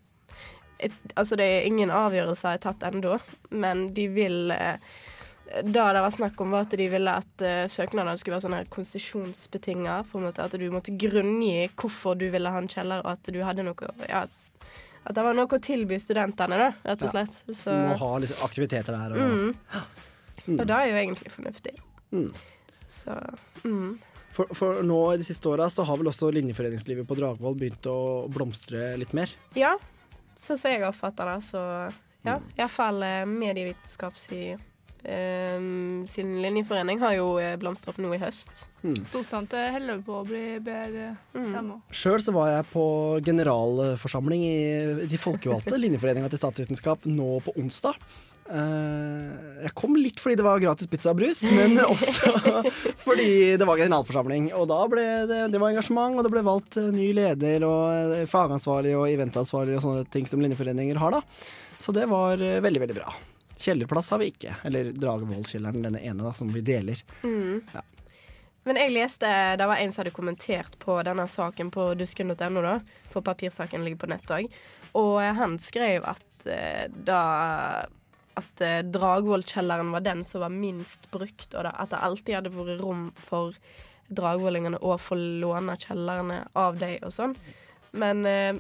et, 0.78 0.96
altså, 1.16 1.38
det 1.40 1.46
er 1.46 1.66
ingen 1.66 1.90
avgjørelser 1.94 2.56
er 2.60 2.62
tatt 2.62 2.84
ennå, 2.86 3.18
men 3.50 3.88
de 3.96 4.06
vil 4.12 4.54
eh, 4.54 4.78
det 5.46 5.72
det 5.72 6.02
var 6.02 6.12
snakk 6.12 6.42
om, 6.42 6.52
var 6.52 6.66
at 6.66 6.74
de 6.78 6.88
ville 6.90 7.12
at 7.12 7.44
uh, 7.46 7.66
søknadene 7.72 8.18
skulle 8.18 8.36
være 8.36 8.46
sånne 8.48 8.64
konsesjonsbetinga. 8.74 10.00
Måte 10.18 10.46
At 10.46 10.58
du 10.58 10.66
måtte 10.74 10.96
grunngi 10.98 11.68
hvorfor 11.78 12.18
du 12.20 12.28
ville 12.34 12.52
ha 12.52 12.62
en 12.62 12.72
kjeller, 12.72 13.06
og 13.06 13.14
at 13.14 13.32
du 13.32 13.40
hadde 13.46 13.66
noe 13.68 13.92
ja, 14.10 14.26
At 15.06 15.16
det 15.16 15.26
var 15.28 15.38
noe 15.38 15.46
å 15.46 15.62
tilby 15.62 16.00
studentene, 16.02 16.58
da, 16.60 16.72
rett 16.90 17.06
og 17.06 17.14
slett. 17.14 17.38
Så, 17.52 17.70
Du 17.70 17.94
må 17.94 18.00
ha 18.02 18.12
liksom 18.24 18.44
aktiviteter 18.48 18.98
der. 18.98 19.16
Og, 19.16 19.22
mm. 19.22 19.96
Mm. 20.46 20.60
Og 20.60 20.66
det 20.66 20.76
er 20.76 20.90
jo 20.90 21.00
egentlig 21.04 21.32
fornuftig. 21.34 21.78
Mm. 22.12 22.30
Så 22.92 23.16
mm. 23.64 23.96
For, 24.36 24.52
for 24.58 24.82
nå 24.84 25.00
i 25.14 25.20
de 25.22 25.26
siste 25.26 25.48
åra 25.48 25.70
så 25.72 25.86
har 25.88 26.00
vel 26.00 26.10
også 26.12 26.28
linjeforeningslivet 26.36 27.08
på 27.08 27.16
Dragvoll 27.16 27.56
begynt 27.60 27.88
å 27.88 28.26
blomstre 28.34 28.92
litt 29.00 29.14
mer. 29.16 29.32
Ja, 29.56 29.78
sånn 30.42 30.60
som 30.60 30.74
jeg 30.74 30.84
oppfatter 30.84 31.30
det, 31.32 31.38
så 31.46 31.62
ja. 32.26 32.36
Mm. 32.42 32.50
Iallfall 32.58 33.06
eh, 33.06 33.22
medievitenskaps 33.30 34.32
i 34.36 34.44
eh, 35.06 35.58
sin 36.12 36.36
linjeforening 36.44 37.02
har 37.04 37.16
jo 37.18 37.30
blomstra 37.36 37.62
blomstret 37.62 37.94
opp 37.94 38.04
nå 38.04 38.14
i 38.16 38.22
høst. 38.22 38.66
Mm. 38.84 39.00
Sossant 39.10 39.54
holder 39.54 40.04
på 40.06 40.20
å 40.20 40.28
bli 40.28 40.44
bedre, 40.64 41.16
dem 41.34 41.74
òg. 41.78 41.96
Sjøl 41.96 42.22
så 42.22 42.36
var 42.36 42.52
jeg 42.54 42.70
på 42.74 42.86
generalforsamling 43.26 44.46
i 44.46 45.10
de 45.10 45.20
folkevalgte 45.22 45.80
linjeforeninga 45.84 46.32
til 46.32 46.42
statsvitenskap 46.42 47.10
nå 47.10 47.38
på 47.46 47.56
onsdag. 47.62 48.00
Uh, 48.46 49.34
jeg 49.64 49.72
kom 49.74 49.96
litt 49.98 50.20
fordi 50.22 50.38
det 50.38 50.44
var 50.46 50.60
gratis 50.62 50.90
pizza 50.90 51.10
og 51.16 51.18
brus, 51.18 51.42
men 51.50 51.80
også 51.96 52.30
fordi 53.02 53.58
det 53.58 53.66
var 53.66 53.82
generalforsamling. 53.82 54.52
Og 54.54 54.68
da 54.70 54.80
ble 54.92 55.06
det, 55.30 55.40
det 55.54 55.62
var 55.62 55.74
engasjement, 55.74 56.20
og 56.20 56.28
det 56.28 56.34
ble 56.34 56.46
valgt 56.46 56.78
eh, 56.82 56.92
ny 56.94 57.10
leder 57.18 57.66
og 57.66 58.20
eh, 58.20 58.28
fagansvarlig 58.30 58.94
og 59.00 59.08
eventansvarlig 59.10 59.80
og 59.80 59.86
sånne 59.88 60.10
ting 60.14 60.30
som 60.30 60.44
linjeforeninger 60.46 61.02
har, 61.02 61.18
da. 61.18 61.24
Så 61.82 61.96
det 61.96 62.06
var 62.12 62.42
eh, 62.42 62.62
veldig, 62.64 62.84
veldig 62.86 63.00
bra. 63.00 63.16
Kjellerplass 63.58 64.12
har 64.14 64.22
vi 64.22 64.32
ikke. 64.34 64.56
Eller 64.68 64.92
Dragevollkjelleren, 64.96 65.86
denne 65.88 66.02
ene, 66.04 66.24
da, 66.24 66.34
som 66.36 66.52
vi 66.54 66.64
deler. 66.66 67.02
Mm. 67.24 67.62
Ja. 67.74 67.84
Men 68.66 68.80
jeg 68.82 68.96
leste, 68.96 69.30
det 69.60 69.68
var 69.70 69.78
en 69.78 69.92
som 69.94 70.02
hadde 70.02 70.16
kommentert 70.16 70.80
på 70.82 70.98
denne 71.06 71.28
saken 71.30 71.70
på 71.72 71.92
dusken.no, 72.00 72.64
da. 72.66 72.80
For 73.12 73.26
papirsaken 73.26 73.86
ligger 73.86 74.02
på 74.04 74.10
nett 74.12 74.34
òg. 74.34 74.50
Og 74.98 75.20
han 75.38 75.60
skrev 75.62 76.08
at 76.10 76.50
eh, 76.50 76.88
da 76.90 77.22
at 78.36 78.62
eh, 78.62 78.80
Dragvollkjelleren 78.84 79.92
var 79.92 80.00
den 80.00 80.24
som 80.24 80.42
var 80.42 80.50
minst 80.50 81.12
brukt, 81.12 81.54
og 81.54 81.64
da, 81.64 81.72
at 81.72 81.92
det 81.94 82.02
alltid 82.04 82.36
hadde 82.36 82.54
vært 82.56 82.82
rom 82.84 83.08
for 83.16 83.56
dragvollingene 84.16 84.82
å 84.86 84.98
få 85.02 85.18
låne 85.18 85.78
kjellerne 85.82 86.44
av 86.54 86.78
dem 86.82 86.98
og 87.06 87.14
sånn. 87.16 87.36
Men 87.96 88.26
eh, 88.30 88.58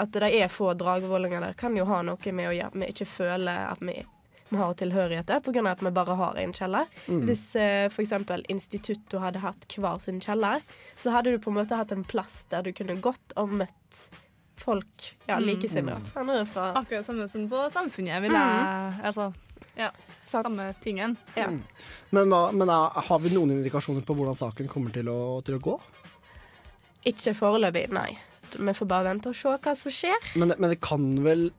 at 0.00 0.14
det 0.14 0.30
er 0.32 0.52
få 0.52 0.72
dragvollinger 0.78 1.42
der, 1.44 1.58
kan 1.58 1.76
jo 1.76 1.84
ha 1.90 2.00
noe 2.06 2.32
med 2.32 2.48
å 2.48 2.54
gjøre 2.54 2.70
at 2.70 2.78
vi 2.78 2.90
ikke 2.94 3.10
føler 3.10 3.66
at 3.66 3.82
vi, 3.84 3.98
vi 4.52 4.58
har 4.60 4.74
tilhørigheter, 4.78 5.40
pga. 5.46 5.62
at 5.72 5.80
vi 5.82 5.90
bare 5.96 6.16
har 6.20 6.36
én 6.42 6.52
kjeller. 6.56 6.86
Mm. 7.08 7.22
Hvis 7.28 7.44
eh, 7.56 7.86
f.eks. 7.88 8.12
instituttet 8.52 9.16
hadde 9.20 9.40
hatt 9.42 9.64
hver 9.78 9.98
sin 10.02 10.20
kjeller, 10.20 10.60
så 10.94 11.10
hadde 11.14 11.32
du 11.32 11.38
på 11.42 11.50
en 11.52 11.56
måte 11.62 11.78
hatt 11.78 11.92
en 11.96 12.04
plass 12.04 12.42
der 12.52 12.62
du 12.66 12.72
kunne 12.76 12.98
gått 13.00 13.32
og 13.40 13.48
møtt 13.62 14.02
folk, 14.62 15.08
ja, 15.26 15.38
Mm. 15.40 15.46
likesinnede. 15.48 16.00
Mm. 16.14 16.44
Akkurat 16.76 17.06
samme 17.06 17.24
som 17.28 17.48
på 17.50 17.64
Samfunnet, 17.72 18.20
vil 18.22 18.30
jeg 18.36 19.00
Altså, 19.02 19.32
ja. 19.74 19.88
Samme 20.28 20.74
tingen. 20.84 21.16
Mm. 21.34 21.62
Men, 22.10 22.28
hva, 22.30 22.52
men 22.52 22.68
er, 22.70 23.00
har 23.08 23.18
vi 23.24 23.32
noen 23.34 23.56
indikasjoner 23.56 24.04
på 24.06 24.14
hvordan 24.14 24.36
saken 24.38 24.68
kommer 24.70 24.92
til 24.94 25.08
å, 25.10 25.40
til 25.44 25.56
å 25.56 25.60
gå? 25.64 25.74
Ikke 27.10 27.34
foreløpig, 27.34 27.88
nei. 27.90 28.12
Vi 28.52 28.74
får 28.76 28.86
bare 28.86 29.08
vente 29.08 29.32
og 29.32 29.36
se 29.36 29.48
hva 29.64 29.72
som 29.74 29.90
skjer. 29.94 30.30
Men, 30.38 30.52
men 30.60 30.70
det 30.70 30.78
kan 30.84 31.06
vel 31.24 31.48
eh, 31.48 31.52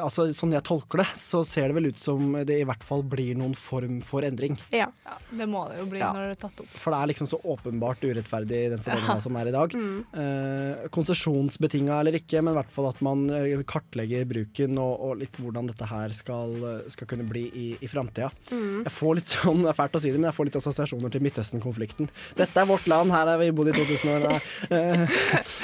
altså, 0.00 0.26
sånn 0.36 0.52
jeg 0.56 0.64
tolker 0.66 1.02
det, 1.02 1.06
så 1.18 1.42
ser 1.46 1.68
det 1.70 1.76
vel 1.78 1.88
ut 1.92 1.98
som 2.00 2.32
det 2.46 2.56
i 2.60 2.66
hvert 2.68 2.82
fall 2.86 3.02
blir 3.02 3.34
noen 3.38 3.54
form 3.58 4.00
for 4.06 4.24
endring. 4.26 4.56
Ja. 4.74 4.88
Det 5.34 5.46
må 5.50 5.64
det 5.70 5.78
jo 5.82 5.86
bli 5.90 6.00
Ja. 6.02 6.12
når 6.14 6.28
det 6.30 6.36
er 6.36 6.40
tatt 6.48 6.60
opp. 6.64 6.68
For 6.70 6.94
det 6.94 7.00
er 7.02 7.10
liksom 7.12 7.28
så 7.30 7.38
åpenbart 7.54 8.02
urettferdig 8.04 8.60
den 8.74 8.82
fordelinga 8.82 9.16
Ja. 9.16 9.18
som 9.24 9.36
er 9.40 9.48
i 9.50 9.54
dag. 9.54 9.74
Eh, 9.74 10.88
konsesjonsbetinga 10.94 12.00
eller 12.00 12.12
ikke, 12.18 12.42
men 12.42 12.54
i 12.54 12.58
hvert 12.60 12.70
fall 12.74 12.88
at 12.90 13.00
man 13.04 13.24
eh, 13.30 13.62
kartlegger 13.68 14.24
bruken 14.30 14.78
og, 14.78 14.94
og 15.08 15.18
litt 15.22 15.36
hvordan 15.40 15.66
dette 15.70 15.86
her 15.90 16.08
skal, 16.16 16.54
eh, 16.64 16.88
skal 16.92 17.06
kunne 17.10 17.26
bli 17.28 17.44
i, 17.54 17.66
i 17.80 17.86
framtida. 17.90 18.30
Mm. 18.50 18.84
Jeg 18.86 18.92
får 18.94 19.14
litt 19.20 19.32
sånn, 19.34 19.62
det 19.64 19.72
er 19.74 19.78
fælt 19.78 19.98
å 19.98 20.00
si 20.02 20.10
det, 20.12 20.18
men 20.20 20.30
jeg 20.30 20.38
får 20.38 20.50
litt 20.50 20.60
assosiasjoner 20.60 21.10
til 21.14 21.24
Midtøsten-konflikten. 21.26 22.08
Dette 22.38 22.60
er 22.62 22.66
vårt 22.70 22.86
land, 22.90 23.12
her 23.14 23.26
har 23.34 23.38
vi 23.42 23.50
bodd 23.54 23.68
i 23.72 23.76
2000 23.76 24.28
år. 24.32 24.40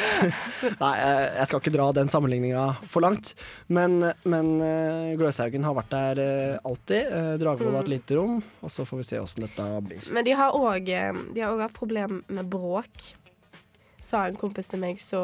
Nei, 0.80 0.90
Eh, 1.00 1.20
jeg, 1.20 1.28
jeg 1.38 1.48
skal 1.48 1.60
ikke 1.62 1.72
dra 1.74 1.86
den 1.96 2.10
sammenligninga 2.12 2.64
for 2.90 3.04
langt. 3.04 3.32
Men, 3.72 4.09
men 4.24 4.60
eh, 4.64 5.16
Gløshaugen 5.20 5.64
har 5.66 5.74
vært 5.78 5.90
der 5.94 6.20
eh, 6.24 6.58
alltid. 6.64 7.10
Uh, 7.12 7.34
Dragvoll 7.40 7.74
har 7.74 7.82
et 7.84 7.90
Mm. 7.90 7.94
lite 7.96 8.16
rom, 8.18 8.42
og 8.62 8.70
så 8.70 8.84
får 8.86 8.96
vi 9.02 9.06
se 9.10 9.18
åssen 9.20 9.46
dette 9.46 9.66
blir. 9.86 10.10
Men 10.12 10.24
de 10.24 10.32
har 10.36 10.52
òg 10.52 10.90
hatt 11.60 11.72
problem 11.76 12.22
med 12.28 12.46
bråk, 12.50 13.14
sa 14.00 14.26
en 14.26 14.36
kompis 14.40 14.68
til 14.72 14.80
meg 14.80 14.96
så 15.02 15.20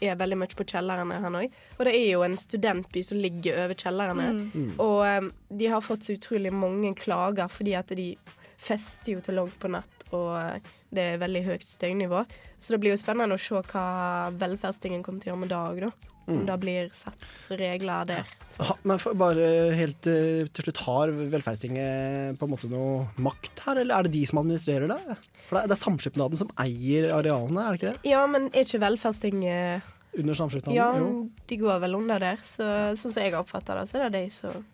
er 0.00 0.16
veldig 0.16 0.38
mye 0.40 0.56
på 0.56 0.64
kjellerne 0.64 1.18
han 1.20 1.34
òg. 1.36 1.50
Og 1.78 1.84
det 1.84 1.92
er 1.94 2.06
jo 2.14 2.22
en 2.24 2.36
studentby 2.40 3.02
som 3.04 3.18
ligger 3.20 3.66
over 3.66 3.74
kjellerne. 3.74 4.28
Mm. 4.32 4.50
Mm. 4.54 4.70
Og 4.80 5.00
um, 5.04 5.32
de 5.52 5.66
har 5.68 5.80
fått 5.84 6.06
så 6.08 6.16
utrolig 6.16 6.52
mange 6.52 6.94
klager 6.96 7.48
fordi 7.52 7.74
at 7.76 7.92
de 7.96 8.14
fester 8.60 9.14
jo 9.18 9.20
til 9.24 9.36
langt 9.36 9.58
på 9.60 9.68
natt, 9.72 9.99
og 10.12 10.30
eh, 10.40 10.70
det 10.90 11.02
er 11.14 11.18
veldig 11.22 11.42
høyt 11.46 11.62
støynivå. 11.66 12.24
Så 12.58 12.74
det 12.74 12.80
blir 12.82 12.94
jo 12.94 13.00
spennende 13.00 13.36
å 13.36 13.40
se 13.40 13.54
hva 13.72 13.84
velferdstingen 14.34 15.02
kommer 15.06 15.22
til 15.22 15.30
å 15.30 15.34
gjøre 15.34 15.44
med 15.46 15.52
dag, 15.54 15.80
da. 15.88 15.92
Om 16.30 16.36
Mm. 16.36 16.42
det 16.46 16.54
blir 16.62 16.90
satt 16.94 17.22
regler 17.58 18.04
der. 18.06 18.26
Ha, 18.60 18.74
men 18.86 19.00
bare 19.18 19.46
helt 19.74 20.06
eh, 20.06 20.46
til 20.54 20.66
slutt, 20.66 20.76
har 20.86 21.10
Velferdstinget 21.32 22.36
på 22.38 22.46
en 22.46 22.52
måte 22.52 22.68
noe 22.70 23.08
makt 23.18 23.62
her, 23.66 23.80
eller 23.82 23.96
er 23.98 24.06
det 24.06 24.12
de 24.14 24.20
som 24.30 24.38
administrerer 24.38 24.86
det? 24.92 25.16
For 25.48 25.56
det 25.56 25.62
er, 25.64 25.70
det 25.72 25.74
er 25.74 25.80
Samskipnaden 25.80 26.38
som 26.38 26.52
eier 26.60 27.08
arealene, 27.16 27.64
er 27.64 27.72
det 27.74 27.80
ikke 27.80 27.94
det? 27.96 28.10
Ja, 28.12 28.20
men 28.30 28.46
er 28.52 28.62
ikke 28.68 28.82
velferdstinget 28.84 29.88
Under 30.20 30.34
Samskipnaden? 30.38 30.76
Ja, 30.76 30.92
Jo. 30.98 31.30
de 31.50 31.56
går 31.64 31.80
vel 31.82 31.94
under 31.98 32.18
der. 32.22 32.38
Så, 32.46 32.62
sånn 33.00 33.12
som 33.14 33.22
jeg 33.22 33.32
har 33.34 33.42
oppfatta 33.42 33.80
det, 33.80 33.88
så 33.90 33.98
er 33.98 34.10
det 34.10 34.22
de 34.24 34.30
som 34.30 34.64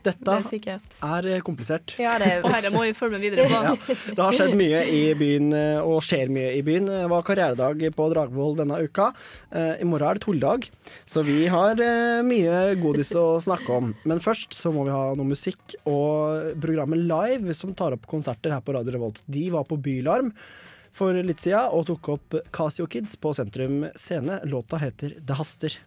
Dette 0.00 0.36
Det 0.40 0.60
er 0.64 0.80
er 1.04 1.26
eh, 1.34 1.42
komplisert. 1.44 1.94
Ja, 2.00 2.14
det 2.20 2.28
er 2.30 2.44
Og 2.44 2.54
herre 2.54 2.70
må 2.72 2.84
vi 2.86 2.94
følge 2.96 3.18
med 3.18 3.24
videre 3.24 3.46
på. 3.48 3.58
Ja, 3.60 3.74
det 4.16 4.22
har 4.24 4.36
skjedd 4.36 4.56
mye 4.58 4.80
i 4.88 5.02
byen, 5.18 5.50
eh, 5.56 5.80
og 5.84 6.00
skjer 6.06 6.32
mye 6.32 6.54
i 6.56 6.62
byen. 6.66 6.88
Det 6.88 7.02
var 7.12 7.26
karrieredag 7.26 7.84
på 7.96 8.08
Dragvoll 8.12 8.56
denne 8.60 8.80
uka. 8.80 9.10
Eh, 9.52 9.82
I 9.82 9.88
morgen 9.88 10.08
er 10.08 10.20
det 10.20 10.24
tulledag, 10.24 10.70
så 11.04 11.24
vi 11.26 11.44
har 11.52 11.76
mye 12.26 12.62
godis 12.80 13.12
å 13.18 13.26
snakke 13.42 13.76
om. 13.76 13.92
Men 14.08 14.22
først 14.24 14.56
så 14.56 14.72
må 14.74 14.86
vi 14.88 14.94
ha 14.94 15.04
noe 15.18 15.28
musikk, 15.28 15.76
og 15.90 16.56
programmet 16.62 17.04
Live, 17.04 17.54
som 17.58 17.74
tar 17.76 17.96
opp 17.96 18.08
konserter 18.10 18.54
her 18.54 18.64
på 18.64 18.74
Radio 18.76 18.96
Revolt, 18.96 19.22
de 19.28 19.46
var 19.52 19.68
på 19.68 19.78
Bylarm 19.80 20.32
for 20.96 21.14
litt 21.14 21.42
siden 21.42 21.70
og 21.76 21.86
tok 21.90 22.12
opp 22.16 22.40
Casio 22.54 22.88
Kids 22.90 23.16
på 23.20 23.34
Sentrum 23.36 23.84
Scene. 23.94 24.40
Låta 24.50 24.80
heter 24.82 25.18
Det 25.20 25.38
haster. 25.38 25.78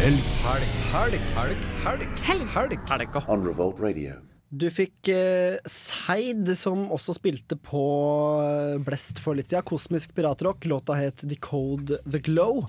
Helg, 0.00 0.20
helg, 0.40 0.68
helg, 0.88 1.24
helg, 1.84 2.04
helg, 2.24 2.46
helg, 2.54 2.76
helg. 2.88 3.16
On 3.28 3.42
Revolt 3.44 3.82
Radio. 3.84 4.14
Du 4.48 4.64
fikk 4.72 5.10
eh, 5.12 5.58
Seid, 5.68 6.48
som 6.56 6.86
også 6.88 7.18
spilte 7.18 7.58
på 7.60 7.82
eh, 8.40 8.78
Blest 8.80 9.20
for 9.20 9.36
litt 9.36 9.50
siden. 9.52 9.66
Kosmisk 9.68 10.14
piratrock. 10.16 10.64
Låta 10.72 10.96
het 10.96 11.20
Decode 11.28 12.00
The 12.06 12.22
Glow. 12.24 12.62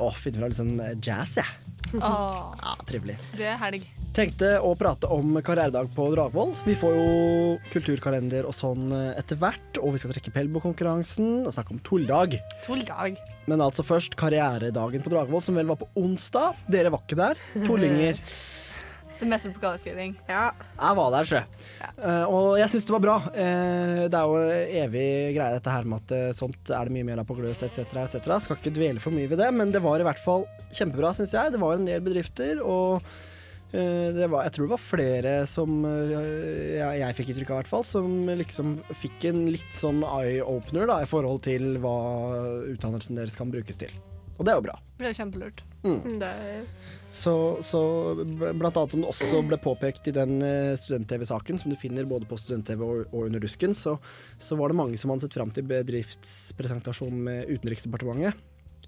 Å, 0.00 0.12
finner 0.16 0.40
fra 0.44 0.48
litt 0.52 0.60
sånn 0.60 0.78
eh, 0.80 0.94
jazz, 1.04 1.36
jeg. 1.40 1.58
Åh, 1.98 2.54
Ja, 2.62 2.76
trivelig. 2.88 3.18
det 3.36 3.50
er 3.52 3.58
helg. 3.60 3.82
Tenkte 4.12 4.58
å 4.60 4.74
prate 4.76 5.08
om 5.08 5.38
karrieredag 5.40 5.88
på 5.94 6.04
Dragvoll. 6.12 6.50
Vi 6.68 6.74
får 6.76 6.96
jo 6.98 7.04
kulturkalender 7.72 8.44
og 8.48 8.52
sånn 8.56 8.90
eh, 8.92 9.14
etter 9.20 9.38
hvert, 9.40 9.78
og 9.80 9.94
vi 9.94 10.00
skal 10.02 10.12
trekke 10.12 10.32
Pelbo-konkurransen 10.34 11.46
og 11.46 11.52
snakke 11.54 11.72
om 11.76 11.80
tulldag. 11.84 12.36
Tulldag. 12.66 13.16
Men 13.48 13.64
altså 13.64 13.84
først 13.84 14.16
karrieredagen 14.20 15.04
på 15.04 15.12
Dragvoll, 15.12 15.40
som 15.44 15.56
vel 15.56 15.68
var 15.72 15.80
på 15.80 15.88
onsdag. 16.00 16.60
Dere 16.72 16.92
var 16.92 17.04
ikke 17.06 17.20
der. 17.22 17.40
Tullinger. 17.64 18.20
Semesteroppgaveskriving. 19.22 20.14
Ja. 20.28 20.50
Jeg 20.76 20.98
var 20.98 21.10
der, 21.14 21.28
sjø. 21.28 21.42
Eh, 22.02 22.24
og 22.26 22.58
jeg 22.60 22.70
syns 22.72 22.88
det 22.88 22.94
var 22.96 23.04
bra. 23.04 23.16
Uh, 23.30 24.04
det 24.10 24.18
er 24.18 24.30
jo 24.30 24.38
evig 24.82 25.08
greie 25.36 25.56
dette 25.56 25.74
her 25.74 25.88
med 25.88 26.02
at 26.02 26.14
uh, 26.16 26.36
sånt 26.36 26.72
er 26.74 26.88
det 26.88 26.96
mye 26.96 27.06
mer 27.06 27.22
av 27.22 27.28
på 27.28 27.36
Gløs 27.38 27.62
etc. 27.66 27.84
etc. 28.02 28.30
Skal 28.44 28.58
ikke 28.58 28.74
dvele 28.74 29.02
for 29.02 29.14
mye 29.14 29.30
ved 29.30 29.42
det, 29.42 29.50
men 29.54 29.74
det 29.74 29.82
var 29.84 30.02
i 30.02 30.06
hvert 30.06 30.22
fall 30.22 30.46
kjempebra, 30.72 31.12
syns 31.16 31.34
jeg. 31.36 31.54
Det 31.54 31.62
var 31.62 31.78
en 31.78 31.86
del 31.88 32.02
bedrifter, 32.04 32.62
og 32.64 33.02
eh, 33.72 34.08
det 34.16 34.28
var, 34.32 34.46
jeg 34.48 34.56
tror 34.56 34.68
det 34.68 34.74
var 34.74 34.84
flere 34.84 35.34
som 35.50 35.82
jeg, 35.86 37.02
jeg 37.02 37.18
fikk 37.18 37.32
inntrykk 37.32 37.52
av, 37.52 37.60
i 37.60 37.62
hvert 37.62 37.74
fall, 37.74 37.86
som 37.86 38.32
liksom 38.42 38.78
fikk 39.04 39.28
en 39.30 39.44
litt 39.52 39.76
sånn 39.76 40.02
eye-opener 40.06 40.96
i 40.98 41.10
forhold 41.10 41.44
til 41.46 41.76
hva 41.82 41.98
utdannelsen 42.72 43.20
deres 43.20 43.38
kan 43.38 43.52
brukes 43.54 43.78
til. 43.84 43.94
Og 44.38 44.46
det 44.46 44.52
er 44.52 44.58
jo 44.58 44.64
bra. 44.64 44.76
Det 44.98 45.08
er 45.10 45.16
kjempelurt. 45.16 45.62
Mm. 45.82 46.18
Det 46.20 46.28
er 46.28 46.60
Så, 47.10 47.34
så 47.66 47.80
blant 48.22 48.76
annet 48.76 48.94
som 48.94 49.02
det 49.02 49.10
også 49.10 49.40
ble 49.48 49.58
påpekt 49.60 50.06
i 50.08 50.14
den 50.14 50.38
eh, 50.46 50.76
student-TV-saken, 50.78 51.58
som 51.60 51.72
du 51.72 51.76
finner 51.78 52.06
både 52.08 52.28
på 52.30 52.38
student-TV 52.40 52.84
og, 52.86 53.02
og 53.10 53.26
under 53.26 53.42
dusken, 53.42 53.74
så, 53.76 53.96
så 54.38 54.56
var 54.60 54.72
det 54.72 54.78
mange 54.78 55.00
som 55.00 55.12
hadde 55.12 55.26
sett 55.26 55.36
fram 55.36 55.52
til 55.54 55.66
bedriftspresentasjon 55.68 57.18
med 57.28 57.50
Utenriksdepartementet. 57.50 58.38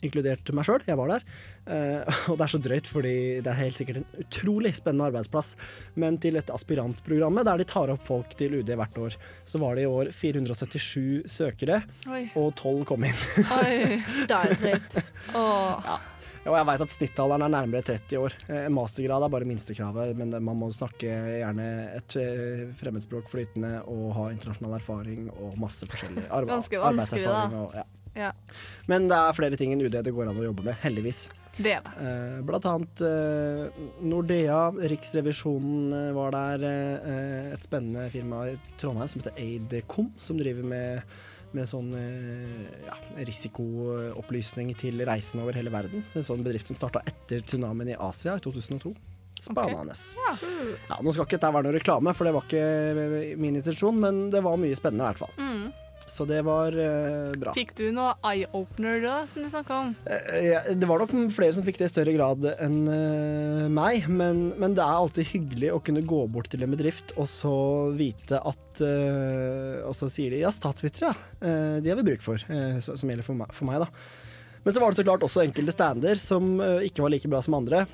Inkludert 0.04 0.52
meg 0.56 0.66
sjøl, 0.68 0.84
jeg 0.86 0.98
var 1.00 1.12
der. 1.14 1.26
Eh, 1.66 2.16
og 2.30 2.38
det 2.38 2.46
er 2.46 2.52
så 2.54 2.60
drøyt, 2.62 2.90
fordi 2.90 3.14
det 3.44 3.50
er 3.52 3.60
helt 3.62 3.80
sikkert 3.80 4.02
en 4.02 4.08
utrolig 4.24 4.74
spennende 4.76 5.08
arbeidsplass. 5.10 5.54
Men 6.00 6.18
til 6.22 6.36
et 6.40 6.52
aspirantprogrammet 6.54 7.48
der 7.48 7.62
de 7.62 7.68
tar 7.70 7.92
opp 7.94 8.04
folk 8.06 8.36
til 8.38 8.58
UD 8.60 8.74
hvert 8.76 8.98
år, 9.08 9.18
så 9.48 9.60
var 9.62 9.78
det 9.78 9.86
i 9.86 9.90
år 9.90 10.12
477 10.14 11.24
søkere, 11.30 11.82
Oi. 12.10 12.24
og 12.36 12.52
12 12.60 12.84
kom 12.92 13.06
inn. 13.08 13.22
Oi. 13.60 14.02
Det 14.28 14.40
er 14.42 14.58
dritt. 14.60 15.00
Åh. 15.38 15.88
Ja. 15.88 16.00
Og 16.44 16.52
jeg 16.58 16.66
veit 16.68 16.82
at 16.84 16.92
snittalderen 16.92 17.44
er 17.46 17.52
nærmere 17.54 17.80
30 17.88 18.18
år. 18.20 18.34
Eh, 18.52 18.66
En 18.66 18.74
mastergrad 18.76 19.24
er 19.24 19.32
bare 19.32 19.46
minstekravet, 19.48 20.10
men 20.18 20.34
man 20.44 20.58
må 20.60 20.68
snakke 20.76 21.08
gjerne 21.40 21.68
et 21.96 22.16
eh, 22.20 22.66
fremmedspråk 22.76 23.30
flytende 23.32 23.78
og 23.88 24.10
ha 24.18 24.26
internasjonal 24.34 24.76
erfaring 24.76 25.30
og 25.38 25.56
masse 25.62 25.88
forskjellig 25.88 26.26
arbeidserfaring. 26.28 27.56
Og, 27.62 27.78
ja. 27.80 27.86
Ja, 28.14 28.30
Men 28.86 29.08
det 29.10 29.16
er 29.18 29.34
flere 29.34 29.56
ting 29.58 29.72
enn 29.74 29.82
UD 29.82 29.96
det 30.06 30.12
går 30.14 30.28
an 30.30 30.38
å 30.38 30.44
jobbe 30.46 30.62
med, 30.68 30.76
heldigvis. 30.84 31.24
det 31.58 31.72
er 31.76 31.82
det. 31.86 31.92
Eh, 32.06 32.40
blant 32.46 32.66
annet 32.70 33.02
eh, 33.06 33.82
Nordea, 34.06 34.60
Riksrevisjonen 34.94 35.92
eh, 35.98 36.10
var 36.16 36.34
der. 36.34 36.64
Eh, 36.66 37.52
et 37.54 37.66
spennende 37.66 38.08
firma 38.10 38.44
i 38.52 38.56
Trondheim 38.80 39.10
som 39.10 39.22
heter 39.22 39.38
Aidcom, 39.42 40.12
som 40.18 40.38
driver 40.38 40.66
med, 40.66 41.16
med 41.54 41.68
sånn 41.70 41.90
ja, 41.94 42.96
risikoopplysning 43.26 44.72
til 44.78 45.02
reisende 45.06 45.44
over 45.46 45.54
hele 45.58 45.70
verden. 45.74 46.02
En 46.14 46.26
sånn 46.26 46.42
bedrift 46.46 46.70
som 46.70 46.78
starta 46.78 47.02
etter 47.06 47.42
tsunamien 47.46 47.92
i 47.94 47.98
Asia 47.98 48.36
i 48.38 48.42
2002. 48.42 48.94
Spennende. 49.44 49.94
Ja. 50.16 50.34
Ja, 50.88 50.98
nå 51.04 51.12
skal 51.12 51.26
ikke 51.26 51.36
dette 51.36 51.50
være 51.52 51.66
noe 51.66 51.74
reklame, 51.76 52.14
for 52.16 52.24
det 52.24 52.32
var 52.32 52.46
ikke 52.46 53.36
min 53.42 53.58
intensjon, 53.58 53.98
men 54.00 54.28
det 54.32 54.40
var 54.46 54.56
mye 54.60 54.76
spennende 54.78 55.04
i 55.04 55.10
hvert 55.12 55.20
fall. 55.26 55.34
Mm. 55.36 55.66
Så 56.06 56.26
det 56.28 56.42
var 56.46 56.74
eh, 56.76 57.32
bra. 57.40 57.54
Fikk 57.56 57.72
du 57.78 57.86
noe 57.94 58.12
eye-opener 58.28 59.00
da, 59.02 59.14
som 59.30 59.44
du 59.44 59.48
snakka 59.50 59.78
om? 59.80 59.92
Eh, 60.04 60.50
ja, 60.50 60.60
Det 60.68 60.88
var 60.88 61.00
nok 61.00 61.14
flere 61.34 61.56
som 61.56 61.64
fikk 61.66 61.80
det 61.80 61.88
i 61.88 61.92
større 61.94 62.14
grad 62.16 62.44
enn 62.54 62.76
eh, 62.92 63.64
meg, 63.72 64.08
men, 64.12 64.50
men 64.60 64.76
det 64.76 64.84
er 64.84 65.00
alltid 65.00 65.30
hyggelig 65.32 65.72
å 65.74 65.80
kunne 65.84 66.04
gå 66.04 66.20
bort 66.30 66.50
til 66.52 66.66
en 66.66 66.74
bedrift 66.74 67.16
og 67.16 67.28
så 67.30 67.54
vite 67.96 68.40
at 68.40 68.84
eh, 68.84 69.80
Og 69.88 69.94
så 69.96 70.10
sier 70.12 70.34
de 70.34 70.42
ja, 70.44 70.52
statsvitere, 70.54 71.14
ja. 71.14 71.40
Eh, 71.40 71.80
de 71.84 71.92
har 71.92 71.98
vi 72.00 72.08
bruk 72.12 72.22
for, 72.24 72.40
eh, 72.52 72.78
som 72.84 73.08
gjelder 73.10 73.26
for 73.26 73.40
meg, 73.40 73.56
for 73.56 73.68
meg, 73.70 73.84
da. 73.86 73.90
Men 74.64 74.72
så 74.72 74.80
var 74.80 74.92
det 74.92 75.00
så 75.00 75.04
klart 75.06 75.24
også 75.26 75.42
enkelte 75.44 75.74
stander 75.74 76.20
som 76.20 76.56
eh, 76.64 76.86
ikke 76.88 77.04
var 77.04 77.12
like 77.12 77.28
bra 77.32 77.42
som 77.44 77.56
andre. 77.58 77.84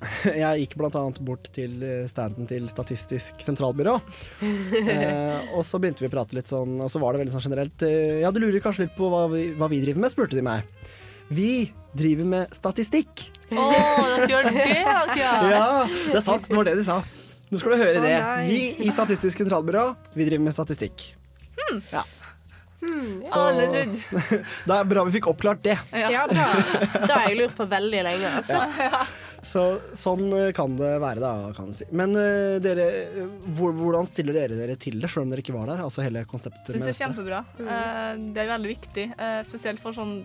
Jeg 0.42 0.64
gikk 0.64 0.76
annet 0.88 1.20
bort 1.24 1.48
til 1.54 1.82
eh, 1.84 2.06
standen 2.10 2.48
til 2.50 2.68
Statistisk 2.70 3.40
sentralbyrå. 3.44 3.98
Eh, 4.90 5.50
og 5.54 5.62
så 5.66 5.78
begynte 5.80 6.02
vi 6.02 6.08
å 6.08 6.12
prate 6.12 6.34
litt 6.34 6.48
sånn, 6.48 6.78
og 6.82 6.88
så 6.90 7.00
var 7.02 7.12
det 7.12 7.20
veldig 7.20 7.34
sånn 7.34 7.44
generelt 7.44 7.82
eh, 7.86 8.20
Ja, 8.22 8.30
du 8.32 8.40
lurer 8.40 8.62
kanskje 8.62 8.86
litt 8.86 8.94
på 8.96 9.10
hva 9.12 9.26
vi, 9.30 9.50
hva 9.58 9.68
vi 9.70 9.80
driver 9.82 10.04
med, 10.04 10.12
spurte 10.12 10.38
de 10.38 10.44
meg. 10.46 10.66
Vi 11.30 11.70
driver 11.96 12.28
med 12.32 12.56
statistikk. 12.56 13.26
Å, 13.50 13.66
dere 13.70 14.30
gjør 14.30 14.48
det, 14.48 14.54
dere! 14.62 15.10
Ja, 15.52 15.66
det 15.86 16.16
er 16.18 16.24
sant. 16.24 16.48
Det 16.48 16.56
var 16.56 16.70
det 16.70 16.78
de 16.80 16.86
sa. 16.86 17.00
Nå 17.50 17.60
skal 17.60 17.74
du 17.74 17.82
høre 17.82 18.02
det. 18.02 18.16
Vi 18.48 18.60
i 18.86 18.94
Statistisk 18.94 19.42
sentralbyrå, 19.42 19.90
vi 20.16 20.26
driver 20.30 20.48
med 20.48 20.56
statistikk. 20.56 21.10
Hmm. 21.58 21.82
Ja. 21.92 22.06
Så 23.28 23.40
Alle 23.40 23.66
det 23.68 24.72
er 24.72 24.86
bra 24.88 25.02
vi 25.04 25.12
fikk 25.18 25.26
oppklart 25.28 25.60
det. 25.66 25.76
Ja, 25.92 26.24
da, 26.30 26.46
da 27.04 27.18
har 27.18 27.26
jeg 27.28 27.36
lurt 27.42 27.58
på 27.58 27.66
veldig 27.68 28.00
lenge, 28.06 28.30
altså. 28.38 28.62
Så 29.46 29.62
sånn 29.96 30.26
eh, 30.36 30.50
kan 30.56 30.74
det 30.76 30.92
være, 31.00 31.20
da, 31.22 31.32
kan 31.56 31.70
du 31.72 31.76
si. 31.76 31.86
Men 31.96 32.12
uh, 32.16 32.58
dere, 32.62 32.86
eh, 33.08 33.48
hvordan 33.56 34.08
stiller 34.08 34.36
dere 34.36 34.58
dere 34.58 34.76
til 34.80 35.00
det, 35.00 35.08
selv 35.10 35.24
om 35.26 35.32
dere 35.32 35.44
ikke 35.44 35.56
var 35.56 35.70
der? 35.70 35.82
Altså 35.86 36.04
hele 36.04 36.26
konseptet 36.28 36.74
Syns 36.74 36.82
med 36.82 36.90
det 36.90 36.94
er 36.94 37.00
kjempebra. 37.00 37.40
Uh, 37.56 38.20
det 38.34 38.44
er 38.44 38.54
veldig 38.54 38.72
viktig, 38.76 39.08
Uh, 39.20 39.40
spesielt 39.44 39.80
for 39.82 39.96
sånn 39.96 40.20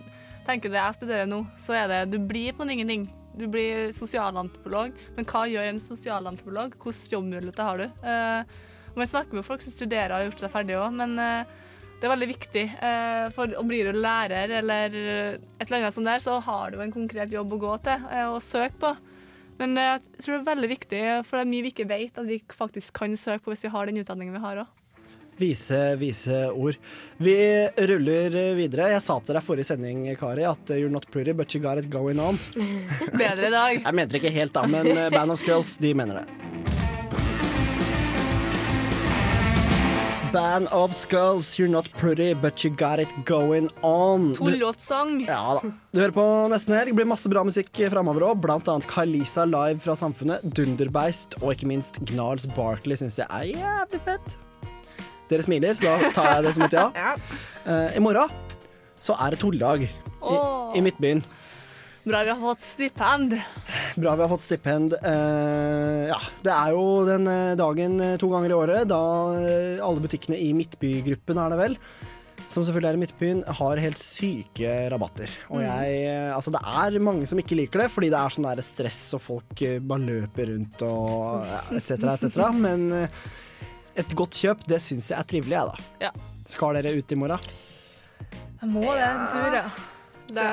Tenker 0.46 0.70
det 0.70 0.78
jeg 0.78 0.94
studerer 0.94 1.26
nå, 1.26 1.40
så 1.58 1.74
er 1.74 1.88
det 1.90 1.96
Du 2.12 2.20
blir 2.22 2.54
på 2.54 2.62
en 2.62 2.70
ingenting. 2.70 3.08
Du 3.36 3.48
blir 3.50 3.90
sosialantropolog, 3.96 4.94
men 5.16 5.26
hva 5.26 5.42
gjør 5.50 5.72
en 5.72 5.80
sosialantropolog? 5.82 6.76
Hvilke 6.78 7.16
jobbmuligheter 7.16 7.66
har 7.66 7.82
du? 7.82 7.86
Og 8.94 9.02
jeg 9.02 9.10
snakker 9.10 9.40
med 9.40 9.46
folk 9.48 9.64
som 9.64 9.74
studerer 9.74 10.14
og 10.14 10.20
har 10.20 10.28
gjort 10.28 10.44
seg 10.44 10.52
ferdig 10.54 10.78
òg, 10.78 10.94
men 11.02 11.18
det 11.96 12.06
er 12.06 12.12
veldig 12.12 12.28
viktig. 12.30 12.64
Eh, 12.88 13.26
for 13.34 13.52
om 13.60 13.68
blir 13.70 13.90
du 13.90 13.98
lærer 14.00 14.52
eller 14.60 14.96
et 15.00 15.66
eller 15.66 15.78
annet 15.80 15.96
sånt 15.96 16.08
der, 16.08 16.22
så 16.22 16.38
har 16.44 16.72
du 16.72 16.80
en 16.82 16.94
konkret 16.94 17.32
jobb 17.32 17.56
å 17.56 17.62
gå 17.62 17.76
til 17.86 18.08
eh, 18.12 18.26
og 18.28 18.42
søke 18.44 18.80
på. 18.82 18.94
Men 19.60 19.76
eh, 19.80 19.94
jeg 19.94 20.24
tror 20.24 20.36
det 20.36 20.40
er 20.42 20.50
veldig 20.50 20.72
viktig, 20.72 21.04
for 21.26 21.38
det 21.38 21.46
er 21.46 21.52
mye 21.52 21.66
vi 21.66 21.72
ikke 21.72 21.88
vet 21.88 22.20
at 22.20 22.28
vi 22.28 22.40
faktisk 22.52 23.00
kan 23.00 23.16
søke 23.16 23.46
på 23.46 23.54
hvis 23.54 23.64
vi 23.68 23.72
har 23.72 23.88
den 23.88 24.02
utdanningen 24.02 24.36
vi 24.36 24.44
har 24.44 24.64
òg. 24.64 24.74
Vise, 25.36 25.96
vise 25.96 26.50
ord. 26.50 26.76
Vi 27.20 27.36
ruller 27.76 28.36
eh, 28.36 28.54
videre. 28.56 28.88
Jeg 28.94 29.04
sa 29.04 29.18
til 29.20 29.36
deg 29.36 29.44
forrige 29.44 29.68
sending, 29.68 30.06
Kari, 30.16 30.46
at 30.48 30.72
eh, 30.72 30.80
you're 30.80 30.92
not 30.92 31.10
pretty, 31.12 31.36
but 31.36 31.52
you 31.52 31.60
got 31.60 31.76
it 31.78 31.90
going 31.92 32.20
on. 32.20 32.40
Bedre 33.12 33.50
i 33.50 33.52
dag. 33.52 33.82
Jeg 33.82 33.98
mente 33.98 34.16
det 34.16 34.24
ikke 34.24 34.36
helt, 34.38 34.56
da, 34.56 34.64
men 34.64 34.88
eh, 34.94 35.10
Band 35.12 35.36
of 35.36 35.42
Skulls, 35.42 35.76
de 35.82 35.92
mener 35.96 36.22
det. 36.22 36.45
Band 40.32 40.68
of 40.68 40.94
Skulls, 40.94 41.58
you're 41.58 41.68
not 41.68 41.88
pretty, 41.92 42.34
but 42.34 42.64
you 42.64 42.70
got 42.70 42.98
it 42.98 43.08
going 43.24 43.68
on. 43.82 44.32
To 44.34 44.44
låtsang 44.44 45.26
Ja 45.26 45.60
da. 45.62 45.70
Du 45.92 46.00
hører 46.00 46.14
på 46.16 46.24
Nesten 46.50 46.74
Helg. 46.74 46.90
Det 46.90 46.96
blir 46.98 47.08
masse 47.08 47.30
bra 47.30 47.44
musikk 47.46 47.70
framover 47.92 48.26
òg. 48.30 48.40
Blant 48.42 48.68
annet 48.68 48.88
Kalisa 48.90 49.44
live 49.46 49.78
fra 49.84 49.96
Samfunnet, 49.98 50.42
Dunderbeist 50.56 51.38
og 51.42 51.54
ikke 51.54 51.68
minst 51.70 52.00
Gnarls 52.08 52.48
Barkley 52.56 52.98
syns 52.98 53.18
jeg 53.20 53.28
er 53.30 53.52
jævlig 53.52 54.02
fett. 54.08 54.36
Dere 55.30 55.46
smiler, 55.46 55.74
så 55.78 55.90
da 55.90 56.10
tar 56.14 56.30
jeg 56.36 56.46
det 56.46 56.54
som 56.56 56.66
et 56.68 56.78
ja. 56.80 56.88
Eh, 57.66 57.96
I 57.98 58.00
morgen 58.00 58.30
så 59.02 59.16
er 59.18 59.34
det 59.34 59.40
tulledag 59.42 59.82
i, 59.82 60.36
i 60.78 60.82
Midtbyen. 60.86 61.24
Bra 62.06 62.20
vi 62.22 62.30
har 62.30 62.38
fått 62.38 62.60
stipend. 62.62 63.32
Bra 63.96 64.12
vi 64.14 64.22
har 64.22 64.28
fått 64.30 64.44
stipend. 64.44 64.92
Uh, 65.02 66.06
ja, 66.06 66.18
det 66.44 66.52
er 66.54 66.74
jo 66.76 66.82
den 67.08 67.26
eh, 67.26 67.54
dagen 67.58 67.96
eh, 67.98 68.12
to 68.22 68.28
ganger 68.30 68.52
i 68.52 68.54
året 68.54 68.86
da 68.86 69.00
alle 69.82 70.04
butikkene 70.04 70.38
i 70.38 70.52
Midtbygruppen, 70.54 71.40
er 71.42 71.50
det 71.50 71.58
vel, 71.58 71.74
som 72.46 72.62
selvfølgelig 72.62 72.92
er 72.92 72.98
i 72.98 73.00
Midtbyen, 73.02 73.40
har 73.58 73.82
helt 73.82 73.98
syke 73.98 74.76
rabatter. 74.94 75.32
Og 75.50 75.58
Mm. 75.58 75.64
jeg 75.66 76.30
Altså, 76.36 76.52
det 76.54 76.60
er 76.62 77.00
mange 77.02 77.26
som 77.26 77.42
ikke 77.42 77.58
liker 77.58 77.82
det, 77.82 77.90
fordi 77.90 78.12
det 78.14 78.20
er 78.20 78.36
sånn 78.36 78.46
der 78.46 78.62
stress 78.62 79.02
og 79.18 79.24
folk 79.24 79.66
bare 79.90 80.06
løper 80.06 80.52
rundt 80.52 80.86
og 80.86 81.42
ja, 81.50 81.60
etc., 81.80 82.06
etc. 82.14 82.38
Men 82.54 82.86
et 83.98 84.14
godt 84.14 84.38
kjøp, 84.38 84.62
det 84.70 84.78
syns 84.84 85.10
jeg 85.10 85.18
er 85.18 85.26
trivelig, 85.26 85.58
jeg, 85.58 85.74
da. 85.74 86.06
Ja. 86.06 86.14
Skal 86.46 86.78
dere 86.78 86.94
ut 86.94 87.10
i 87.10 87.18
morgen? 87.18 87.52
Jeg 88.62 88.70
må 88.70 88.86
det 88.94 89.10
en 89.10 89.26
tur, 89.34 89.50
ja. 89.58 89.66
Da 90.34 90.48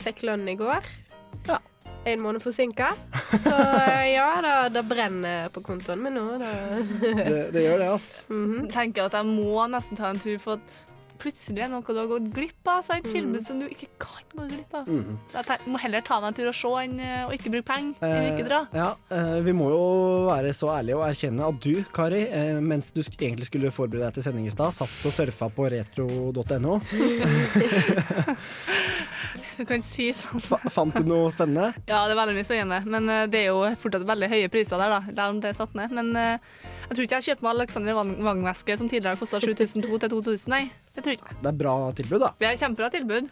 fikk 0.00 0.24
lønn 0.24 0.48
i 0.48 0.56
går. 0.58 0.86
Ja. 1.48 1.58
En 2.04 2.20
måned 2.20 2.42
forsinka. 2.44 2.90
Så 3.32 3.54
ja, 4.16 4.28
da, 4.44 4.54
da 4.68 4.82
brenner 4.84 5.48
på 5.52 5.62
kontoen 5.64 6.02
min 6.04 6.16
nå. 6.16 6.24
Da. 6.40 6.52
Det, 7.00 7.38
det 7.54 7.64
gjør 7.64 7.78
det, 7.78 7.88
altså. 7.88 8.24
Mm 8.28 8.44
-hmm. 8.52 8.72
Tenker 8.72 9.04
at 9.04 9.12
jeg 9.12 9.26
må 9.26 9.66
nesten 9.66 9.96
ta 9.96 10.10
en 10.10 10.20
tur, 10.20 10.38
for 10.38 10.52
at 10.52 10.60
plutselig 11.24 11.64
er 11.64 11.70
noe 11.72 11.84
du 11.84 11.98
har 11.98 12.08
gått 12.10 12.28
glipp 12.34 12.70
av. 12.70 12.82
Så 12.84 12.98
et 12.98 13.08
tilbud 13.10 13.42
som 13.46 13.60
du 13.62 13.66
ikke 13.70 13.88
kan 14.02 14.24
gå 14.34 14.46
glipp 14.52 14.76
av. 14.76 14.88
Mhm. 14.90 15.16
Så 15.32 15.42
jeg 15.48 15.72
må 15.72 15.80
heller 15.82 16.04
ta 16.04 16.20
meg 16.20 16.30
en 16.32 16.38
tur 16.38 16.50
og 16.52 16.56
se 16.58 16.72
enn 16.84 16.98
eh, 17.00 17.24
å 17.26 17.32
ikke 17.34 17.52
bruke 17.54 17.68
penger. 17.72 17.94
enn 18.04 18.28
ikke 18.34 18.48
dra. 18.48 18.60
Eh, 18.70 18.78
ja, 18.80 18.90
eh, 19.16 19.38
vi 19.46 19.56
må 19.56 19.70
jo 19.72 19.82
være 20.28 20.52
så 20.56 20.72
ærlige 20.76 21.00
og 21.00 21.06
erkjenne 21.08 21.48
at 21.48 21.60
du, 21.64 21.74
Kari, 21.94 22.22
eh, 22.28 22.60
mens 22.60 22.92
du 22.94 23.00
egentlig 23.02 23.48
skulle 23.50 23.72
forberede 23.74 24.08
deg 24.08 24.18
til 24.18 24.28
sending 24.28 24.46
i 24.50 24.54
stad, 24.54 24.74
satt 24.76 25.08
og 25.08 25.16
surfa 25.16 25.50
på 25.54 25.70
retro.no. 25.74 26.80
Du 29.54 29.62
kan 29.68 29.82
si 29.86 30.08
sånn. 30.16 30.42
Fant 30.74 30.96
du 30.98 31.06
noe 31.06 31.30
spennende? 31.30 31.70
Ja, 31.86 32.00
det 32.08 32.14
er 32.14 32.18
veldig 32.18 32.34
mye 32.38 32.46
spennende. 32.46 32.80
Men 32.90 33.10
eh, 33.12 33.26
det 33.30 33.44
er 33.44 33.52
jo 33.52 33.60
fortsatt 33.80 34.06
veldig 34.08 34.30
høye 34.32 34.50
priser 34.52 34.80
der, 34.82 34.96
da. 34.96 35.12
Selv 35.12 35.36
om 35.36 35.42
det 35.44 35.52
er 35.52 35.58
satt 35.60 35.76
ned. 35.78 35.94
Men 35.94 36.10
eh, 36.18 36.56
jeg 36.88 36.96
tror 36.96 37.04
ikke 37.06 37.18
jeg 37.20 37.26
kjøper 37.28 37.46
meg 37.46 37.54
Alexander 37.58 37.94
Wang- 37.98 38.16
Wang-veske 38.26 38.76
som 38.78 38.88
tidligere 38.88 39.18
kosta 39.20 39.40
7200 39.40 40.00
til 40.04 40.14
2000, 40.16 40.48
nei. 40.54 40.62
Det 40.94 41.04
tror 41.04 41.16
ikke. 41.16 41.36
Det 41.42 41.50
er 41.52 41.58
bra 41.64 41.74
tilbud, 42.00 42.20
da. 42.20 42.30
Det 42.38 42.48
er 42.50 42.58
kjempebra 42.60 42.90
tilbud. 42.94 43.30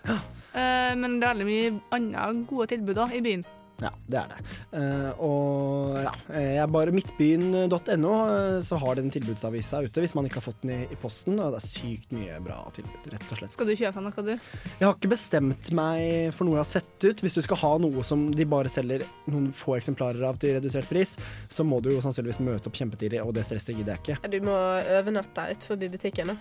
Eh, 0.53 0.94
men 1.00 1.18
det 1.20 1.26
er 1.28 1.34
veldig 1.34 1.48
mye 1.48 1.72
andre 1.96 2.46
gode 2.50 2.66
tilbud 2.74 2.94
da, 2.98 3.07
i 3.16 3.20
byen. 3.24 3.44
Ja, 3.82 3.88
det 4.07 4.18
er 4.20 4.28
det. 4.30 4.42
Eh, 4.78 5.22
og 5.24 6.01
ja, 6.03 6.12
eh, 6.34 6.55
jeg 6.59 6.68
bare 6.72 6.92
midtbyen.no, 6.94 8.12
eh, 8.28 8.61
så 8.64 8.78
har 8.80 8.98
den 8.98 9.11
tilbudsavisa 9.12 9.82
ute 9.84 10.03
hvis 10.03 10.14
man 10.16 10.26
ikke 10.28 10.40
har 10.40 10.46
fått 10.46 10.61
den 10.64 10.74
i, 10.74 10.80
i 10.92 10.98
posten. 11.00 11.38
Og 11.40 11.55
det 11.55 11.61
er 11.61 11.66
sykt 11.66 12.12
mye 12.16 12.38
bra 12.44 12.59
tilbud, 12.76 13.09
rett 13.12 13.32
og 13.34 13.40
slett. 13.40 13.55
Skal 13.57 13.70
du 13.70 13.74
kjøpe 13.78 14.03
noe, 14.05 14.24
du? 14.26 14.32
Jeg 14.34 14.86
har 14.86 14.94
ikke 14.96 15.12
bestemt 15.12 15.72
meg 15.76 16.32
for 16.36 16.48
noe 16.48 16.59
jeg 16.59 16.64
har 16.64 16.70
sett 16.72 17.07
ut. 17.09 17.22
Hvis 17.24 17.38
du 17.38 17.42
skal 17.46 17.61
ha 17.62 17.72
noe 17.82 18.05
som 18.07 18.26
de 18.34 18.46
bare 18.48 18.72
selger 18.72 19.05
noen 19.30 19.50
få 19.57 19.76
eksemplarer 19.78 20.22
av 20.28 20.38
til 20.42 20.57
redusert 20.59 20.88
pris, 20.90 21.16
så 21.53 21.64
må 21.66 21.80
du 21.84 21.90
jo 21.94 22.00
sannsynligvis 22.05 22.40
møte 22.44 22.70
opp 22.70 22.78
kjempetidlig, 22.78 23.22
og 23.24 23.34
det 23.36 23.44
stresset 23.48 23.76
gidder 23.78 23.96
jeg 23.98 24.05
ikke. 24.18 24.32
Du 24.32 24.38
må 24.46 24.57
overnatte 24.98 25.48
utenfor 25.55 25.80
butikken. 25.82 26.32
Da. 26.32 26.38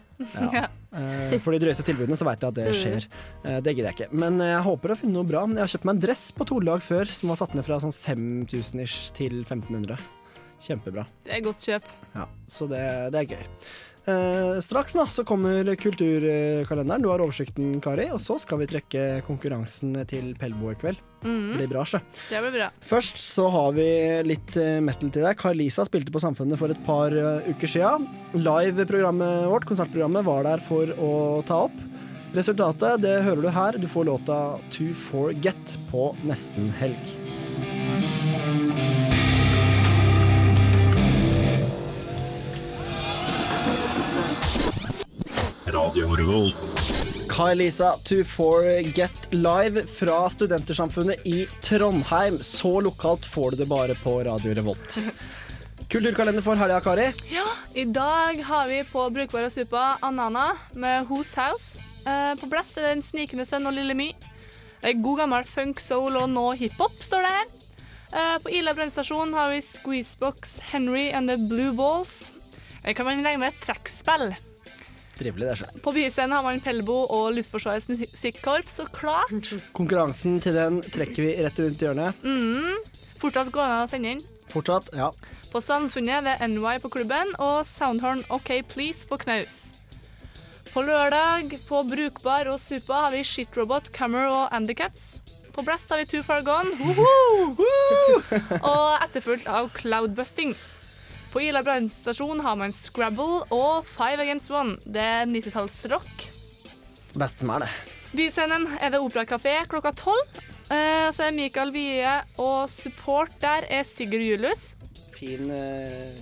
Ja. 0.52 0.68
Eh, 0.92 1.38
for 1.40 1.56
de 1.56 1.62
drøyeste 1.64 1.86
tilbudene 1.88 2.18
så 2.20 2.26
vet 2.28 2.42
jeg 2.44 2.52
at 2.52 2.58
det 2.58 2.68
Mm. 2.72 2.78
skjer. 2.82 3.06
Det 3.64 3.72
gidder 3.76 3.90
jeg 3.92 3.96
ikke. 3.98 4.14
Men 4.16 4.38
jeg 4.44 4.62
håper 4.66 4.92
å 4.94 4.98
finne 5.00 5.14
noe 5.18 5.28
bra. 5.28 5.46
Jeg 5.52 5.60
har 5.64 5.72
kjøpt 5.74 5.86
meg 5.88 5.96
en 5.96 6.02
dress 6.06 6.24
på 6.36 6.46
Torlag 6.50 6.82
før 6.84 7.06
som 7.12 7.30
var 7.32 7.40
satt 7.40 7.54
ned 7.56 7.66
fra 7.68 7.78
sånn 7.84 7.94
5000 7.96 8.82
ish 8.84 9.12
til 9.18 9.44
1500. 9.52 10.00
Kjempebra. 10.62 11.06
Det 11.26 11.38
er 11.38 11.46
godt 11.46 11.64
kjøp. 11.66 11.88
Ja, 12.14 12.28
så 12.50 12.68
det, 12.70 12.84
det 13.14 13.24
er 13.24 13.32
gøy. 13.36 13.48
Eh, 14.10 14.60
straks 14.66 14.96
nå, 14.98 15.04
så 15.14 15.24
kommer 15.28 15.68
kulturkalenderen. 15.78 17.04
Du 17.04 17.10
har 17.12 17.22
oversikten, 17.22 17.76
Kari. 17.84 18.08
Og 18.14 18.22
så 18.24 18.40
skal 18.42 18.62
vi 18.62 18.70
trekke 18.72 19.04
konkurransen 19.28 19.94
til 20.10 20.34
Pelbo 20.40 20.72
i 20.74 20.78
kveld. 20.80 21.02
Mm. 21.22 21.52
Det 21.52 21.60
blir 21.60 21.72
bra, 21.76 21.86
sjø. 21.86 22.02
Det 22.32 22.42
blir 22.42 22.56
bra. 22.56 22.72
Først 22.86 23.22
så 23.22 23.46
har 23.54 23.76
vi 23.78 23.88
litt 24.26 24.58
eh, 24.58 24.80
metal 24.82 25.14
til 25.14 25.28
deg. 25.28 25.38
Carlisa 25.42 25.86
spilte 25.86 26.14
på 26.14 26.24
Samfunnet 26.24 26.62
for 26.62 26.74
et 26.74 26.82
par 26.88 27.14
eh, 27.14 27.52
uker 27.54 27.74
siden. 27.76 28.10
Live-programmet 28.34 29.48
vårt, 29.52 29.70
konsertprogrammet, 29.70 30.26
var 30.26 30.50
der 30.50 30.66
for 30.66 30.94
å 30.98 31.14
ta 31.46 31.66
opp. 31.70 31.78
Resultatet 32.34 33.04
det 33.04 33.18
hører 33.28 33.44
du 33.44 33.52
her. 33.54 33.78
Du 33.78 33.90
får 33.92 34.08
låta 34.08 34.42
To 34.78 34.92
Forget 35.12 35.78
på 35.92 36.10
nesten 36.26 36.72
helg. 36.82 38.31
Radio 45.74 46.16
Revolt. 46.16 46.56
Kai-Lisa 47.30 47.94
To 47.94 48.24
Forget 48.24 49.28
live 49.32 49.84
fra 49.84 50.30
Studentersamfunnet 50.30 51.26
i 51.26 51.48
Trondheim. 51.62 52.38
Så 52.44 52.82
lokalt 52.82 53.26
får 53.26 53.52
du 53.52 53.58
det 53.58 53.68
bare 53.70 53.96
på 53.96 54.24
Radio 54.24 54.54
Revolt. 54.54 54.98
Kulturkalender 55.88 56.42
for 56.42 56.56
helga, 56.56 56.80
Kari. 56.80 57.08
Ja, 57.32 57.48
i 57.74 57.86
dag 57.86 58.44
har 58.44 58.68
vi 58.68 58.84
på 58.84 59.10
Brukbar 59.10 59.48
og 59.48 59.52
Supa 59.52 59.96
Anana 60.02 60.52
med 60.74 61.08
Whose 61.08 61.40
House. 61.40 61.80
Eh, 62.08 62.36
på 62.40 62.52
Blast 62.52 62.78
er 62.78 62.90
det 62.90 62.94
Den 62.98 63.08
snikende 63.08 63.48
sønn 63.48 63.68
og 63.68 63.76
Lille 63.76 63.96
My. 63.96 64.12
Det 64.82 64.92
er 64.92 65.04
god 65.04 65.24
gammel 65.24 65.48
funk, 65.48 65.80
soul 65.80 66.20
og 66.20 66.30
nå 66.30 66.52
hiphop, 66.60 67.00
står 67.00 67.24
det 67.24 67.34
her. 67.40 67.58
Eh, 68.12 68.38
på 68.44 68.56
Ila 68.60 68.76
brannstasjon 68.76 69.36
har 69.40 69.54
vi 69.56 69.64
Squeezebox, 69.64 70.60
Henry 70.74 71.10
and 71.16 71.32
the 71.32 71.40
Blue 71.48 71.72
Balls. 71.72 72.32
Det 72.84 72.96
kan 72.98 73.06
man 73.08 73.24
regne 73.24 73.46
med 73.46 73.54
et 73.54 73.68
trekkspill. 73.68 74.34
Trivelig, 75.22 75.48
det. 75.48 75.58
skjer. 75.62 75.82
På 75.86 75.94
byscenen 75.96 76.34
har 76.36 76.46
man 76.46 76.62
Pelbo 76.64 77.04
og 77.14 77.36
Luftforsvarets 77.38 77.90
musikkorps, 77.92 78.80
så 78.82 78.88
klart. 78.90 79.52
Konkurransen 79.78 80.40
til 80.42 80.58
den 80.58 80.82
trekker 80.82 81.22
vi 81.28 81.36
rett 81.46 81.60
rundt 81.62 81.84
hjørnet. 81.86 82.24
Mm. 82.26 82.80
Fortsatt 83.22 83.52
gående 83.54 83.84
å 83.84 83.90
sende 83.92 84.16
inn. 84.16 84.24
Fortsatt, 84.52 84.90
ja. 84.98 85.12
På 85.52 85.62
Samfunnet 85.62 86.26
det 86.26 86.38
er 86.40 86.50
NY 86.50 86.80
på 86.82 86.90
klubben 86.94 87.36
og 87.44 87.62
Soundhorn 87.68 88.24
OK 88.34 88.62
Please 88.72 89.06
på 89.08 89.20
knaus. 89.22 89.60
På 90.72 90.82
lørdag 90.88 91.52
på 91.68 91.82
Brukbar 91.84 92.48
og 92.48 92.60
Supa 92.64 93.06
har 93.06 93.12
vi 93.12 93.26
Shitrobot, 93.28 93.92
Camera 93.92 94.30
og 94.32 94.56
Andycats. 94.56 95.20
På 95.52 95.66
Blast 95.68 95.92
har 95.92 96.00
vi 96.00 96.06
Too 96.08 96.24
Far 96.24 96.46
Gone 96.48 96.72
og 98.64 99.04
etterfulgt 99.04 99.50
av 99.52 99.68
Cloudbusting. 99.76 100.56
På 101.32 101.42
Ila 101.42 101.64
brannstasjon 101.64 102.40
har 102.44 102.56
man 102.60 102.74
Scrabble 102.76 103.46
og 103.56 103.86
Five 103.88 104.20
Against 104.20 104.52
One. 104.52 104.76
Det 104.84 105.00
er 105.00 105.30
90-tallsrock. 105.32 106.26
Best 107.16 107.40
som 107.40 107.54
er 107.56 107.64
det. 107.64 107.70
Byscenen 108.12 108.66
er 108.84 108.92
det 108.92 109.00
Operakafé 109.00 109.54
klokka 109.72 109.94
tolv. 109.96 110.42
Eh, 110.72 111.08
så 111.16 111.30
er 111.30 111.36
Mikael 111.36 111.72
Wie 111.72 112.18
og 112.40 112.68
support 112.72 113.32
der 113.40 113.64
er 113.72 113.88
Sigurd 113.88 114.26
Julius. 114.28 114.74
Fin, 115.16 115.52
eh, 115.56 116.20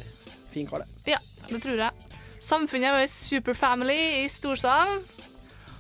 fin 0.52 0.70
kar, 0.70 0.86
det. 0.86 1.16
Ja, 1.16 1.18
det 1.50 1.64
tror 1.66 1.82
jeg. 1.82 2.14
Samfunnet 2.40 2.94
var 2.94 3.10
Superfamily 3.10 3.98
i 4.22 4.28
Storsalen. 4.30 5.02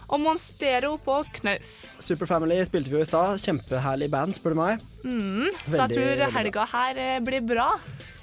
Og 0.10 0.22
Monstero 0.24 0.95
på 1.03 1.20
knaus. 1.39 1.72
Superfamily 2.01 2.57
spilte 2.68 2.89
vi 2.89 2.97
jo 2.97 3.03
i 3.05 3.07
stad. 3.07 3.38
Kjempeherlig 3.43 4.10
band, 4.14 4.34
spør 4.38 4.55
du 4.55 4.60
meg. 4.60 4.86
Mm, 5.05 5.49
så 5.68 5.84
jeg 5.84 5.93
tror 5.93 6.24
helga 6.39 6.66
her 6.74 7.01
eh, 7.03 7.20
blir 7.26 7.45
bra. 7.45 7.68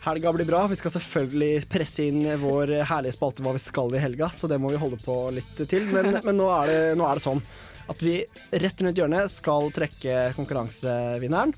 Helga 0.07 0.33
blir 0.35 0.49
bra. 0.49 0.65
Vi 0.71 0.79
skal 0.79 0.97
selvfølgelig 0.97 1.69
presse 1.71 2.09
inn 2.11 2.27
vår 2.43 2.77
herlige 2.91 3.17
spalte 3.17 3.43
Hva 3.47 3.55
vi 3.57 3.63
skal 3.63 3.95
i 3.95 4.03
helga, 4.03 4.31
så 4.35 4.51
det 4.51 4.59
må 4.63 4.71
vi 4.75 4.83
holde 4.83 4.99
på 5.03 5.17
litt 5.35 5.63
til. 5.71 5.87
Men, 5.95 6.19
men 6.27 6.39
nå, 6.39 6.51
er 6.59 6.73
det, 6.73 6.83
nå 6.99 7.07
er 7.07 7.19
det 7.19 7.27
sånn 7.27 7.43
at 7.87 8.03
vi 8.03 8.19
rett 8.51 8.81
rundt 8.83 8.99
hjørnet 8.99 9.31
skal 9.31 9.69
trekke 9.75 10.33
konkurransevinneren 10.35 11.55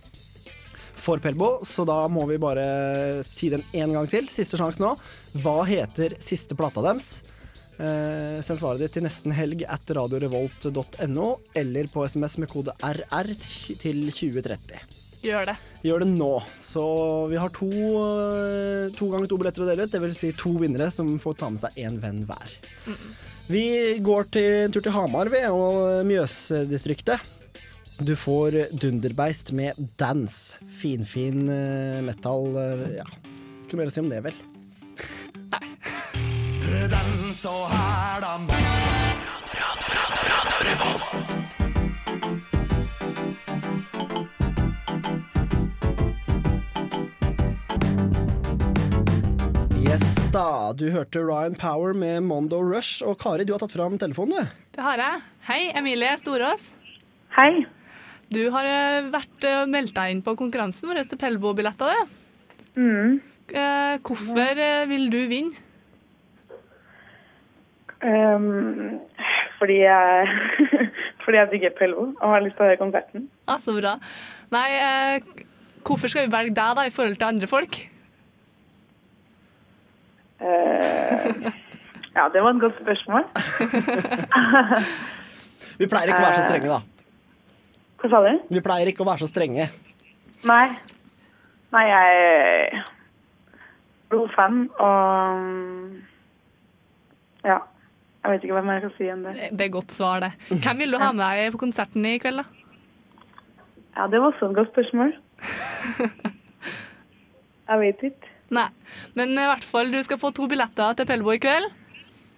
for 0.98 1.22
Pelbo, 1.24 1.62
så 1.64 1.86
da 1.88 2.02
må 2.12 2.26
vi 2.28 2.36
bare 2.42 3.22
si 3.24 3.48
den 3.52 3.64
en 3.80 3.94
gang 3.96 4.08
til. 4.10 4.28
Siste 4.28 4.58
sjanse 4.60 4.82
nå. 4.82 4.92
Hva 5.40 5.62
heter 5.64 6.18
siste 6.20 6.58
plata 6.58 6.84
deres? 6.84 7.22
Eh, 7.78 8.38
send 8.42 8.58
svaret 8.58 8.82
ditt 8.82 8.96
til 8.96 9.04
nesten 9.06 9.34
helg 9.34 9.62
at 9.70 9.86
radiorevolt.no, 9.94 11.28
eller 11.60 11.90
på 11.92 12.06
SMS 12.10 12.38
med 12.42 12.50
kode 12.50 12.74
RR 12.82 13.30
til 13.78 14.00
2030. 14.10 14.80
Gjør 15.22 15.48
det. 15.50 15.54
Gjør 15.86 16.02
det 16.02 16.08
nå. 16.10 16.32
Så 16.58 16.84
vi 17.30 17.38
har 17.38 17.50
to, 17.54 17.70
eh, 17.70 18.90
to 18.98 19.10
ganger 19.12 19.30
to 19.30 19.38
billetter 19.38 19.62
å 19.62 19.70
dele 19.70 19.86
ut. 19.86 19.90
Det 19.90 20.02
vil 20.02 20.14
si 20.14 20.32
to 20.32 20.54
vinnere 20.58 20.90
som 20.90 21.18
får 21.18 21.38
ta 21.38 21.50
med 21.50 21.62
seg 21.62 21.78
én 21.86 21.98
venn 22.02 22.24
hver. 22.26 22.58
Vi 23.48 23.98
går 24.04 24.30
til 24.30 24.64
en 24.64 24.72
tur 24.72 24.82
til 24.82 24.92
Hamar 24.92 25.30
ved 25.30 25.48
og 25.50 26.04
Mjøsdistriktet. 26.04 27.18
Du 28.04 28.14
får 28.14 28.78
Dunderbeist 28.78 29.52
med 29.52 29.74
Dance. 29.98 30.58
Finfin 30.78 31.48
uh, 31.48 32.02
metal. 32.02 32.54
Uh, 32.54 32.98
ja, 33.00 33.08
ikke 33.66 33.80
mer 33.80 33.90
å 33.90 33.94
si 33.94 34.04
om 34.04 34.10
det, 34.12 34.22
vel. 34.22 34.38
Dans 37.44 37.68
her 37.70 38.20
da 38.20 38.34
Yes 49.78 50.28
da, 50.32 50.72
du 50.72 50.90
hørte 50.90 51.22
Ryan 51.22 51.54
Power 51.54 51.94
med 51.94 52.22
Mondo 52.26 52.58
Rush. 52.58 53.04
Og 53.06 53.20
Kari, 53.22 53.44
du 53.44 53.52
har 53.54 53.62
tatt 53.62 53.76
fram 53.76 53.94
telefonen, 54.02 54.34
du. 54.34 54.58
Det 54.74 54.82
har 54.82 54.98
jeg. 54.98 55.22
Hei, 55.46 55.60
Emilie 55.78 56.16
Storås. 56.18 56.72
Hei. 57.38 57.52
Du 58.34 58.48
har 58.50 58.66
eh, 58.66 59.12
vært 59.14 59.46
eh, 59.46 59.62
meldt 59.70 59.94
deg 59.94 60.16
inn 60.16 60.24
på 60.26 60.34
konkurransen 60.42 60.90
vår 60.90 61.04
til 61.06 61.22
Pelbo-billetter. 61.22 61.94
det. 61.94 62.82
Mm. 62.82 63.22
Eh, 63.54 63.96
hvorfor 64.02 64.66
vil 64.90 65.10
du 65.14 65.22
vinne? 65.30 65.67
Um, 67.98 69.00
fordi 69.58 69.80
jeg 69.82 70.28
Fordi 71.24 71.36
jeg 71.36 71.48
digger 71.52 71.72
PLO 71.76 72.04
og 72.14 72.28
har 72.30 72.40
lyst 72.44 72.54
til 72.56 72.64
å 72.64 72.68
høre 72.70 72.80
konserten. 72.80 73.26
Ah, 73.50 73.58
så 73.60 73.74
bra. 73.76 73.96
Nei, 74.54 74.68
eh, 74.80 75.44
hvorfor 75.84 76.08
skal 76.08 76.24
vi 76.24 76.32
velge 76.32 76.54
deg 76.56 76.76
da 76.78 76.84
i 76.88 76.92
forhold 76.94 77.18
til 77.18 77.28
andre 77.28 77.48
folk? 77.50 77.78
Uh, 80.38 81.50
ja, 82.14 82.28
det 82.32 82.40
var 82.40 82.54
et 82.54 82.62
godt 82.62 82.78
spørsmål. 82.80 83.26
Vi 85.78 85.86
pleier 85.86 86.10
ikke 86.10 86.22
å 86.22 86.26
være 86.26 86.40
så 86.40 86.46
strenge, 86.48 86.70
da. 86.72 86.80
Hva 87.98 88.10
sa 88.10 88.18
du? 88.24 88.30
Vi 88.54 88.62
pleier 88.62 88.90
ikke 88.90 89.02
å 89.04 89.08
være 89.10 89.22
så 89.22 89.28
strenge. 89.30 89.68
Nei. 90.48 90.66
Nei, 91.74 91.84
jeg 91.90 92.06
er 92.22 92.86
blodfan 94.08 94.64
og 94.80 95.34
Ja. 97.44 97.58
Jeg 98.24 98.34
vet 98.34 98.44
ikke 98.44 98.56
hva 98.56 98.64
mer 98.66 98.80
jeg 98.80 98.84
skal 98.84 98.96
si 98.98 99.08
enn 99.12 99.22
det. 99.24 99.32
Det 99.56 99.66
er 99.68 99.72
godt 99.72 99.92
svar, 99.94 100.24
det. 100.24 100.32
Hvem 100.50 100.80
vil 100.82 100.94
du 100.94 100.98
ha 101.00 101.10
med 101.14 101.24
deg 101.24 101.52
på 101.54 101.60
konserten 101.62 102.06
i 102.08 102.16
kveld, 102.22 102.42
da? 102.42 102.46
Ja, 103.98 104.06
det 104.10 104.20
var 104.20 104.32
også 104.32 104.50
et 104.50 104.58
godt 104.58 104.72
spørsmål. 104.74 105.14
Jeg 107.68 107.80
vet 107.82 108.04
ikke. 108.10 108.30
Nei, 108.54 108.68
men 109.18 109.34
i 109.36 109.48
hvert 109.50 109.66
fall, 109.66 109.90
du 109.92 109.98
skal 110.04 110.20
få 110.20 110.30
to 110.36 110.46
billetter 110.48 110.96
til 110.96 111.08
Pelbo 111.08 111.34
i 111.34 111.40
kveld. 111.42 111.66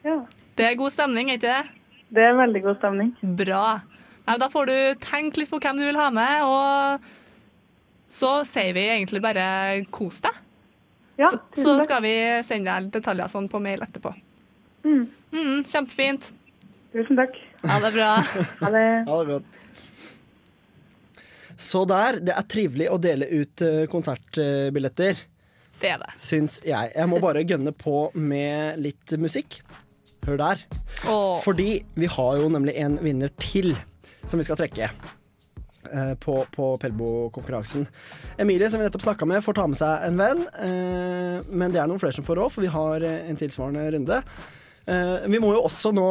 Ja. 0.07 0.16
Det 0.59 0.64
er 0.66 0.78
god 0.78 0.93
stemning, 0.95 1.31
er 1.31 1.39
ikke 1.39 1.47
det? 1.47 1.62
Det 2.11 2.22
er 2.26 2.39
veldig 2.39 2.62
god 2.64 2.76
stemning. 2.81 3.11
Bra. 3.39 3.64
Nei, 4.26 4.37
da 4.43 4.47
får 4.51 4.64
du 4.70 4.76
tenke 5.05 5.41
litt 5.41 5.53
på 5.53 5.61
hvem 5.62 5.78
du 5.78 5.85
vil 5.87 6.01
ha 6.01 6.09
med, 6.14 6.35
og 6.47 8.11
så 8.11 8.31
sier 8.49 8.72
vi 8.74 8.89
egentlig 8.91 9.20
bare 9.22 9.45
kos 9.95 10.18
deg. 10.24 10.35
Ja, 11.20 11.28
så, 11.31 11.37
så 11.55 11.76
skal 11.85 12.01
vi 12.03 12.14
sende 12.47 12.72
deg 12.72 12.91
detaljer 12.97 13.28
sånn 13.31 13.49
på 13.53 13.61
mail 13.62 13.83
etterpå. 13.85 14.11
Mm. 14.85 15.03
Mm, 15.33 15.64
kjempefint. 15.68 16.31
Tusen 16.95 17.18
takk. 17.18 17.37
Ha 17.68 17.76
det 17.85 17.91
bra. 17.95 18.11
Ha 18.62 18.70
det. 18.74 18.87
Ha 19.09 19.18
det 19.22 19.26
godt. 19.35 19.59
Så 21.61 21.83
der. 21.89 22.18
Det 22.24 22.33
er 22.35 22.47
trivelig 22.49 22.89
å 22.93 22.97
dele 23.03 23.28
ut 23.28 23.62
eh, 23.66 23.83
konsertbilletter. 23.93 25.20
Det 25.81 25.91
er 25.95 26.01
det. 26.03 26.11
Syns 26.20 26.59
jeg. 26.66 26.91
Jeg 26.97 27.09
må 27.09 27.20
bare 27.22 27.45
gønne 27.49 27.72
på 27.76 28.09
med 28.16 28.81
litt 28.81 29.14
musikk. 29.20 29.61
Hør 30.26 30.37
der. 30.41 30.64
Fordi 31.45 31.70
vi 31.97 32.09
har 32.12 32.41
jo 32.43 32.51
nemlig 32.53 32.74
en 32.81 32.99
vinner 33.05 33.33
til 33.41 33.72
som 34.28 34.41
vi 34.41 34.45
skal 34.49 34.59
trekke. 34.61 34.91
eh, 35.91 36.14
På, 36.20 36.43
på 36.53 36.74
Pelbo-konkurransen. 36.83 37.87
Emilie, 38.41 38.68
som 38.72 38.81
vi 38.81 38.89
nettopp 38.89 39.05
snakka 39.07 39.28
med, 39.28 39.45
får 39.45 39.57
ta 39.61 39.66
med 39.68 39.81
seg 39.81 40.09
en 40.09 40.18
venn. 40.20 40.43
eh, 40.64 41.41
Men 41.49 41.72
det 41.72 41.81
er 41.81 41.89
noen 41.89 42.01
flere 42.03 42.16
som 42.16 42.24
får 42.26 42.41
råd, 42.43 42.53
for 42.57 42.64
vi 42.66 42.72
har 42.72 43.05
en 43.11 43.41
tilsvarende 43.41 43.87
runde. 43.97 44.20
Eh, 44.91 45.28
Vi 45.30 45.38
må 45.43 45.53
jo 45.55 45.62
også 45.66 45.93
nå, 45.95 46.07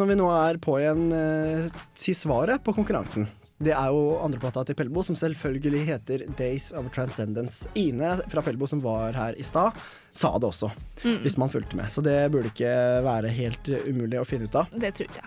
når 0.00 0.08
vi 0.10 0.16
nå 0.18 0.28
er 0.34 0.58
på 0.62 0.78
igjen, 0.80 1.04
eh, 1.14 1.68
si 1.94 2.14
svaret 2.16 2.62
på 2.66 2.74
konkurransen. 2.74 3.28
Det 3.56 3.72
er 3.72 3.86
jo 3.88 4.18
andreplata 4.20 4.66
til 4.68 4.76
Pelbo, 4.76 5.00
som 5.06 5.16
selvfølgelig 5.16 5.84
heter 5.88 6.26
Days 6.36 6.72
of 6.76 6.90
Transcendence. 6.92 7.64
Ine 7.74 8.18
fra 8.28 8.42
Pelbo, 8.44 8.66
som 8.68 8.82
var 8.84 9.12
her 9.16 9.38
i 9.40 9.46
stad, 9.46 9.72
sa 10.12 10.34
det 10.38 10.50
også, 10.50 10.68
Mm. 11.04 11.22
hvis 11.22 11.38
man 11.38 11.48
fulgte 11.48 11.74
med. 11.76 11.86
Så 11.88 12.02
det 12.02 12.30
burde 12.32 12.50
ikke 12.52 13.02
være 13.04 13.30
helt 13.32 13.64
umulig 13.88 14.20
å 14.20 14.26
finne 14.26 14.44
ut 14.44 14.54
av. 14.56 14.66
Det 14.76 14.92
tror 14.94 15.08
jeg. 15.08 15.24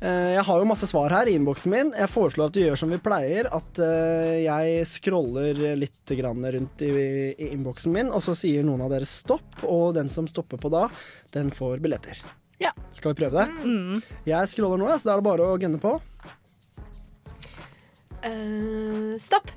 Eh, 0.00 0.32
Jeg 0.36 0.44
har 0.44 0.60
jo 0.60 0.68
masse 0.68 0.88
svar 0.90 1.12
her 1.14 1.28
i 1.30 1.36
innboksen 1.38 1.72
min. 1.72 1.92
Jeg 1.96 2.10
foreslår 2.12 2.50
at 2.50 2.56
du 2.56 2.60
gjør 2.60 2.80
som 2.80 2.92
vi 2.92 2.98
pleier. 3.02 3.48
At 3.54 3.80
eh, 3.82 4.42
jeg 4.44 4.86
scroller 4.90 5.60
litt 5.78 6.12
rundt 6.16 6.82
i, 6.84 6.90
i 7.36 7.50
innboksen 7.54 7.92
min, 7.94 8.10
og 8.12 8.22
så 8.24 8.36
sier 8.36 8.66
noen 8.66 8.84
av 8.84 8.92
dere 8.92 9.08
stopp. 9.08 9.62
Og 9.64 9.94
den 9.96 10.10
som 10.12 10.28
stopper 10.28 10.60
på 10.60 10.72
da, 10.72 10.86
den 11.32 11.50
får 11.54 11.80
billetter. 11.84 12.20
Ja. 12.60 12.72
Skal 12.92 13.12
vi 13.14 13.22
prøve 13.24 13.44
det? 13.44 13.68
Mm. 13.68 14.02
Jeg 14.28 14.52
scroller 14.52 14.80
nå, 14.80 14.88
så 14.98 15.10
da 15.10 15.16
er 15.16 15.22
det 15.22 15.28
bare 15.28 15.48
å 15.48 15.60
gunne 15.60 15.80
på. 15.80 15.96
Uh, 18.26 19.14
stopp. 19.22 19.52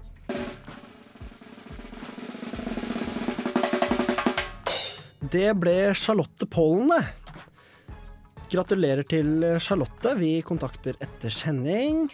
Det 5.30 5.52
ble 5.62 5.94
Charlotte 5.94 6.48
Pollen, 6.50 6.90
det. 6.90 7.04
Gratulerer 8.50 9.04
til 9.06 9.44
Charlotte. 9.62 10.16
Vi 10.18 10.40
kontakter 10.46 10.98
etter 11.04 11.30
sending. 11.34 12.08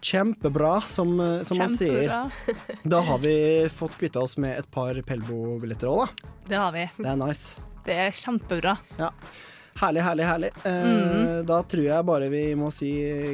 Kjempebra, 0.00 0.78
som, 0.86 1.16
som 1.44 1.58
man 1.58 1.72
sier. 1.74 2.12
Da 2.88 3.00
har 3.04 3.18
vi 3.18 3.34
fått 3.74 3.96
kvitta 3.98 4.22
oss 4.22 4.36
med 4.40 4.58
et 4.60 4.68
par 4.72 4.94
Pelbo-billetter 5.04 5.90
òg, 5.90 6.04
da. 6.06 6.32
Det 6.48 6.60
har 6.60 6.72
vi. 6.76 6.84
Det 7.02 7.08
er 7.10 7.18
nice. 7.20 7.60
Det 7.88 7.96
er 8.06 8.14
kjempebra. 8.14 8.76
Ja. 9.00 9.10
Herlig, 9.78 10.02
herlig, 10.06 10.24
herlig. 10.26 10.52
Eh, 10.66 10.78
Mhm. 10.88 11.46
Da 11.48 11.60
tror 11.70 11.84
jeg 11.86 12.06
bare 12.08 12.28
vi 12.32 12.44
må 12.58 12.70
si 12.74 12.88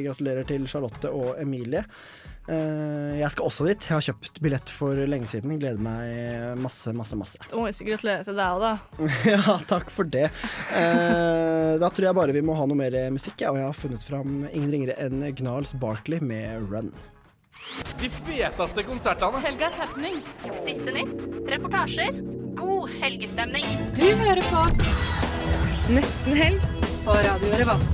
gratulerer 0.05 0.45
til 0.47 0.67
Charlotte 0.69 1.09
og 1.09 1.39
Emilie. 1.41 1.85
Eh, 2.45 3.15
jeg 3.21 3.31
skal 3.33 3.47
også 3.47 3.65
dit. 3.69 3.87
Jeg 3.89 3.95
har 3.95 4.05
kjøpt 4.09 4.41
billett 4.43 4.73
for 4.73 5.01
lenge 5.09 5.29
siden. 5.29 5.55
Gleder 5.61 5.81
meg 5.81 6.59
masse, 6.61 6.93
masse, 6.95 7.17
masse. 7.17 7.41
Da 7.49 7.57
må 7.57 7.65
vi 7.69 7.89
gratulere 7.89 8.27
til 8.27 8.37
deg 8.37 8.59
òg, 8.59 8.61
da. 8.65 8.73
ja, 9.33 9.57
takk 9.69 9.91
for 9.93 10.05
det. 10.09 10.27
Eh, 10.75 11.73
da 11.81 11.89
tror 11.89 12.09
jeg 12.09 12.19
bare 12.19 12.35
vi 12.35 12.45
må 12.45 12.57
ha 12.57 12.67
noe 12.69 12.79
mer 12.79 12.99
musikk, 13.15 13.41
ja, 13.41 13.51
og 13.53 13.59
jeg 13.61 13.69
har 13.69 13.77
funnet 13.77 14.05
fram 14.05 14.45
ingen 14.51 14.71
ringere 14.73 14.97
enn 15.01 15.25
Gnarls 15.41 15.75
Barkley 15.81 16.21
med 16.23 16.69
Run. 16.69 16.93
De 18.01 18.09
feteste 18.09 18.83
konsertene. 18.85 19.41
Helgas 19.45 19.73
happenings. 19.79 20.27
Siste 20.65 20.93
nytt. 20.95 21.25
Reportasjer. 21.49 22.21
God 22.55 22.89
helgestemning. 23.01 23.65
Du 23.97 24.05
hører 24.21 24.43
på 24.51 24.65
Nesten 25.95 26.33
helg 26.33 26.61
på 27.05 27.11
Radio 27.13 27.49
Revolt. 27.61 27.85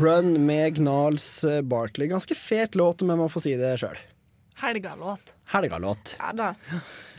Run 0.00 0.46
med 0.46 0.76
Gnarls 0.76 1.44
eh, 1.44 1.60
Barkley. 1.62 2.08
Ganske 2.08 2.34
fet 2.34 2.74
låt, 2.74 3.02
men 3.02 3.18
man 3.18 3.30
får 3.32 3.44
si 3.46 3.54
det 3.58 3.74
sjøl. 3.80 3.98
Helgalåt. 4.60 5.34
Helgalåt. 5.52 6.16
Ja 6.18 6.32
da. 6.32 6.54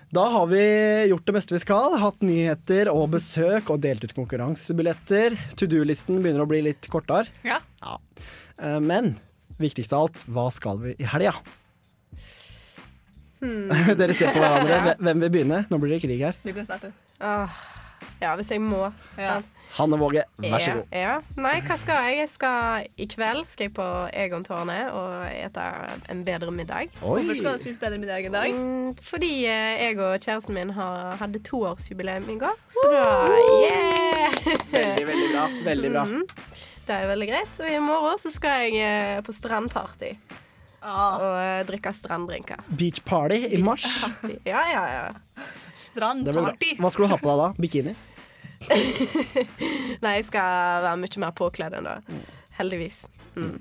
Da 0.09 0.23
har 0.31 0.47
vi 0.47 0.61
gjort 1.09 1.25
det 1.27 1.35
meste 1.35 1.53
vi 1.55 1.59
skal. 1.61 1.97
Hatt 1.99 2.21
nyheter 2.25 2.89
og 2.93 3.09
besøk 3.17 3.69
og 3.73 3.81
delt 3.83 4.05
ut 4.07 4.15
konkurransebilletter. 4.15 5.35
To 5.59 5.67
do-listen 5.69 6.21
begynner 6.23 6.45
å 6.45 6.49
bli 6.49 6.61
litt 6.69 6.87
kortere. 6.91 7.27
Ja. 7.43 7.59
ja. 7.83 7.97
Men 8.79 9.15
viktigst 9.61 9.93
av 9.93 10.07
alt, 10.07 10.23
hva 10.31 10.47
skal 10.53 10.79
vi 10.85 10.95
i 10.97 11.09
helga? 11.11 11.33
Hmm. 13.41 13.67
Dere 13.99 14.15
ser 14.17 14.31
på 14.33 14.41
hverandre. 14.41 14.95
Hvem 15.03 15.25
vil 15.25 15.33
begynne? 15.35 15.59
Nå 15.69 15.81
blir 15.81 15.97
det 15.97 16.01
krig 16.05 16.23
her. 16.23 16.39
Du 16.43 16.53
kan 16.55 16.65
starte. 16.69 16.93
Åh, 17.21 17.59
Ja, 18.21 18.31
hvis 18.37 18.49
jeg 18.53 18.61
må. 18.63 18.87
Ja. 19.19 19.41
Hanne 19.75 19.97
Våge, 19.99 20.23
vær 20.41 20.61
så 20.63 20.73
god. 20.77 20.93
Ja, 20.95 21.01
ja. 21.01 21.41
Nei, 21.43 21.57
hva 21.67 21.75
skal 21.79 22.07
jeg? 22.07 22.21
Jeg 22.21 22.29
skal 22.31 22.87
I 22.97 23.07
kveld 23.11 23.49
skal 23.51 23.67
jeg 23.67 23.73
på 23.77 23.87
Egontårnet 24.15 24.93
og 24.95 25.27
ete 25.29 25.65
en 26.13 26.23
bedre 26.27 26.53
middag. 26.55 26.93
Oi. 27.01 27.19
Hvorfor 27.19 27.37
skal 27.41 27.59
du 27.59 27.65
spise 27.65 27.81
bedre 27.83 27.99
middag 28.01 28.25
i 28.29 28.31
dag? 28.33 28.55
Mm, 28.55 28.95
fordi 29.03 29.33
eh, 29.45 29.83
jeg 29.83 29.99
og 29.99 30.15
kjæresten 30.23 30.57
min 30.57 30.73
har, 30.77 31.17
hadde 31.21 31.43
toårsjubileum 31.45 32.29
i 32.33 32.39
går. 32.41 32.57
Så 32.73 32.87
da 32.95 33.05
yeah! 33.67 34.41
Veldig, 34.71 35.05
veldig 35.11 35.29
bra. 35.35 35.45
Veldig 35.67 35.93
bra. 35.93 36.07
Mhm. 36.07 36.25
Det 36.87 36.95
er 36.95 37.07
veldig 37.09 37.27
greit. 37.27 37.55
Og 37.59 37.67
i 37.67 37.79
morgen 37.83 38.19
så 38.23 38.31
skal 38.31 38.67
jeg 38.69 38.79
eh, 38.79 39.21
på 39.27 39.35
strandparty. 39.35 40.13
Ah. 40.87 41.17
Og 41.19 41.33
eh, 41.41 41.61
drikke 41.67 41.91
stranddrinker. 41.93 42.61
Beach 42.79 43.01
party 43.05 43.41
i 43.51 43.59
mars. 43.61 43.87
Party. 43.99 44.37
Ja, 44.47 44.63
ja, 44.71 44.83
ja. 44.93 45.47
Strandparty. 45.75 46.77
Hva 46.79 46.93
skal 46.93 47.07
du 47.07 47.11
ha 47.11 47.19
på 47.19 47.27
deg 47.33 47.41
da? 47.43 47.49
Bikini? 47.59 47.95
Nei, 50.03 50.13
jeg 50.19 50.25
skal 50.29 50.47
være 50.85 50.99
mye 51.01 51.19
mer 51.23 51.33
påkledd 51.37 51.73
enn 51.77 51.87
da. 51.89 51.95
Heldigvis. 52.57 52.97
Mm. 53.37 53.57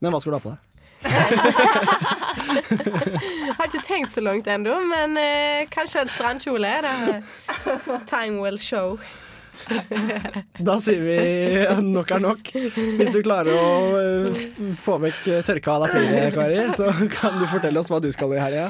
Men 0.00 0.08
hva 0.12 0.18
skal 0.20 0.32
du 0.32 0.36
ha 0.38 0.44
på 0.44 0.52
deg? 0.54 0.60
Har 3.56 3.64
ikke 3.64 3.86
tenkt 3.86 4.12
så 4.12 4.20
langt 4.20 4.46
ennå, 4.50 4.74
men 4.90 5.16
eh, 5.20 5.68
kanskje 5.72 6.00
en 6.04 6.10
strandkjole. 6.12 6.72
Time 8.10 8.36
will 8.42 8.58
show. 8.60 8.98
Da 10.66 10.76
sier 10.80 11.02
vi 11.04 11.16
nok 11.84 12.10
er 12.16 12.20
nok. 12.24 12.40
Hvis 12.98 13.10
du 13.12 13.18
klarer 13.24 13.52
å 13.56 13.96
øh, 13.98 14.26
få 14.80 14.94
vekk 15.02 15.20
tørka 15.46 15.68
av 15.74 15.80
deg 15.84 15.90
flere, 15.96 16.30
Kari, 16.36 16.58
så 16.72 16.86
kan 17.12 17.32
du 17.36 17.44
fortelle 17.50 17.78
oss 17.82 17.90
hva 17.92 17.98
du 18.02 18.08
skal 18.14 18.28
i 18.36 18.40
helga. 18.40 18.66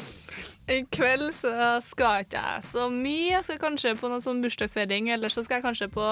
I 0.71 0.85
kveld 0.95 1.33
så 1.35 1.53
skal 1.83 2.25
ikke 2.25 2.39
jeg 2.39 2.67
så 2.69 2.87
mye. 2.93 3.33
Jeg 3.33 3.47
skal 3.49 3.59
kanskje 3.63 3.97
på 3.99 4.11
noen 4.11 4.23
sånn 4.23 4.43
bursdagsfeiring, 4.45 5.11
eller 5.15 5.33
så 5.33 5.43
skal 5.43 5.59
jeg 5.59 5.67
kanskje 5.67 5.91
på 5.93 6.05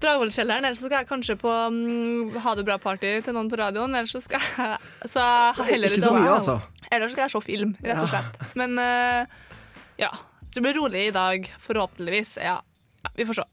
Dragvollkjelleren, 0.00 0.64
eller 0.64 0.76
så 0.78 0.86
skal 0.86 1.02
jeg 1.02 1.08
kanskje 1.10 1.36
på 1.40 1.50
mm, 1.74 2.36
Ha 2.44 2.54
det 2.56 2.64
bra-party 2.68 3.10
til 3.24 3.36
noen 3.36 3.50
på 3.52 3.58
radioen, 3.60 3.92
eller 3.96 4.08
så 4.08 4.22
skal 4.24 4.40
jeg 4.40 5.10
så 5.12 5.24
heller 5.60 5.92
Ikke 5.92 6.06
så 6.06 6.14
mye, 6.16 6.32
altså. 6.38 6.56
Eller 6.90 7.08
så 7.08 7.16
skal 7.16 7.26
jeg 7.26 7.34
se 7.34 7.42
film, 7.44 7.74
rett 7.84 8.00
og 8.00 8.06
Ja. 8.06 8.10
slett. 8.14 8.56
Men 8.60 8.78
uh, 8.80 9.24
ja. 10.00 10.10
Det 10.50 10.64
blir 10.64 10.74
rolig 10.74 11.04
i 11.06 11.12
dag, 11.14 11.44
forhåpentligvis. 11.62 12.38
Ja, 12.42 12.56
ja 13.04 13.10
vi 13.14 13.26
får 13.28 13.38
se. 13.38 13.44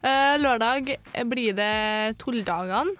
Uh, 0.00 0.36
lørdag 0.40 0.94
blir 1.28 1.56
det 1.58 2.16
tulldagene 2.22 2.94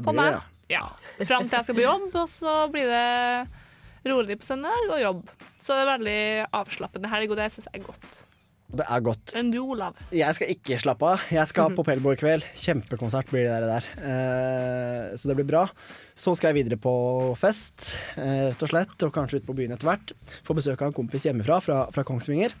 på 0.00 0.14
meg. 0.16 0.38
Ja. 0.72 0.86
Fram 1.20 1.50
til 1.50 1.58
jeg 1.58 1.66
skal 1.66 1.76
på 1.76 1.84
jobb, 1.84 2.06
og 2.16 2.30
så 2.32 2.54
blir 2.72 2.88
det 2.88 3.63
rolig 4.10 4.38
på 4.40 4.48
søndag 4.48 4.86
og 4.90 5.00
jobb. 5.00 5.26
Så 5.60 5.74
det 5.74 5.84
er 5.84 5.92
veldig 5.94 6.20
avslappende 6.60 7.10
helg, 7.12 7.34
og 7.34 7.40
det 7.40 7.50
syns 7.54 7.68
jeg 7.70 7.82
er 7.82 7.86
godt. 7.86 8.24
Det 8.74 8.84
er 8.90 9.02
godt. 9.06 9.34
Enn 9.38 9.52
du, 9.52 9.60
Olav? 9.62 9.98
Jeg 10.14 10.34
skal 10.34 10.50
ikke 10.50 10.78
slappe 10.82 11.06
av. 11.06 11.24
Jeg 11.30 11.46
skal 11.46 11.74
på 11.76 11.84
Pelbo 11.86 12.10
i 12.10 12.18
kveld. 12.18 12.46
Kjempekonsert 12.58 13.30
blir 13.30 13.46
det 13.46 13.68
der. 13.68 13.86
Eh, 14.02 15.14
så 15.20 15.30
det 15.30 15.36
blir 15.38 15.46
bra. 15.46 15.62
Så 16.18 16.34
skal 16.34 16.50
jeg 16.50 16.64
videre 16.64 16.80
på 16.82 16.94
fest, 17.38 17.94
eh, 18.16 18.48
rett 18.50 18.64
og 18.66 18.72
slett, 18.72 18.96
og 19.06 19.14
kanskje 19.14 19.42
ut 19.42 19.46
på 19.46 19.54
byen 19.60 19.76
etter 19.76 19.86
hvert. 19.92 20.14
Få 20.46 20.56
besøk 20.58 20.82
av 20.82 20.90
en 20.90 20.96
kompis 20.96 21.28
hjemmefra, 21.28 21.60
fra, 21.62 21.84
fra 21.94 22.06
Kongsvinger. 22.08 22.56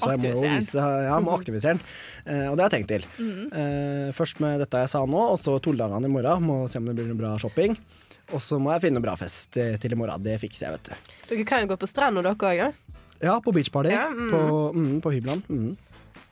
Så 0.00 0.12
jeg 0.12 0.20
må 0.22 0.30
jo 0.32 0.44
vise 0.44 0.84
Ja, 1.06 1.16
må 1.24 1.32
aktivisere 1.34 1.76
den. 1.76 1.82
Eh, 2.26 2.46
og 2.50 2.56
det 2.56 2.64
har 2.64 2.70
jeg 2.70 2.76
tenkt 2.78 2.92
til. 2.92 3.08
Eh, 3.50 4.12
først 4.16 4.40
med 4.44 4.60
dette 4.62 4.84
jeg 4.84 4.92
sa 4.92 5.02
nå, 5.08 5.24
og 5.32 5.40
så 5.40 5.56
Toldagene 5.62 6.08
i 6.08 6.12
morgen. 6.12 6.46
Må 6.46 6.60
se 6.70 6.80
om 6.80 6.88
det 6.88 6.96
blir 6.98 7.08
noe 7.08 7.20
bra 7.20 7.32
shopping. 7.40 7.76
Og 8.30 8.42
så 8.44 8.58
må 8.62 8.72
jeg 8.74 8.86
finne 8.86 9.00
noe 9.00 9.06
bra 9.08 9.16
fest 9.18 9.58
eh, 9.60 9.76
til 9.82 9.94
i 9.94 9.98
morgen. 9.98 10.22
Det 10.24 10.38
fikser 10.42 10.68
jeg, 10.68 10.78
vet 10.78 10.90
du. 10.90 11.12
Dere 11.30 11.46
kan 11.48 11.64
jo 11.64 11.72
gå 11.72 11.78
på 11.80 11.88
stranda, 11.90 12.22
dere 12.24 12.34
òg, 12.34 12.64
da. 12.64 12.98
Ja, 13.20 13.36
på 13.44 13.52
beachparty. 13.52 13.92
Ja, 13.92 14.08
mm. 14.14 14.28
På, 14.32 14.42
mm, 14.74 14.98
på 15.04 15.12
hybelen. 15.12 15.42
Mm. 15.50 15.76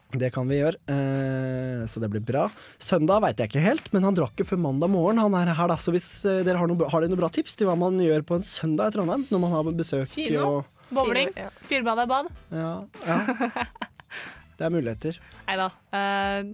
Det 0.08 0.30
kan 0.32 0.48
vi 0.48 0.56
gjøre, 0.56 0.78
eh, 0.88 1.82
så 1.84 2.00
det 2.00 2.08
blir 2.08 2.22
bra. 2.24 2.46
Søndag 2.80 3.20
veit 3.20 3.42
jeg 3.42 3.50
ikke 3.50 3.60
helt, 3.60 3.90
men 3.92 4.06
han 4.08 4.16
drakk 4.16 4.40
jo 4.40 4.46
før 4.48 4.62
mandag 4.64 4.88
morgen. 4.88 5.20
Han 5.20 5.36
er 5.36 5.52
her 5.52 5.68
da, 5.68 5.76
så 5.76 5.92
hvis 5.92 6.08
eh, 6.24 6.40
dere 6.46 6.56
har, 6.62 6.70
noe, 6.70 6.88
har 6.88 7.04
dere 7.04 7.12
noen 7.12 7.20
bra 7.20 7.28
tips 7.34 7.58
til 7.60 7.68
hva 7.68 7.76
man 7.76 8.00
gjør 8.00 8.24
på 8.24 8.38
en 8.38 8.46
søndag 8.46 8.88
i 8.88 8.96
Trondheim? 8.96 9.26
Når 9.28 9.42
man 9.44 9.52
har 9.52 9.68
besøk 9.76 10.08
Kino. 10.14 10.46
og 10.48 10.94
Bowling. 10.96 11.34
Fyrbad 11.68 12.00
er 12.06 12.08
bad. 12.08 12.32
ja, 12.54 12.72
ja. 13.04 13.66
Det 14.58 14.66
er 14.66 14.72
muligheter. 14.74 15.18
Nei 15.46 15.54
da. 15.60 15.68
Uh, 15.94 16.48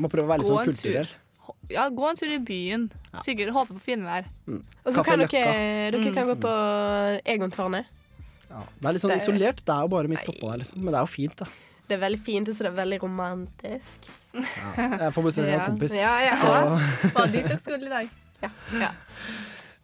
Må 0.00 0.08
prøve 0.08 0.24
å 0.24 0.30
være 0.30 0.40
litt 0.40 0.48
sånn 0.48 0.70
kulturell. 0.70 1.10
Ja, 1.72 1.88
gå 1.90 2.08
en 2.10 2.16
tur 2.18 2.30
i 2.32 2.38
byen. 2.38 2.88
Sikkert 3.24 3.52
håpe 3.56 3.74
på 3.76 3.82
finvær. 3.88 4.26
Og 4.84 4.92
så 4.94 5.04
kan 5.06 5.18
dere, 5.24 5.90
dere 5.94 6.12
kan 6.14 6.28
gå 6.32 6.36
på 6.42 6.54
Egontårnet. 7.24 7.86
Det 8.46 8.88
er 8.88 8.92
litt 8.94 9.02
sånn 9.02 9.10
Det 9.12 9.16
er- 9.18 9.24
isolert. 9.24 9.62
Det 9.66 9.74
er 9.74 9.80
jo 9.86 9.88
bare 9.88 10.08
midt 10.08 10.28
oppå 10.30 10.50
der, 10.52 10.58
liksom. 10.62 10.78
Men 10.82 10.92
det 10.94 10.98
er 11.00 11.06
jo 11.06 11.12
fint, 11.16 11.36
da. 11.36 11.46
Det 11.86 11.94
er 11.96 12.00
veldig 12.02 12.18
fint, 12.20 12.48
så 12.48 12.58
det 12.66 12.70
er 12.72 12.76
veldig 12.84 13.00
romantisk. 13.02 14.08
Jeg 14.34 15.12
får 15.14 15.22
besøk 15.26 15.44
av 15.44 15.48
en 15.48 15.58
Ja. 15.58 15.66
kompis. 15.66 15.92
Ja, 15.94 16.14
ja. 16.24 16.36
Så 16.40 17.12
Var 17.14 17.26
dit 17.26 17.44
dere 17.46 17.58
skulle 17.62 17.86
i 17.86 17.88
dag? 17.88 18.08
Ja. 18.42 18.90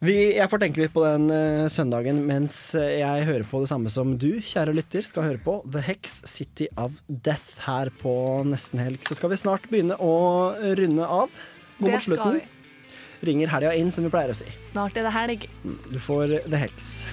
Vi, 0.03 0.33
jeg 0.35 0.49
får 0.51 0.59
tenke 0.59 0.81
litt 0.81 0.91
på 0.93 0.99
den 1.05 1.29
uh, 1.31 1.69
søndagen 1.71 2.25
mens 2.27 2.75
eh, 2.75 2.99
jeg 2.99 3.23
hører 3.23 3.45
på 3.47 3.61
det 3.63 3.69
samme 3.71 3.87
som 3.89 4.17
du, 4.19 4.41
kjære 4.43 4.73
lytter, 4.75 5.05
skal 5.07 5.23
høre 5.23 5.39
på. 5.39 5.61
The 5.71 5.79
Hex 5.79 6.23
City 6.27 6.67
of 6.75 6.91
Death 7.07 7.61
her 7.63 7.87
på 8.01 8.43
nesten 8.43 8.79
helg. 8.83 8.99
Så 9.07 9.15
skal 9.15 9.31
vi 9.31 9.39
snart 9.39 9.69
begynne 9.71 9.95
å 10.03 10.11
runde 10.75 11.07
av. 11.07 11.31
Gå 11.79 11.85
Det 11.85 11.91
mot 11.93 12.03
slutten. 12.03 12.33
vi. 12.33 12.41
Ringer 13.23 13.47
helga 13.47 13.73
inn, 13.79 13.91
som 13.91 14.03
vi 14.03 14.09
pleier 14.11 14.33
å 14.33 14.35
si. 14.35 14.45
Snart 14.71 14.97
er 14.99 15.03
det 15.07 15.13
helg. 15.15 15.47
Du 15.91 15.99
får 15.99 16.39
The 16.49 16.57
Hex. 16.59 17.05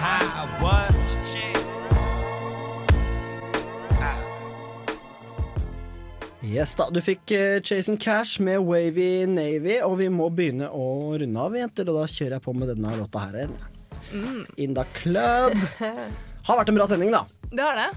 Hi, 0.00 0.22
what? 0.62 0.94
Yes 6.46 6.74
da, 6.78 6.86
Du 6.94 7.00
fikk 7.02 7.32
uh, 7.34 7.58
Jason 7.64 7.96
Cash 7.96 8.38
med 8.40 8.60
Wavy 8.62 9.26
Navy, 9.26 9.80
og 9.82 9.96
vi 9.98 10.06
må 10.12 10.28
begynne 10.30 10.68
å 10.70 11.16
runde 11.18 11.42
av, 11.42 11.56
jenter. 11.58 11.88
Og 11.90 11.98
da 12.00 12.06
kjører 12.10 12.36
jeg 12.38 12.44
på 12.44 12.54
med 12.54 12.70
denne 12.70 12.92
låta 13.00 13.24
her 13.26 13.40
igjen. 13.42 13.56
In 14.56 14.74
the 14.76 14.84
club. 14.96 15.56
Har 16.46 16.60
vært 16.60 16.70
en 16.70 16.78
bra 16.78 16.86
sending, 16.90 17.10
da. 17.14 17.24
Det 17.50 17.62
har 17.62 17.78
det. 17.78 17.88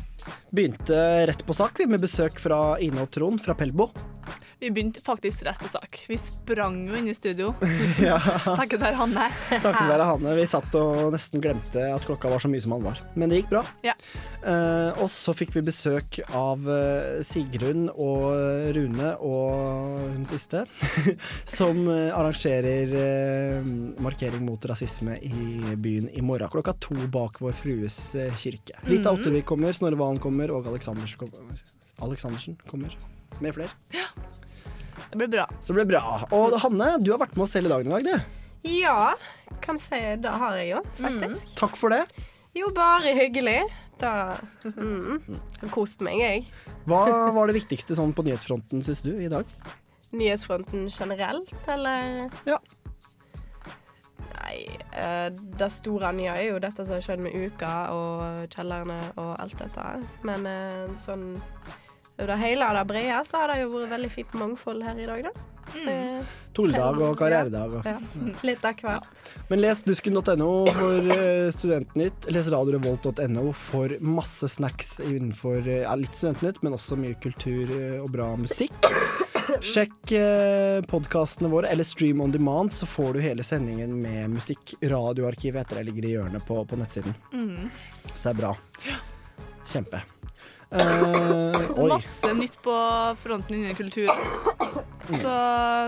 Begynte 0.54 0.98
rett 1.30 1.44
på 1.46 1.54
sak 1.58 1.78
vi 1.82 1.86
med 1.90 2.02
besøk 2.02 2.40
fra 2.42 2.80
Ine 2.82 3.04
og 3.06 3.12
Trond 3.14 3.42
fra 3.44 3.56
Pelbo. 3.58 3.90
Vi 4.60 4.72
begynte 4.72 5.00
faktisk 5.02 5.44
rett 5.48 5.60
på 5.60 5.70
sak. 5.72 6.02
Vi 6.10 6.18
sprang 6.20 6.82
jo 6.90 6.98
inn 7.00 7.08
i 7.08 7.14
studio. 7.16 7.54
Ja. 8.00 8.18
Takket 8.44 8.80
være 8.82 8.96
Hanne. 9.00 9.26
Takket 9.50 9.88
være 9.88 10.06
Hanne. 10.08 10.34
Vi 10.36 10.46
satt 10.48 10.74
og 10.80 11.14
nesten 11.14 11.42
glemte 11.44 11.84
at 11.94 12.04
klokka 12.08 12.30
var 12.32 12.42
så 12.44 12.50
mye 12.52 12.64
som 12.64 12.74
han 12.76 12.84
var. 12.84 13.00
Men 13.20 13.32
det 13.32 13.40
gikk 13.42 13.54
bra. 13.54 13.62
Ja. 13.86 13.94
Eh, 14.44 15.00
og 15.00 15.08
så 15.12 15.34
fikk 15.36 15.54
vi 15.56 15.64
besøk 15.68 16.20
av 16.36 16.68
eh, 16.72 17.20
Sigrun 17.26 17.88
og 17.92 18.36
Rune 18.76 19.14
og 19.24 20.04
hun 20.16 20.28
siste, 20.30 20.66
som 21.60 21.82
eh, 21.92 22.10
arrangerer 22.16 22.96
eh, 23.04 23.72
markering 24.04 24.44
mot 24.48 24.68
rasisme 24.72 25.16
i 25.24 25.76
byen 25.80 26.12
i 26.12 26.24
morgen 26.26 26.52
klokka 26.52 26.76
to 26.84 26.98
bak 27.12 27.40
Vår 27.44 27.56
Frues 27.56 28.00
eh, 28.16 28.36
kirke. 28.40 28.80
Litt 28.92 29.08
av 29.08 29.20
Ottervik 29.20 29.48
kommer, 29.48 29.76
Snorre 29.76 30.00
Valen 30.00 30.20
kommer, 30.24 30.52
og 30.56 30.68
Aleksandersen 30.72 31.24
kommer. 31.24 31.64
Aleksandersen 32.04 32.60
kommer. 32.68 32.96
Med 33.40 33.56
flere. 33.56 33.72
Det 35.10 35.18
blir 35.18 35.28
bra. 35.28 35.50
Så 35.60 35.74
det 35.74 35.82
blir 35.82 35.98
bra. 35.98 36.22
Og 36.36 36.56
Hanne, 36.62 36.92
du 37.02 37.12
har 37.14 37.22
vært 37.22 37.36
med 37.38 37.48
oss 37.48 37.56
hele 37.58 37.72
dagen 37.72 37.90
i 37.90 37.96
dag, 37.98 38.06
du. 38.06 38.46
Ja, 38.70 39.14
kan 39.64 39.80
si 39.80 40.00
det 40.20 40.32
har 40.42 40.58
jeg 40.60 40.74
jo, 40.74 40.82
faktisk. 41.00 41.54
Takk 41.58 41.78
for 41.80 41.96
det. 41.96 42.04
Jo, 42.58 42.70
bare 42.76 43.14
hyggelig. 43.18 43.62
Da 44.00 44.38
mm, 44.64 45.22
har 45.62 45.72
kost 45.74 46.04
meg, 46.06 46.20
jeg. 46.22 46.44
Hva 46.88 47.04
var 47.36 47.50
det 47.50 47.58
viktigste 47.58 47.98
sånn 47.98 48.14
på 48.16 48.24
nyhetsfronten, 48.28 48.84
syns 48.86 49.02
du, 49.04 49.12
i 49.20 49.32
dag? 49.32 49.48
Nyhetsfronten 50.16 50.88
generelt, 50.94 51.56
eller? 51.68 52.30
Ja. 52.48 52.60
Nei, 54.40 54.62
eh, 54.98 55.28
det 55.60 55.72
store 55.74 56.14
nye 56.16 56.32
er 56.32 56.48
jo 56.48 56.62
dette 56.64 56.86
som 56.86 56.96
har 56.96 57.04
skjedd 57.06 57.22
med 57.26 57.36
Uka 57.36 57.74
og 57.94 58.54
Kjellerne 58.54 59.02
og 59.20 59.34
alt 59.36 59.60
dette. 59.60 59.88
Men 60.26 60.48
eh, 60.50 60.96
sånn 61.02 61.34
over 62.20 62.34
det 62.34 62.42
hele 62.42 62.68
og 62.68 62.76
det 62.76 62.86
brede 62.90 63.22
så 63.28 63.42
har 63.42 63.54
det 63.54 63.62
jo 63.64 63.72
vært 63.74 63.96
veldig 63.96 64.12
fint 64.12 64.36
mangfold 64.38 64.84
her 64.84 65.00
i 65.00 65.08
dag, 65.08 65.30
da. 65.30 65.48
Eh, 65.78 66.36
Tulldag 66.58 66.98
og 67.06 67.18
karrieredag. 67.20 67.76
Ja. 67.86 67.96
ja. 67.96 68.34
Litt 68.48 68.64
av 68.66 68.80
hvert. 68.82 69.34
Men 69.52 69.62
les 69.62 69.84
dusken.no 69.86 70.50
for 70.74 71.12
eh, 71.14 71.50
Studentnytt. 71.54 72.30
Les 72.34 72.50
radiorevolt.no 72.52 73.46
for 73.54 73.96
masse 74.02 74.50
snacks 74.50 74.98
innenfor 75.06 75.62
eh, 75.62 75.84
ja, 75.86 75.94
litt 76.00 76.18
Studentnytt, 76.18 76.64
men 76.66 76.76
også 76.78 76.98
mye 77.00 77.18
kultur 77.22 77.70
eh, 77.78 78.00
og 78.02 78.10
bra 78.16 78.32
musikk. 78.40 78.76
Sjekk 79.66 80.14
eh, 80.18 80.80
podkastene 80.90 81.50
våre, 81.52 81.70
eller 81.72 81.88
Stream 81.88 82.22
on 82.26 82.34
demand, 82.34 82.74
så 82.74 82.90
får 82.90 83.16
du 83.16 83.24
hele 83.24 83.46
sendingen 83.46 83.96
med 84.02 84.36
musikk. 84.36 84.76
Radioarkivet 84.82 85.64
etter 85.64 85.82
det 85.82 85.90
ligger 85.90 86.10
i 86.10 86.16
hjørnet 86.18 86.46
på, 86.50 86.62
på 86.66 86.80
nettsiden. 86.80 87.16
Mm. 87.34 87.70
Så 88.14 88.30
det 88.30 88.36
er 88.36 88.42
bra. 88.42 88.56
Kjempe. 89.70 90.02
Eh. 90.70 91.86
Masse 91.88 92.34
nytt 92.34 92.62
på 92.62 92.76
fronten 93.18 93.56
innen 93.56 93.76
kultur. 93.76 94.10
Så 95.10 95.32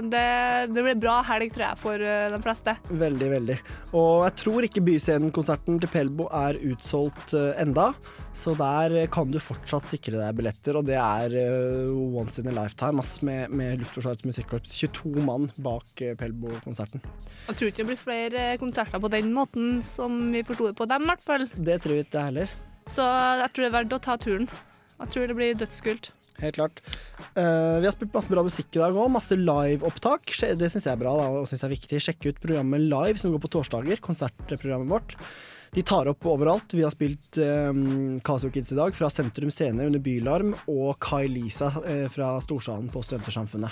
det, 0.10 0.68
det 0.74 0.82
blir 0.82 0.96
bra 0.98 1.20
helg, 1.28 1.52
tror 1.54 1.66
jeg, 1.68 1.78
for 1.78 2.02
eh, 2.02 2.30
de 2.34 2.40
fleste. 2.42 2.74
Veldig, 2.90 3.28
veldig. 3.36 3.58
Og 3.98 4.24
jeg 4.26 4.34
tror 4.42 4.66
ikke 4.66 4.82
Byscenen-konserten 4.88 5.78
til 5.84 5.92
Pelbo 5.94 6.26
er 6.34 6.58
utsolgt 6.72 7.36
eh, 7.38 7.52
enda, 7.62 7.92
så 8.34 8.56
der 8.58 8.96
kan 9.14 9.30
du 9.30 9.38
fortsatt 9.44 9.86
sikre 9.92 10.18
deg 10.18 10.40
billetter, 10.40 10.80
og 10.80 10.88
det 10.90 10.98
er 10.98 11.36
uh, 11.38 11.92
once 12.18 12.42
in 12.42 12.50
a 12.50 12.56
lifetime, 12.56 13.04
ass, 13.04 13.20
med, 13.28 13.54
med 13.54 13.84
Luftforsvarets 13.84 14.26
musikkorps. 14.26 14.74
22 14.82 15.28
mann 15.28 15.52
bak 15.62 16.02
Pelbo-konserten. 16.18 17.06
Jeg 17.52 17.60
tror 17.60 17.70
ikke 17.70 17.84
det 17.84 17.90
blir 17.92 18.02
flere 18.02 18.50
konserter 18.62 19.04
på 19.04 19.14
den 19.14 19.30
måten 19.36 19.80
som 19.86 20.24
vi 20.34 20.42
forsto 20.48 20.72
det 20.72 20.76
på 20.82 20.90
dem, 20.90 21.06
i 21.06 21.14
hvert 21.14 21.30
fall. 21.30 21.48
Det 21.54 21.78
tror 21.84 22.00
jeg 22.00 22.10
ikke 22.10 22.28
heller. 22.32 22.58
Så 22.90 23.06
jeg 23.06 23.54
tror 23.54 23.68
det 23.68 23.70
er 23.70 23.78
verdt 23.78 23.98
å 24.00 24.02
ta 24.02 24.18
turen. 24.18 24.50
Jeg 25.02 25.14
tror 25.14 25.32
det 25.32 25.38
blir 25.38 25.58
dødskult. 25.58 26.12
Helt 26.42 26.58
klart. 26.58 26.82
Uh, 27.36 27.78
vi 27.82 27.88
har 27.88 27.94
spilt 27.94 28.16
masse 28.16 28.32
bra 28.32 28.44
musikk 28.46 28.74
i 28.74 28.82
dag 28.82 28.98
òg. 28.98 29.12
Masse 29.14 29.38
liveopptak. 29.38 30.34
Det 30.58 30.72
syns 30.74 30.88
jeg 30.88 30.96
er 30.96 31.02
bra 31.02 31.14
da, 31.20 31.30
og 31.42 31.48
synes 31.50 31.64
jeg 31.64 31.70
er 31.70 31.76
viktig. 31.76 32.04
Sjekk 32.08 32.28
ut 32.30 32.44
programmet 32.44 32.86
Live 32.88 33.22
som 33.22 33.34
går 33.34 33.44
på 33.44 33.52
torsdager. 33.58 34.02
Konsertprogrammet 34.04 34.90
vårt. 34.92 35.18
De 35.72 35.84
tar 35.88 36.10
opp 36.12 36.26
overalt. 36.28 36.74
Vi 36.76 36.84
har 36.84 36.92
spilt 36.92 37.38
um, 37.40 38.20
Casio 38.26 38.50
Kids 38.52 38.74
i 38.74 38.80
dag 38.80 38.96
fra 38.96 39.08
Sentrum 39.14 39.52
Scene 39.54 39.86
under 39.88 40.02
Bylarm, 40.04 40.52
og 40.68 40.98
Kai 41.00 41.30
Lisa 41.32 41.70
uh, 41.78 42.08
fra 42.12 42.34
Storsalen 42.44 42.90
på 42.92 43.04
Studentersamfunnet. 43.06 43.72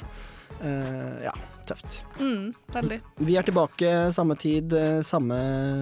Uh, 0.61 1.19
ja, 1.25 1.33
tøft. 1.67 1.99
Mm, 2.21 2.53
veldig. 2.71 3.01
Vi 3.27 3.35
er 3.35 3.49
tilbake 3.49 3.91
samme 4.15 4.39
tid, 4.39 4.77
samme 5.03 5.41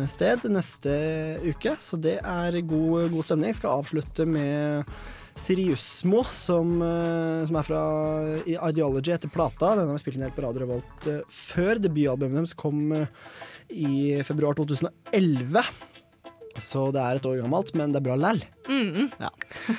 sted 0.10 0.50
neste 0.50 0.98
uke, 1.46 1.78
så 1.78 2.02
det 2.02 2.18
er 2.24 2.60
god, 2.66 3.12
god 3.14 3.30
stemning. 3.30 3.54
Jeg 3.54 3.62
skal 3.62 3.84
avslutte 3.84 4.26
med 4.26 4.98
Siriusmo, 5.38 6.24
som, 6.36 6.82
eh, 6.82 7.46
som 7.48 7.58
er 7.60 7.66
fra 7.68 7.82
Ideology 8.46 9.14
etter 9.14 9.32
plata. 9.32 9.76
Den 9.78 9.88
har 9.88 9.96
vi 9.96 10.02
spilt 10.04 10.18
inn 10.18 10.26
helt 10.28 10.36
på 10.36 10.44
Radio 10.46 10.66
Revolt 10.66 11.08
eh, 11.10 11.22
før. 11.30 11.82
Debutalbumet 11.84 12.42
deres 12.42 12.56
kom 12.58 12.92
eh, 12.98 13.08
i 13.70 14.18
februar 14.28 14.58
2011. 14.58 15.64
Så 16.58 16.88
det 16.94 17.04
er 17.04 17.20
et 17.20 17.28
år 17.30 17.42
gammelt, 17.44 17.74
men 17.78 17.94
det 17.94 18.02
er 18.02 18.08
bra 18.08 18.16
læll. 18.18 18.42
Mm. 18.68 19.12
Ja. 19.22 19.30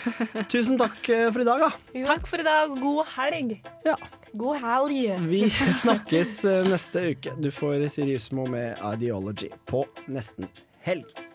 Tusen 0.52 0.78
takk 0.78 1.00
for 1.02 1.42
i 1.42 1.48
dag, 1.48 1.64
da. 1.66 1.72
Takk 2.12 2.30
for 2.30 2.38
i 2.38 2.46
dag, 2.46 2.70
og 2.70 2.78
god 2.84 3.10
helg. 3.16 3.56
Ja. 3.86 3.96
God 4.38 4.60
helg. 4.62 5.26
Vi 5.26 5.42
snakkes 5.82 6.44
neste 6.68 7.08
uke. 7.10 7.34
Du 7.42 7.50
får 7.50 7.88
Siriusmo 7.96 8.46
med 8.46 8.78
Ideology 8.94 9.50
på 9.66 9.82
nesten 10.06 10.46
helg. 10.86 11.27